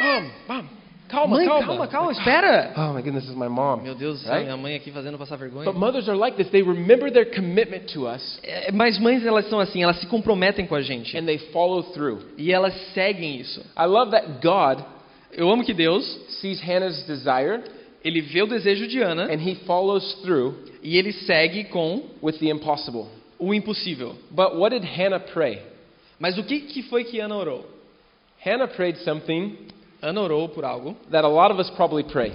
Mom, 0.01 0.23
mom, 0.55 0.63
calma, 1.08 1.36
Mãe, 1.38 1.48
calma, 1.48 1.65
calma, 1.67 1.88
calma, 1.88 2.12
espera. 2.12 2.74
Oh 2.76 2.93
my 2.93 3.02
goodness, 3.02 3.24
this 3.26 3.32
is 3.32 3.38
my 3.38 3.48
mom. 3.48 3.82
Meu 3.84 3.96
Deus 3.96 4.24
Right? 4.26 4.43
minha 4.43 4.58
mãe 4.58 4.76
aqui 4.76 4.91
fazendo 4.91 5.17
passar 5.17 5.38
vergonha. 5.38 5.65
But 5.65 5.76
mothers 5.80 6.08
are 6.10 6.17
like 6.17 6.36
this. 6.38 6.50
They 6.52 6.62
remember 6.62 7.12
their 7.12 7.26
commitment 7.26 7.91
to 7.93 8.08
us 8.08 8.39
É, 8.43 8.72
Mas 8.72 9.00
mães 9.00 9.26
elas 9.26 9.50
são 9.50 9.60
assim, 9.60 9.84
elas 9.84 10.00
se 10.00 10.08
comprometem 10.08 10.65
com 10.67 10.76
a 10.76 10.82
gente 10.82 11.17
and 11.17 11.26
they 11.26 11.38
follow 11.52 11.84
through. 11.93 12.20
e 12.38 12.52
elas 12.52 12.74
seguem 12.93 13.39
isso. 13.39 13.62
I 13.78 13.86
love 13.86 14.12
that 14.12 14.28
God 14.41 14.84
Eu 15.32 15.50
amo 15.50 15.63
que 15.63 15.74
Deus, 15.74 16.04
sees 16.41 16.60
Hannah's 16.62 17.04
desire 17.06 17.62
ele 18.04 18.22
vê 18.22 18.41
o 18.41 18.48
desejo 18.48 18.88
de 18.88 19.02
Ana 19.02 19.24
and 19.26 19.39
he 19.41 19.56
follows 19.65 20.13
through 20.22 20.56
e 20.82 20.98
ele 20.98 21.12
segue 21.12 21.65
com 21.65 22.04
with 22.24 22.38
the 22.39 22.50
impossible. 22.50 23.08
o 23.39 23.54
impossível. 23.54 24.15
But 24.32 24.56
what 24.56 24.74
did 24.78 24.84
Hannah 24.88 25.20
pray? 25.20 25.62
Mas 26.20 26.38
o 26.38 26.43
que, 26.43 26.62
que 26.62 26.82
foi 26.84 27.04
que 27.04 27.20
Ana 27.20 27.36
orou? 27.36 27.65
Hannah 28.43 28.67
prayed 28.67 28.98
something 29.04 29.58
Ana 30.01 30.21
orou 30.21 30.47
por 30.49 30.63
algo, 30.63 30.95
that 31.12 31.25
a 31.25 31.27
lot 31.27 31.51
of 31.51 31.60
us 31.60 31.69
probably 31.71 32.03
pray. 32.03 32.31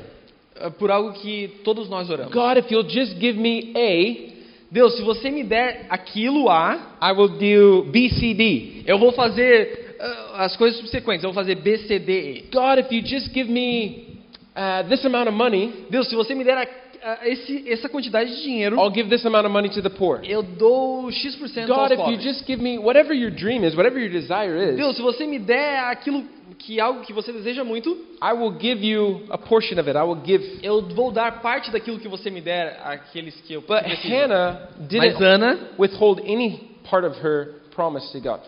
eh, 0.57 0.71
por 0.71 0.91
algo 0.91 1.13
que 1.15 1.49
todos 1.65 1.89
nós 1.89 2.11
oramos. 2.11 2.33
God, 2.33 2.59
if 2.59 2.71
you'll 2.71 2.83
just 2.89 3.19
give 3.21 3.39
me 3.39 3.73
A, 3.77 4.33
Deus, 4.71 4.97
se 4.97 5.03
você 5.03 5.31
me 5.31 5.45
der 5.45 5.87
aquilo 5.91 6.49
A, 6.49 6.97
I 7.01 7.13
will 7.13 7.29
do 7.29 7.85
B, 7.91 8.09
C, 8.11 8.35
D. 8.35 8.83
eu 8.87 8.99
vou 8.99 9.13
fazer 9.13 9.97
ah, 10.01 10.45
as 10.45 10.57
coisas 10.57 10.79
subsequentes. 10.81 11.23
Eu 11.25 11.31
vou 11.33 11.35
fazer 11.35 11.55
B, 11.57 11.77
C, 11.79 11.99
D, 11.99 12.13
E. 12.13 12.45
God, 12.53 12.79
if 12.79 12.91
you 12.91 13.03
just 13.05 13.33
give 13.33 13.49
me 13.51 14.19
uh, 14.57 14.83
this 14.89 15.05
amount 15.05 15.29
of 15.29 15.35
money, 15.37 15.73
Deus, 15.91 16.09
se 16.09 16.15
você 16.17 16.35
me 16.35 16.43
der 16.45 16.57
a- 16.59 16.63
a- 16.63 16.92
esse, 17.25 17.65
essa 17.69 17.89
quantidade 17.89 18.35
de 18.35 18.43
dinheiro, 18.43 18.77
I'll 18.79 18.93
give 18.93 19.09
this 19.09 19.25
amount 19.27 19.47
of 19.47 19.53
money 19.53 19.69
to 19.71 19.83
the 19.83 19.91
poor. 19.91 20.21
eu 20.25 20.43
dou 20.43 21.11
X% 21.11 21.67
God, 21.67 21.71
aos 21.79 21.91
if 21.91 21.99
you 21.99 22.05
pobres. 22.05 22.23
just 22.23 22.47
give 22.47 22.63
me 22.63 22.79
whatever 22.79 23.13
your 23.15 23.31
dream 23.31 23.65
is, 23.65 23.75
whatever 23.75 23.99
your 23.99 24.11
desire 24.11 24.57
is, 24.71 24.77
Deus, 24.77 24.97
se 24.97 25.03
você 25.03 25.27
me 25.27 25.39
der 25.39 25.81
aquilo 25.91 26.25
que 26.59 26.79
algo 26.79 27.01
que 27.03 27.13
você 27.13 27.33
deseja 27.33 27.65
muito, 27.65 27.91
I 28.23 28.33
will 28.33 28.53
give 28.59 28.85
you 28.85 29.23
a 29.31 29.39
portion 29.39 29.79
of 29.81 29.89
it. 29.89 29.97
I 29.97 30.03
will 30.03 30.21
give. 30.25 30.61
eu 30.63 30.83
vou 30.91 31.11
dar 31.11 31.41
parte 31.41 31.71
daquilo 31.71 31.99
que 31.99 32.09
você 32.09 32.31
me 32.31 32.41
der 32.41 32.81
àqueles 32.85 33.35
que 33.41 33.55
eu 33.55 33.63
But 33.63 33.83
preciso. 33.83 34.09
Hannah 34.15 34.69
Mas 34.79 34.89
didn't 34.89 35.23
Ana, 35.25 35.59
withhold 35.79 36.21
any 36.21 36.71
part 36.89 37.05
of 37.05 37.17
her 37.25 37.55
promise 37.75 38.13
to 38.13 38.21
God. 38.21 38.41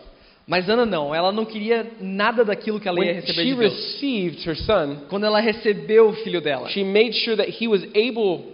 Mas 0.47 0.69
Ana 0.69 0.85
não, 0.85 1.13
ela 1.13 1.31
não 1.31 1.43
queria 1.45 1.85
nada 1.99 2.45
daquilo 2.45 2.79
que 2.79 2.87
ela 2.87 3.03
ia 3.03 3.13
receber 3.13 3.33
she 3.43 4.29
de 4.29 4.45
Deus. 4.45 4.65
son, 4.65 4.97
Quando 5.09 5.25
ela 5.25 5.39
recebeu 5.39 6.09
o 6.09 6.13
filho 6.13 6.39
dela, 6.41 6.69
sure 6.69 7.35
that 7.37 7.49
he 7.49 7.67
was 7.67 7.83
able 7.95 8.53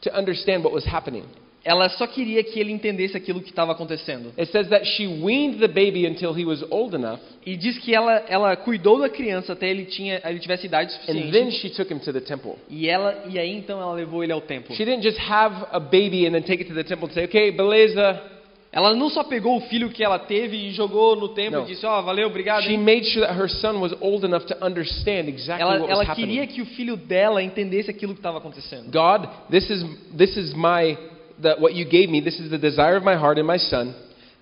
to 0.00 0.10
understand 0.18 0.62
what 0.62 0.72
was 0.74 0.86
happening. 0.86 1.24
ela 1.62 1.88
só 1.88 2.06
queria 2.06 2.44
que 2.44 2.60
ele 2.60 2.70
entendesse 2.70 3.16
aquilo 3.16 3.40
que 3.40 3.50
estava 3.50 3.72
acontecendo. 3.72 4.32
It 4.38 4.50
says 4.52 4.68
that 4.68 4.86
she 4.86 5.06
weaned 5.06 5.58
the 5.58 5.66
baby 5.66 6.06
until 6.06 6.32
he 6.32 6.44
was 6.44 6.64
old 6.70 6.94
enough, 6.94 7.18
E 7.44 7.56
diz 7.56 7.76
que 7.78 7.92
ela, 7.94 8.24
ela 8.28 8.56
cuidou 8.56 9.00
da 9.00 9.08
criança 9.08 9.52
até 9.52 9.68
ele 9.68 9.84
tinha, 9.84 10.22
ele 10.24 10.38
tivesse 10.38 10.66
idade 10.66 10.94
and 11.08 11.30
then 11.32 11.50
suficiente. 11.50 11.58
she 11.58 11.70
took 11.70 11.92
him 11.92 11.98
to 11.98 12.12
the 12.12 12.20
temple. 12.20 12.54
E 12.70 12.88
ela 12.88 13.24
e 13.28 13.38
aí 13.38 13.52
então 13.52 13.80
ela 13.80 13.92
levou 13.92 14.22
ele 14.22 14.32
ao 14.32 14.40
templo. 14.40 14.74
She 14.76 14.84
didn't 14.84 15.02
just 15.02 15.18
have 15.18 15.66
a 15.72 15.80
baby 15.80 16.26
and 16.26 16.32
then 16.32 16.42
take 16.42 16.62
it 16.62 16.66
to 16.68 16.74
the 16.74 16.84
temple 16.84 17.08
and 17.08 17.12
say, 17.12 17.24
"Okay, 17.24 17.50
beleza." 17.50 18.35
Ela 18.76 18.94
não 18.94 19.08
só 19.08 19.24
pegou 19.24 19.56
o 19.56 19.60
filho 19.62 19.88
que 19.88 20.04
ela 20.04 20.18
teve 20.18 20.54
e 20.54 20.70
jogou 20.70 21.16
no 21.16 21.28
templo 21.30 21.60
Não. 21.60 21.64
e 21.64 21.68
disse: 21.68 21.86
"Ó, 21.86 22.02
valeu, 22.02 22.26
obrigado". 22.26 22.64
She 22.64 22.72
hein?" 22.72 22.78
made 22.78 23.06
sure 23.06 23.26
that 23.26 23.40
her 23.40 23.48
son 23.48 23.80
was 23.80 23.94
old 24.02 24.22
enough 24.26 24.44
to 24.44 24.54
understand 24.62 25.30
exactly 25.30 25.62
Ela, 25.62 25.80
what 25.80 25.88
was 25.88 25.90
ela 25.90 26.14
queria 26.14 26.42
happening. 26.42 26.54
que 26.54 26.60
o 26.60 26.66
filho 26.76 26.94
dela 26.94 27.42
entendesse 27.42 27.90
aquilo 27.90 28.12
que 28.12 28.18
estava 28.20 28.36
acontecendo. 28.36 28.90
God, 28.90 29.30
this 29.50 29.70
is 29.70 29.82
this 30.14 30.36
is 30.36 30.52
my 30.52 30.94
the, 31.40 31.56
what 31.58 31.74
you 31.74 31.86
gave 31.86 32.08
me. 32.08 32.20
This 32.20 32.38
is 32.38 32.50
the 32.50 32.58
desire 32.58 32.98
of 32.98 33.02
my 33.02 33.14
heart 33.14 33.38
and 33.38 33.46
my 33.46 33.58
son, 33.58 33.94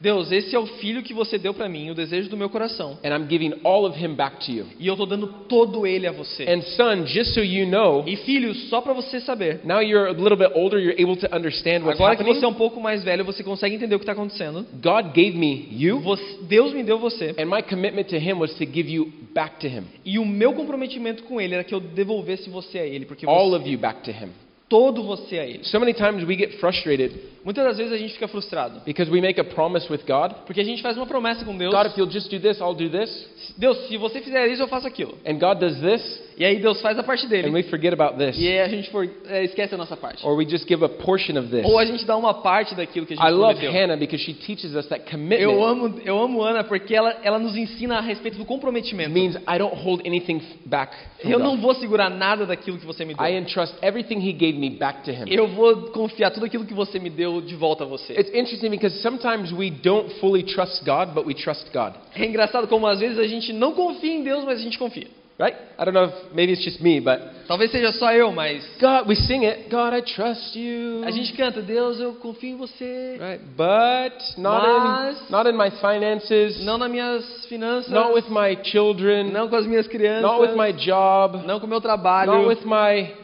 Deus, 0.04 0.30
esse 0.30 0.54
é 0.54 0.58
o 0.58 0.66
filho 0.66 1.02
que 1.02 1.14
você 1.14 1.38
deu 1.38 1.54
para 1.54 1.68
mim, 1.68 1.90
o 1.90 1.94
desejo 1.94 2.28
do 2.28 2.36
meu 2.36 2.50
coração. 2.50 2.98
and 3.02 3.08
I'm 3.08 3.26
giving 3.28 3.54
all 3.64 3.86
of 3.86 3.98
him 3.98 4.14
back 4.14 4.44
to 4.46 4.52
you. 4.52 4.66
E 4.78 4.86
eu 4.86 4.92
estou 4.94 5.06
dando 5.06 5.26
todo 5.48 5.86
ele 5.86 6.06
a 6.06 6.12
você. 6.12 6.44
And 6.44 6.60
son, 6.76 7.06
just 7.06 7.32
so 7.32 7.40
you 7.40 7.66
know, 7.66 8.04
E 8.06 8.14
filho, 8.16 8.54
só 8.68 8.80
para 8.82 8.92
você 8.92 9.18
saber. 9.20 9.60
now 9.64 9.80
you're 9.80 10.08
a 10.08 10.12
little 10.12 10.36
bit 10.36 10.50
older, 10.54 10.78
you're 10.78 11.00
able 11.02 11.16
to 11.16 11.26
understand 11.34 11.80
what's 11.84 11.98
Agora 11.98 12.14
que 12.14 12.22
happening. 12.22 12.38
você 12.38 12.44
é 12.44 12.48
um 12.48 12.52
pouco 12.54 12.80
mais 12.80 13.02
velho, 13.02 13.24
você 13.24 13.42
consegue 13.42 13.74
entender 13.74 13.94
o 13.94 13.98
que 13.98 14.02
está 14.04 14.12
acontecendo. 14.12 14.66
God 14.82 15.06
gave 15.14 15.32
me 15.32 15.66
you, 15.72 16.00
Você- 16.00 16.38
Deus 16.42 16.72
me 16.74 16.82
deu 16.82 16.98
você. 16.98 17.34
and 17.38 17.46
my 17.46 17.62
commitment 17.62 18.04
to 18.04 18.16
him 18.16 18.34
was 18.38 18.52
to 18.54 18.64
give 18.66 18.90
you 18.90 19.10
back 19.34 19.58
to 19.60 19.66
him. 19.66 19.84
E 20.04 20.18
o 20.18 20.24
meu 20.26 20.52
comprometimento 20.52 21.22
com 21.24 21.40
ele 21.40 21.54
era 21.54 21.64
que 21.64 21.74
eu 21.74 21.80
devolvesse 21.80 22.50
você 22.50 22.78
a 22.78 22.86
ele, 22.86 23.06
porque 23.06 23.24
All 23.26 23.50
você, 23.50 23.56
of 23.56 23.70
you 23.70 23.78
back 23.78 24.02
to 24.02 24.10
him. 24.10 24.28
Todo 24.74 25.04
você 25.04 25.38
a 25.38 25.46
ele. 25.46 25.62
So 25.62 25.78
many 25.78 25.94
times 25.94 26.24
we 26.24 26.36
get 26.36 26.58
frustrated 26.58 27.12
Muitas 27.44 27.62
das 27.62 27.76
vezes 27.76 27.92
a 27.92 27.98
gente 27.98 28.14
fica 28.14 28.26
frustrado, 28.26 28.80
because 28.86 29.08
we 29.10 29.20
make 29.20 29.38
a 29.38 29.44
promise 29.44 29.86
with 29.92 30.00
God. 30.06 30.32
porque 30.46 30.60
a 30.60 30.64
gente 30.64 30.80
faz 30.82 30.96
uma 30.96 31.06
promessa 31.06 31.44
com 31.44 31.56
Deus. 31.56 31.72
God, 31.72 31.86
if 31.86 31.96
you'll 31.96 32.10
just 32.10 32.30
do 32.30 32.40
this, 32.40 32.58
I'll 32.58 32.74
do 32.74 32.88
this. 32.88 33.28
Deus, 33.58 33.86
se 33.86 33.98
você 33.98 34.22
fizer 34.22 34.48
isso, 34.48 34.62
eu 34.62 34.66
faço 34.66 34.86
aquilo. 34.86 35.16
And 35.26 35.34
God 35.34 35.58
does 35.60 35.78
this, 35.78 36.22
E 36.36 36.44
aí 36.44 36.58
Deus 36.60 36.80
faz 36.80 36.98
a 36.98 37.02
parte 37.02 37.26
and 37.26 37.28
dele. 37.28 37.50
we 37.50 37.62
forget 37.64 37.92
about 37.92 38.18
this. 38.18 38.36
E 38.38 38.48
aí 38.48 38.60
a 38.60 38.68
gente 38.68 38.90
for, 38.90 39.08
é, 39.26 39.44
esquece 39.44 39.74
a 39.74 39.78
nossa 39.78 39.96
parte. 39.96 40.26
Or 40.26 40.36
we 40.36 40.44
just 40.48 40.66
give 40.66 40.84
a 40.84 40.88
portion 40.88 41.38
of 41.38 41.48
this. 41.48 41.64
Ou 41.64 41.78
a 41.78 41.84
gente 41.84 42.04
dá 42.04 42.16
uma 42.16 42.34
parte 42.34 42.74
daquilo 42.74 43.06
que 43.06 43.14
a 43.14 43.16
gente 43.16 43.26
I 43.26 43.30
love 43.30 43.54
prometeu. 43.54 43.72
Hannah 43.72 43.96
because 43.96 44.22
she 44.24 44.34
teaches 44.34 44.74
us 44.74 44.86
that 44.88 45.04
Eu 45.04 45.10
commitment 45.10 45.62
amo, 45.64 46.00
eu 46.04 46.18
amo 46.18 46.42
Ana 46.42 46.64
porque 46.64 46.94
ela, 46.94 47.16
ela 47.22 47.38
nos 47.38 47.56
ensina 47.56 47.98
a 47.98 48.00
respeito 48.00 48.36
do 48.38 48.44
comprometimento. 48.44 49.10
means 49.10 49.36
I 49.36 49.58
don't 49.58 49.74
hold 49.74 50.00
anything 50.06 50.40
back 50.66 50.94
Eu 51.22 51.38
não 51.38 51.56
vou 51.56 51.74
segurar 51.74 52.10
nada 52.10 52.44
daquilo 52.46 52.78
que 52.78 52.86
você 52.86 53.04
me 53.04 53.14
deu. 53.14 53.24
I 53.24 53.36
entrust 53.36 53.74
everything 53.82 54.18
He 54.18 54.32
gave 54.32 54.58
me 54.58 54.70
back 54.70 55.02
to 55.04 55.10
Him. 55.10 55.24
Eu 55.28 55.48
vou 55.48 55.90
confiar 55.90 56.30
tudo 56.30 56.46
aquilo 56.46 56.64
que 56.64 56.74
você 56.74 56.98
me 56.98 57.10
deu 57.10 57.40
de 57.40 57.54
volta 57.54 57.84
a 57.84 57.86
você. 57.86 58.12
It's 58.12 58.30
interesting 58.30 58.70
because 58.70 59.00
sometimes 59.00 59.52
we 59.52 59.70
don't 59.70 60.10
fully 60.20 60.42
trust 60.42 60.84
God, 60.84 61.14
but 61.14 61.26
we 61.26 61.34
trust 61.34 61.70
God. 61.72 61.94
É 62.14 62.24
engraçado 62.24 62.66
como 62.68 62.86
às 62.86 63.00
vezes 63.00 63.18
a 63.18 63.26
gente 63.26 63.52
não 63.52 63.72
confia 63.72 64.12
em 64.12 64.22
Deus, 64.22 64.44
mas 64.44 64.58
a 64.58 64.62
gente 64.62 64.78
confia. 64.78 65.06
Right? 65.36 65.56
I 65.76 65.84
don't 65.84 65.94
know 65.94 66.04
if 66.04 66.32
maybe 66.32 66.52
it's 66.52 66.62
just 66.62 66.80
me, 66.80 67.00
but 67.00 67.18
Talvez 67.48 67.68
seja 67.72 67.90
só 67.92 68.12
eu, 68.12 68.30
mas 68.30 68.64
God, 68.80 69.08
we 69.08 69.16
sing 69.16 69.44
it. 69.44 69.68
God, 69.68 69.92
I 69.92 70.00
trust 70.00 70.56
you. 70.56 71.02
a 71.04 71.10
gente 71.10 71.32
canta, 71.32 71.60
Deus, 71.60 71.98
eu 71.98 72.14
confio 72.14 72.50
em 72.50 72.56
você. 72.56 73.18
Right? 73.20 73.42
But 73.56 74.38
not 74.38 74.64
Mas- 74.64 75.28
in 75.28 75.32
not 75.32 75.48
in 75.50 75.56
my 75.56 75.70
finances, 75.72 76.64
Não 76.64 76.78
nas 76.78 76.88
minhas 76.88 77.46
finanças, 77.46 77.90
not 77.90 78.12
with 78.14 78.30
my 78.30 78.56
children, 78.62 79.32
não 79.32 79.48
com 79.48 79.56
as 79.56 79.66
minhas 79.66 79.88
crianças, 79.88 80.22
not 80.22 80.40
with 80.40 80.56
my 80.56 80.72
job, 80.72 81.44
não 81.44 81.58
com 81.58 81.66
meu 81.66 81.80
not 81.80 81.82
trabalho, 81.82 82.46
with 82.46 82.64
my 82.64 83.23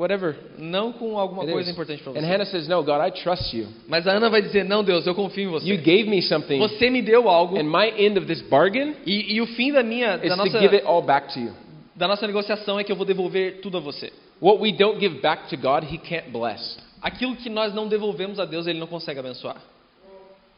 whatever. 0.00 0.34
não 0.58 0.92
com 0.92 1.18
alguma 1.18 1.42
it 1.42 1.52
coisa 1.52 1.68
is. 1.68 1.74
importante 1.74 2.02
para 2.02 2.12
And 2.12 2.20
você. 2.22 2.26
Hannah 2.26 2.44
says, 2.46 2.66
"No, 2.68 2.82
God, 2.82 3.00
I 3.06 3.10
trust 3.10 3.56
you. 3.56 3.66
Mas 3.88 4.06
a 4.06 4.12
Ana 4.12 4.28
vai 4.30 4.40
dizer, 4.42 4.64
não, 4.64 4.82
Deus, 4.82 5.06
eu 5.06 5.14
confio 5.14 5.42
em 5.42 5.46
You 5.46 5.60
você. 5.60 5.76
gave 5.76 6.04
me 6.04 6.22
something, 6.22 6.58
Você 6.58 6.88
me 6.90 7.02
deu 7.02 7.28
algo 7.28 7.58
and 7.58 7.64
my 7.64 7.92
end 7.98 8.18
of 8.18 8.26
this 8.26 8.40
bargain 8.42 8.94
e, 9.06 9.34
e 9.34 9.40
o 9.40 9.46
fim 9.46 9.72
da 9.72 9.82
minha, 9.82 10.16
is 10.16 10.28
da 10.30 10.36
to 10.36 10.44
nossa, 10.44 10.58
give 10.60 10.74
it 10.74 10.86
all 10.86 11.02
back 11.02 11.32
to 11.34 11.40
you. 11.40 11.52
da 11.94 12.08
nossa 12.08 12.26
negociação 12.26 12.80
é 12.80 12.84
que 12.84 12.90
eu 12.90 12.96
vou 12.96 13.04
devolver 13.04 13.60
tudo 13.60 13.76
a 13.76 13.80
você. 13.80 14.12
What 14.40 14.60
we 14.62 14.72
don't 14.72 14.98
give 14.98 15.20
back 15.20 15.48
to 15.50 15.56
God, 15.56 15.84
He 15.84 15.98
can't 15.98 16.30
bless. 16.30 16.78
Aquilo 17.02 17.36
que 17.36 17.50
nós 17.50 17.74
não 17.74 17.86
devolvemos 17.88 18.38
a 18.40 18.44
Deus, 18.46 18.66
Ele 18.66 18.78
não 18.78 18.86
consegue 18.86 19.20
abençoar. 19.20 19.56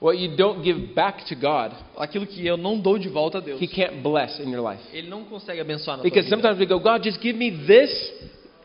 What 0.01 0.21
you 0.21 0.37
don't 0.37 0.63
give 0.65 0.93
back 0.95 1.25
to 1.27 1.37
God, 1.37 1.73
Aquilo 1.97 2.27
que 2.27 2.45
eu 2.45 2.57
não 2.57 2.77
dou 2.79 2.99
de 2.99 3.09
volta 3.09 3.39
a 3.39 3.41
Deus, 3.41 3.61
He 3.63 3.69
can't 3.69 3.97
bless 4.03 4.41
in 4.43 4.51
your 4.53 4.69
life. 4.69 4.83
Ele 4.93 5.09
não 5.09 5.23
consegue 5.25 5.61
abençoar 5.61 5.97
na 5.97 6.03
tua 6.03 6.11
Because 6.11 6.29
vida. 6.29 6.37
sometimes 6.37 6.59
we 6.59 6.67
go, 6.67 6.81
God, 6.81 7.05
just 7.05 7.21
give 7.23 7.39
me 7.39 7.51
this, 7.53 8.13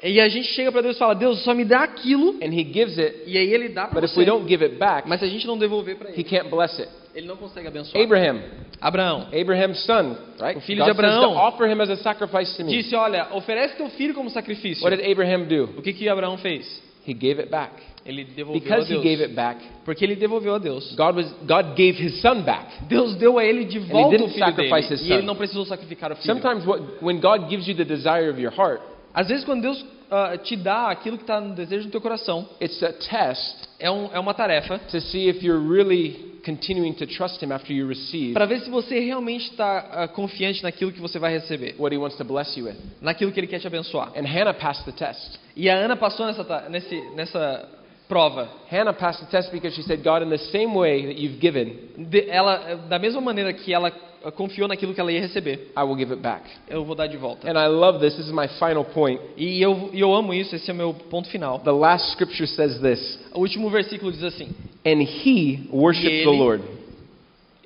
E 0.04 0.20
a 0.20 0.30
gente 0.30 0.48
chega 0.50 0.72
para 0.72 0.82
Deus 0.82 0.96
e 0.96 1.00
fala, 1.00 1.16
Deus, 1.16 1.44
só 1.44 1.54
me 1.56 1.66
dá 1.66 1.80
aquilo, 1.84 2.36
and 2.42 2.54
He 2.54 2.64
gives 2.64 3.00
it. 3.00 3.24
e 3.26 3.38
aí 3.38 3.52
Ele 3.52 3.70
dá 3.70 3.88
para 3.88 4.06
if 4.06 4.12
você. 4.12 4.20
we 4.20 4.26
don't 4.26 4.48
give 4.48 4.64
it 4.64 4.76
back, 4.76 5.08
Mas 5.10 5.20
se 5.20 5.26
a 5.26 5.30
gente 5.30 5.48
não 5.48 5.58
devolver 5.58 5.96
para 5.98 6.10
He 6.12 6.14
Ele, 6.20 6.24
can't 6.24 6.50
bless 6.50 6.80
it. 6.80 6.90
Ele 7.16 7.26
não 7.26 7.36
consegue 7.36 7.68
abençoar. 7.68 8.04
Abraham, 8.04 8.42
Abraão 8.80 9.28
Abraham's 9.34 9.80
son, 9.86 10.16
right? 10.40 10.56
O 10.58 10.62
filho 10.62 10.80
God 10.86 10.86
de 10.86 10.92
Abraão. 10.92 11.36
offer 11.36 11.68
him 11.68 11.82
as 11.82 11.90
a 11.90 11.98
sacrifice 11.98 12.56
to 12.56 12.64
me. 12.64 12.72
disse, 12.78 12.96
olha, 12.96 13.28
oferece 13.34 13.76
teu 13.76 13.90
filho 13.90 14.14
como 14.14 14.30
sacrifício. 14.30 14.84
What 14.84 14.96
did 14.96 15.12
Abraham 15.12 15.46
do? 15.46 15.64
O 15.78 15.82
que 15.82 15.94
que 15.94 16.08
Abraão 16.08 16.38
fez? 16.38 16.80
He 17.08 17.14
gave 17.14 17.40
it 17.40 17.50
back. 17.50 17.72
Ele 18.06 18.24
devolveu 18.24 18.62
Because 18.62 18.84
a 18.84 18.96
he 18.96 19.02
Deus. 19.02 19.04
gave 19.04 19.24
it 19.24 19.34
back, 19.34 19.60
Porque 19.84 20.06
ele 20.06 20.16
devolveu 20.16 20.56
a 20.56 20.58
Deus. 20.60 20.94
God 20.96 21.16
was 21.16 21.26
God 21.48 21.76
gave 21.76 22.00
his 22.00 22.22
son 22.22 22.42
back. 22.42 22.68
Deus 22.88 23.16
deu 23.16 23.40
a 23.40 23.44
ele 23.44 23.66
de 23.66 23.80
volta 23.80 24.24
o 24.24 24.30
filho 24.30 24.52
dele. 24.54 24.70
E 25.02 25.12
ele 25.12 25.24
não 25.24 25.36
precisou 25.36 25.66
sacrificar 25.66 26.12
o 26.12 26.16
filho. 26.16 26.36
Sometimes 26.36 26.66
what, 26.68 26.84
when 27.02 27.20
God 27.20 27.50
gives 27.50 27.68
you 27.68 27.74
the 27.76 27.84
desire 27.84 28.30
of 28.30 28.40
your 28.40 28.54
heart, 28.54 28.80
Às 29.18 29.30
vezes 29.30 29.44
quando 29.44 29.64
Deus 29.64 29.84
ah, 30.12 30.38
te 30.38 30.56
dá 30.56 30.92
aquilo 30.92 31.18
que 31.18 31.24
está 31.24 31.42
no 31.42 31.56
desejo 31.56 31.86
do 31.86 31.92
teu 31.92 32.00
coração, 32.00 32.48
it's 32.62 32.84
a 32.84 32.94
test 32.94 33.68
é, 33.80 33.90
um, 33.90 34.10
é 34.14 34.20
uma 34.20 34.32
tarefa 34.32 34.78
to 34.92 35.02
see 35.02 35.28
if 35.28 35.42
you're 35.42 35.68
really 35.68 36.38
continuing 36.46 36.94
to 36.94 37.08
trust 37.08 37.44
him 37.44 37.52
after 37.52 37.74
you 37.74 37.88
receive 37.88 38.34
para 38.34 38.46
ver 38.46 38.60
se 38.60 38.70
você 38.70 39.00
realmente 39.00 39.50
está 39.50 40.08
confiante 40.10 40.62
naquilo 40.62 40.92
que 40.92 41.02
você 41.02 41.18
vai 41.18 41.34
receber, 41.34 41.74
what 41.80 41.92
he 41.92 41.98
wants 41.98 42.16
to 42.16 42.24
bless 42.24 42.56
you 42.60 42.68
with. 42.68 42.76
naquilo 43.02 43.32
que 43.32 43.40
ele 43.40 43.48
quer 43.48 43.60
te 43.60 43.66
abençoar. 43.66 44.12
And 44.16 44.28
Hannah 44.28 44.54
passed 44.54 44.86
the 44.86 44.92
test. 44.92 45.40
E 45.56 45.68
a 45.68 45.76
Ana 45.76 45.96
passou 45.96 46.28
nessa, 46.28 46.70
nesse, 46.70 47.02
nessa 47.16 47.68
prova. 48.08 48.48
Hannah 48.70 48.94
passed 48.94 49.20
the 49.24 49.30
test 49.30 49.52
because 49.52 49.76
she 49.76 49.82
said, 49.84 50.04
God, 50.04 50.22
in 50.24 50.30
the 50.30 50.38
same 50.52 50.74
way 50.76 51.06
that 51.08 51.18
you've 51.18 51.40
given, 51.40 51.76
De- 52.10 52.30
ela, 52.30 52.76
da 52.90 52.98
mesma 53.00 53.20
maneira 53.22 53.52
que 53.54 53.74
ela 53.74 53.92
ah, 54.24 54.32
confiou 54.32 54.68
naquilo 54.68 54.94
que 54.94 55.00
ela 55.02 55.12
ia 55.12 55.20
receber, 55.22 55.72
I 55.76 55.84
will 55.84 55.98
give 55.98 56.12
it 56.14 56.22
back. 56.22 56.44
eu 56.70 56.84
vou 56.86 56.96
dar 56.96 57.08
de 57.08 57.18
volta. 57.18 57.50
And 57.50 57.58
I 57.58 57.68
love 57.68 58.00
this. 58.00 58.16
This 58.16 58.28
is 58.28 58.32
my 58.32 58.48
final 58.60 58.84
point. 58.86 59.20
E 59.36 59.62
eu, 59.62 59.90
eu 59.94 60.14
amo 60.14 60.34
isso, 60.34 60.56
esse 60.56 60.70
é 60.70 60.74
o 60.74 60.78
meu 60.78 60.94
ponto 60.94 61.30
final. 61.30 61.60
The 61.60 61.72
last 61.72 62.12
scripture 62.14 62.48
says 62.48 62.80
this 62.82 63.20
O 63.34 63.40
último 63.42 63.70
versículo 63.70 64.12
diz 64.12 64.24
assim: 64.24 64.50
And 64.86 65.02
he 65.02 65.68
worshiped 65.72 66.12
E 66.12 66.24
the 66.24 66.30
ele- 66.30 66.38
Lord. 66.40 66.64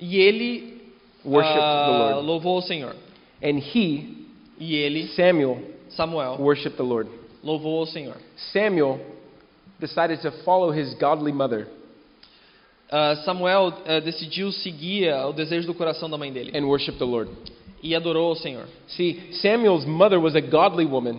E 0.00 0.16
ele 0.18 0.72
Worshipped 1.24 1.60
ah, 1.62 1.86
the 1.86 2.14
Lord. 2.14 2.26
louvou 2.26 2.58
o 2.58 2.62
Senhor. 2.62 2.96
And 3.40 3.58
he, 3.58 4.26
E 4.58 4.74
ele, 4.74 5.06
Samuel, 5.14 5.58
Samuel, 5.90 6.36
worshiped 6.40 6.76
the 6.76 6.82
Lord. 6.82 7.08
louvou 7.44 7.80
o 7.82 7.86
Senhor. 7.86 8.16
Samuel 8.52 8.98
decided 9.82 10.20
to 10.22 10.30
follow 10.44 10.70
his 10.70 10.94
godly 10.94 11.32
mother 11.32 11.66
Ah, 12.94 13.16
Samuel 13.24 13.72
ah, 13.86 14.00
decidiu 14.00 14.52
seguir 14.52 15.08
ah, 15.08 15.26
o 15.26 15.32
desejo 15.32 15.66
do 15.66 15.74
coração 15.74 16.10
da 16.10 16.18
mãe 16.18 16.30
dele 16.30 16.52
and 16.54 16.66
worship 16.66 16.98
the 16.98 17.04
Lord. 17.04 17.30
e 17.82 17.94
adorou 17.96 18.30
o 18.32 18.36
Senhor. 18.36 18.66
See, 18.86 19.32
Samuel's 19.40 19.86
mother 19.86 20.20
was 20.20 20.34
a 20.36 20.40
godly 20.42 20.84
woman 20.84 21.18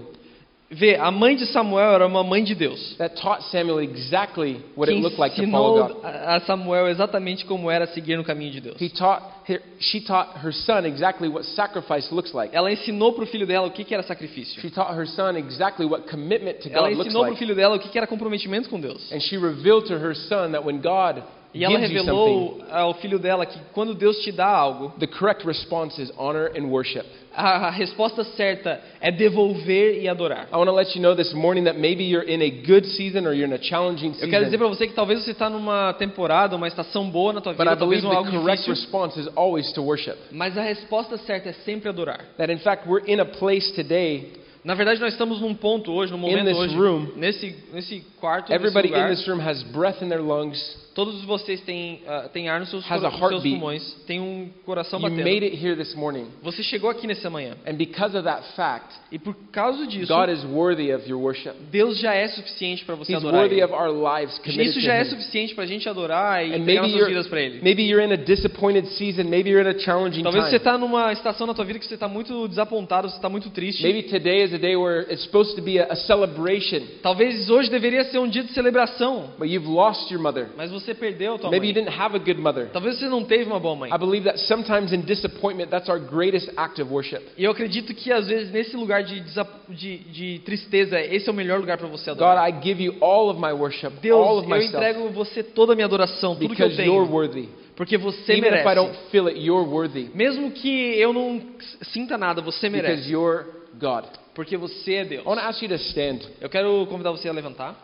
Vê, 0.71 0.95
a 0.95 1.11
mãe 1.11 1.35
de 1.35 1.45
Samuel 1.47 1.93
era 1.93 2.07
uma 2.07 2.23
mãe 2.23 2.43
de 2.43 2.55
Deus. 2.55 2.95
that 2.97 3.15
taught 3.21 3.43
Samuel 3.51 3.79
exactly 3.81 4.59
what 4.75 4.89
que 4.89 4.95
it 4.97 5.03
looked 5.03 5.19
like 5.19 5.35
to 5.35 5.45
follow 5.51 5.83
ensinou 5.83 6.01
God. 6.01 6.05
a 6.05 6.39
Samuel 6.41 6.87
exatamente 6.87 7.45
como 7.45 7.69
era 7.69 7.85
seguir 7.87 8.17
no 8.17 8.23
caminho 8.23 8.51
de 8.51 8.61
Deus. 8.61 8.81
He 8.81 8.89
taught 8.89 9.21
her, 9.47 9.61
she 9.79 10.01
taught 10.01 10.37
her 10.43 10.51
son 10.51 10.85
exactly 10.85 11.27
what 11.29 11.43
sacrifice 11.45 12.11
looks 12.11 12.33
like. 12.33 12.55
Ela 12.55 12.71
ensinou 12.71 13.13
para 13.13 13.23
o 13.23 13.27
filho 13.27 13.45
dela 13.45 13.67
o 13.67 13.71
que, 13.71 13.83
que 13.83 13.93
era 13.93 14.03
sacrifício. 14.03 14.59
She 14.61 14.71
taught 14.71 14.97
her 14.97 15.05
son 15.05 15.35
exactly 15.37 15.85
what 15.85 16.07
commitment 16.09 16.61
to 16.61 16.69
Ela 16.69 16.89
God 16.89 16.97
looks 16.97 17.07
ensinou 17.07 17.21
para 17.21 17.29
o 17.29 17.33
like. 17.33 17.39
filho 17.39 17.55
dela 17.55 17.75
o 17.75 17.79
que, 17.79 17.89
que 17.89 17.97
era 17.97 18.07
comprometimento 18.07 18.67
com 18.69 18.79
Deus. 18.79 19.11
And 19.11 19.19
she 19.19 19.37
revealed 19.37 19.85
to 19.87 19.93
her 19.93 20.15
son 20.15 20.53
that 20.53 20.65
when 20.65 20.81
God 20.81 21.21
E 21.53 21.63
ela 21.63 21.77
revelou 21.77 22.63
ao 22.71 22.93
filho 22.95 23.19
dela 23.19 23.45
que 23.45 23.59
quando 23.73 23.93
Deus 23.93 24.17
te 24.23 24.31
dá 24.31 24.47
algo, 24.47 24.91
the 24.99 25.07
correct 25.07 25.45
response 25.45 26.01
is 26.01 26.11
honor 26.17 26.51
and 26.57 26.65
worship. 26.65 27.05
a, 27.35 27.69
resposta 27.71 28.23
certa 28.23 28.79
é 29.01 29.11
devolver 29.11 30.01
e 30.01 30.07
adorar. 30.07 30.47
I 30.51 30.55
want 30.55 30.67
to 30.67 30.71
let 30.73 30.95
you 30.95 31.01
know 31.01 31.15
this 31.15 31.33
morning 31.33 31.63
that 31.65 31.77
maybe 31.79 32.03
you're 32.03 32.27
in 32.27 32.41
a 32.41 32.49
good 32.49 32.85
season 32.85 33.25
or 33.27 33.33
you're 33.33 33.47
in 33.47 33.53
a 33.53 33.59
challenging 33.61 34.13
Eu 34.19 34.29
quero 34.29 34.45
dizer 34.45 34.51
season. 34.51 34.57
para 34.59 34.67
você 34.67 34.87
que 34.87 34.93
talvez 34.93 35.23
você 35.23 35.31
está 35.31 35.49
numa 35.49 35.93
temporada, 35.93 36.55
uma 36.55 36.67
estação 36.67 37.09
boa 37.09 37.33
na 37.33 37.41
tua 37.41 37.53
But 37.53 37.59
vida, 37.67 37.73
I 37.73 37.75
believe 37.79 38.01
talvez 38.01 38.03
um 38.03 38.17
algo 38.17 38.31
the 38.31 38.37
correct 38.37 38.63
difícil, 38.63 38.83
response 38.83 39.19
is 39.19 39.27
always 39.35 39.71
to 39.73 39.81
worship. 39.83 40.15
mas 40.31 40.57
a 40.57 40.61
resposta 40.61 41.17
certa 41.17 41.49
é 41.49 41.53
sempre 41.53 41.89
adorar. 41.89 42.19
That 42.37 42.51
in 42.51 42.59
fact 42.59 42.87
we're 42.87 43.03
in 43.05 43.19
a 43.19 43.25
place 43.25 43.71
today, 43.73 44.41
Na 44.65 44.75
verdade, 44.75 44.97
nós 45.01 45.11
estamos 45.11 45.41
num 45.41 45.53
ponto 45.53 45.91
hoje, 45.91 46.09
num 46.13 46.17
In 46.19 46.21
momento 46.21 46.45
this 46.45 46.57
hoje, 46.57 46.75
room, 46.77 47.07
nesse, 47.17 47.53
nesse 47.73 47.99
quarto, 48.21 48.49
nesse 48.49 48.53
everybody 48.53 48.87
in 48.87 48.91
lugar, 48.91 49.09
this 49.09 49.27
room 49.27 49.41
has 49.41 49.61
breath 49.73 50.01
in 50.01 50.07
their 50.07 50.21
lungs. 50.21 50.57
Todos 50.93 51.23
vocês 51.25 51.61
têm, 51.61 52.01
ah, 52.07 52.29
têm 52.31 52.49
ar 52.49 52.59
nos 52.59 52.69
seus, 52.69 52.83
Has 52.89 53.03
a 53.03 53.09
nos 53.09 53.17
seus 53.19 53.31
heartbeat. 53.31 53.55
pulmões, 53.59 53.93
tem 54.07 54.19
um 54.19 54.49
coração 54.65 54.99
You 54.99 55.09
batendo. 55.09 55.23
made 55.23 55.45
it 55.45 55.55
here 55.55 55.75
this 55.75 55.93
morning. 55.95 56.27
Você 56.41 56.61
chegou 56.63 56.89
aqui 56.89 57.07
nessa 57.07 57.29
manhã. 57.29 57.55
And 57.65 57.73
because 57.75 58.15
of 58.15 58.23
that 58.25 58.43
fact, 58.55 58.93
E 59.11 59.17
por 59.19 59.35
causa 59.51 59.85
disso, 59.87 60.07
God 60.13 60.29
is 60.29 60.43
worthy 60.45 60.91
of 60.93 61.07
your 61.09 61.19
worship. 61.21 61.53
Deus 61.71 61.97
já 61.99 62.13
é 62.13 62.27
suficiente 62.27 62.85
para 62.85 62.95
você 62.95 63.13
He's 63.13 63.19
adorar 63.19 63.41
worthy 63.41 63.55
Ele. 63.55 63.63
of 63.63 63.73
our 63.73 63.89
lives 63.91 64.37
committed 64.39 64.67
Isso 64.69 64.79
já 64.81 64.93
é 64.95 65.01
Him. 65.01 65.05
suficiente 65.09 65.55
para 65.55 65.63
a 65.63 65.67
gente 65.67 65.87
adorar 65.89 66.43
e 66.45 66.53
And 66.53 66.57
entregar 66.59 66.81
maybe 66.81 66.93
nossas 66.93 67.07
vidas 67.07 67.27
para 67.27 67.39
you're, 67.41 67.55
Ele. 67.55 67.63
maybe 67.63 67.83
you're 67.83 68.03
in 68.05 68.11
a 68.13 68.17
disappointed 68.17 68.87
season. 68.89 69.23
Maybe 69.25 69.49
you're 69.49 69.67
in 69.67 69.75
a 69.75 69.79
challenging 69.79 70.23
Talvez 70.23 70.43
você 70.45 70.49
time. 70.51 70.57
está 70.57 70.77
numa 70.77 71.11
estação 71.11 71.47
na 71.47 71.53
tua 71.53 71.65
vida 71.65 71.79
que 71.79 71.85
você 71.85 71.93
está 71.95 72.07
muito 72.07 72.47
desapontado, 72.47 73.09
você 73.09 73.15
está 73.15 73.29
muito 73.29 73.49
triste. 73.49 73.81
Maybe 73.83 74.03
today 74.03 74.43
is 74.43 74.53
a 74.53 74.57
day 74.57 74.75
where 74.75 75.01
it's 75.11 75.23
supposed 75.23 75.55
to 75.55 75.61
be 75.61 75.79
a, 75.79 75.85
a 75.91 75.95
celebration, 75.95 76.81
Talvez 77.01 77.49
hoje 77.49 77.69
deveria 77.69 78.03
ser 78.05 78.19
um 78.19 78.27
dia 78.27 78.43
de 78.43 78.51
celebração, 78.53 79.31
but 79.37 79.47
you've 79.49 79.67
lost 79.67 80.11
your 80.11 80.21
mother. 80.21 80.49
mas 80.57 80.69
você 80.71 80.82
perdeu 80.91 81.35
a 81.35 81.37
tua 81.37 81.51
Maybe 81.51 81.67
you 81.67 81.73
mãe. 81.75 81.83
didn't 81.83 81.95
have 82.01 82.15
a 82.15 82.17
good 82.19 82.41
mother. 82.41 82.69
Talvez 82.73 82.97
você 82.97 83.07
não 83.07 83.23
teve 83.23 83.43
uma 83.43 83.59
boa 83.59 83.75
mãe. 83.75 83.91
I 83.93 83.97
believe 83.99 84.23
that 84.25 84.39
sometimes 84.47 84.91
in 84.91 85.01
disappointment, 85.01 85.67
that's 85.69 85.87
our 85.89 85.99
greatest 85.99 86.49
act 86.57 86.81
of 86.81 86.91
worship. 86.91 87.21
E 87.37 87.43
eu 87.43 87.51
acredito 87.51 87.93
que 87.93 88.11
às 88.11 88.25
vezes 88.25 88.51
nesse 88.51 88.75
lugar 88.75 89.03
de, 89.03 89.23
de, 89.69 89.97
de 89.99 90.39
tristeza, 90.39 90.99
esse 90.99 91.29
é 91.29 91.31
o 91.31 91.35
melhor 91.35 91.59
lugar 91.59 91.77
para 91.77 91.87
você 91.87 92.09
God, 92.09 92.21
adorar. 92.23 92.49
I 92.49 92.59
give 92.63 92.81
you 92.83 92.95
all 92.99 93.29
of 93.29 93.39
my 93.39 93.51
worship, 93.51 93.89
all 93.93 94.01
Deus, 94.01 94.37
of 94.39 94.43
eu 94.43 94.49
myself, 94.49 94.75
entrego 94.75 95.09
você 95.11 95.43
toda 95.43 95.73
a 95.73 95.75
minha 95.75 95.85
adoração, 95.85 96.33
tudo 96.35 96.55
que 96.55 96.63
eu 96.63 96.67
because 96.69 96.81
you're 96.81 97.05
tenho, 97.05 97.13
worthy. 97.15 97.49
porque 97.75 97.97
você 97.97 98.33
Even 98.33 98.49
if 98.49 98.61
I 98.61 98.63
merece. 98.63 98.75
don't 98.75 98.97
feel 99.11 99.27
it, 99.27 99.39
you're 99.39 99.69
worthy, 99.69 100.09
Mesmo 100.15 100.49
que 100.51 100.97
eu 100.99 101.13
não 101.13 101.39
sinta 101.83 102.17
nada, 102.17 102.41
você 102.41 102.69
because 102.69 102.87
merece, 102.87 103.11
you're 103.11 103.45
God. 103.79 104.05
porque 104.33 104.57
você 104.57 104.93
é 104.95 105.05
Deus. 105.05 105.23
I 105.25 105.27
want 105.27 105.39
to 105.39 105.45
ask 105.45 105.61
you 105.61 105.69
to 105.69 105.75
stand. 105.75 106.19
Eu 106.41 106.49
quero 106.49 106.87
convidar 106.87 107.11
você 107.11 107.29
a 107.29 107.31
levantar. 107.31 107.75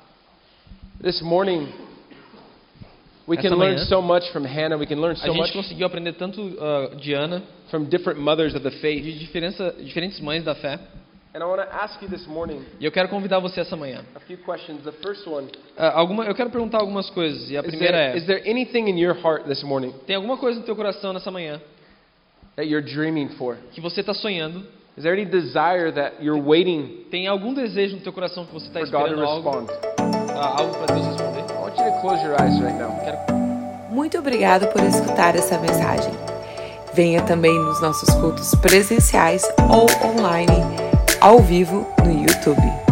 This 1.02 1.22
morning, 1.22 1.68
we 3.30 3.38
can 3.38 3.54
learn 3.56 3.78
so 3.78 4.02
much 4.02 4.24
from 4.34 4.44
Hannah. 4.44 4.78
We 4.78 4.88
can 4.88 5.00
learn 5.00 5.16
A 5.16 5.20
so 5.20 5.34
much 5.34 5.48
gente 5.48 5.58
conseguiu 5.58 5.86
aprender 5.86 6.14
tanto 6.14 6.42
ah, 6.60 6.96
de 6.96 7.14
Ana, 7.14 7.44
from 7.70 7.86
different 7.86 8.20
mothers 8.20 8.56
of 8.56 8.64
the 8.64 8.72
faith. 8.82 9.04
de 9.04 9.18
diferença, 9.20 9.76
diferentes 9.80 10.20
mães 10.20 10.44
da 10.44 10.56
fé. 10.56 10.80
And 11.32 11.44
I 11.44 11.46
want 11.46 11.62
to 11.62 11.72
ask 11.72 12.02
you 12.02 12.10
this 12.10 12.26
morning 12.26 12.66
E 12.80 12.86
eu 12.86 12.92
quero 12.92 13.08
convidar 13.08 13.38
você 13.38 13.60
essa 13.60 13.76
manhã. 13.76 14.04
a 14.16 14.20
few 14.22 14.38
questions. 14.38 14.84
The 14.84 14.94
first 15.04 15.28
one 15.28 15.48
Ah, 15.78 15.92
alguma, 16.00 16.26
eu 16.26 16.34
quero 16.34 16.50
perguntar 16.50 16.80
algumas 16.80 17.10
coisas. 17.12 17.52
E 17.52 17.56
a 17.56 17.62
is 17.62 17.68
primeira 17.68 17.98
there, 17.98 18.14
é: 18.14 18.18
is 18.18 18.26
there 18.26 18.50
anything 18.50 18.90
in 18.90 18.98
your 18.98 19.16
heart 19.16 19.46
this 19.46 19.62
morning 19.64 19.94
tem 20.08 20.16
alguma 20.16 20.38
coisa 20.38 20.60
no 20.60 20.66
teu 20.66 20.76
coração 20.76 21.14
nessa 21.14 21.30
manhã 21.30 21.62
that 22.56 22.68
you're 22.68 22.82
dreaming 22.82 23.30
for? 23.38 23.58
que 23.72 23.80
você 23.80 24.00
está 24.02 24.14
sonhando? 24.14 24.66
Is 24.98 25.04
there 25.04 25.14
any 25.14 25.24
desire 25.24 25.94
that 25.94 26.16
you're 26.20 26.42
waiting 26.42 27.06
Tem 27.12 27.28
algum 27.28 27.54
desejo 27.54 27.96
no 27.98 28.02
teu 28.02 28.12
coração 28.12 28.46
que 28.46 28.52
você 28.52 28.68
está 28.68 28.82
esperando 28.82 29.24
algo, 29.24 29.50
ah, 30.36 30.62
algo 30.62 30.78
para 30.78 30.96
Deus 30.96 31.06
responder? 31.06 31.29
Muito 33.90 34.18
obrigado 34.18 34.68
por 34.68 34.84
escutar 34.84 35.36
essa 35.36 35.58
mensagem. 35.58 36.12
Venha 36.94 37.22
também 37.22 37.54
nos 37.54 37.82
nossos 37.82 38.14
cultos 38.16 38.54
presenciais 38.56 39.44
ou 39.70 39.88
online, 40.10 40.64
ao 41.22 41.40
vivo 41.40 41.88
no 42.04 42.12
YouTube. 42.12 42.89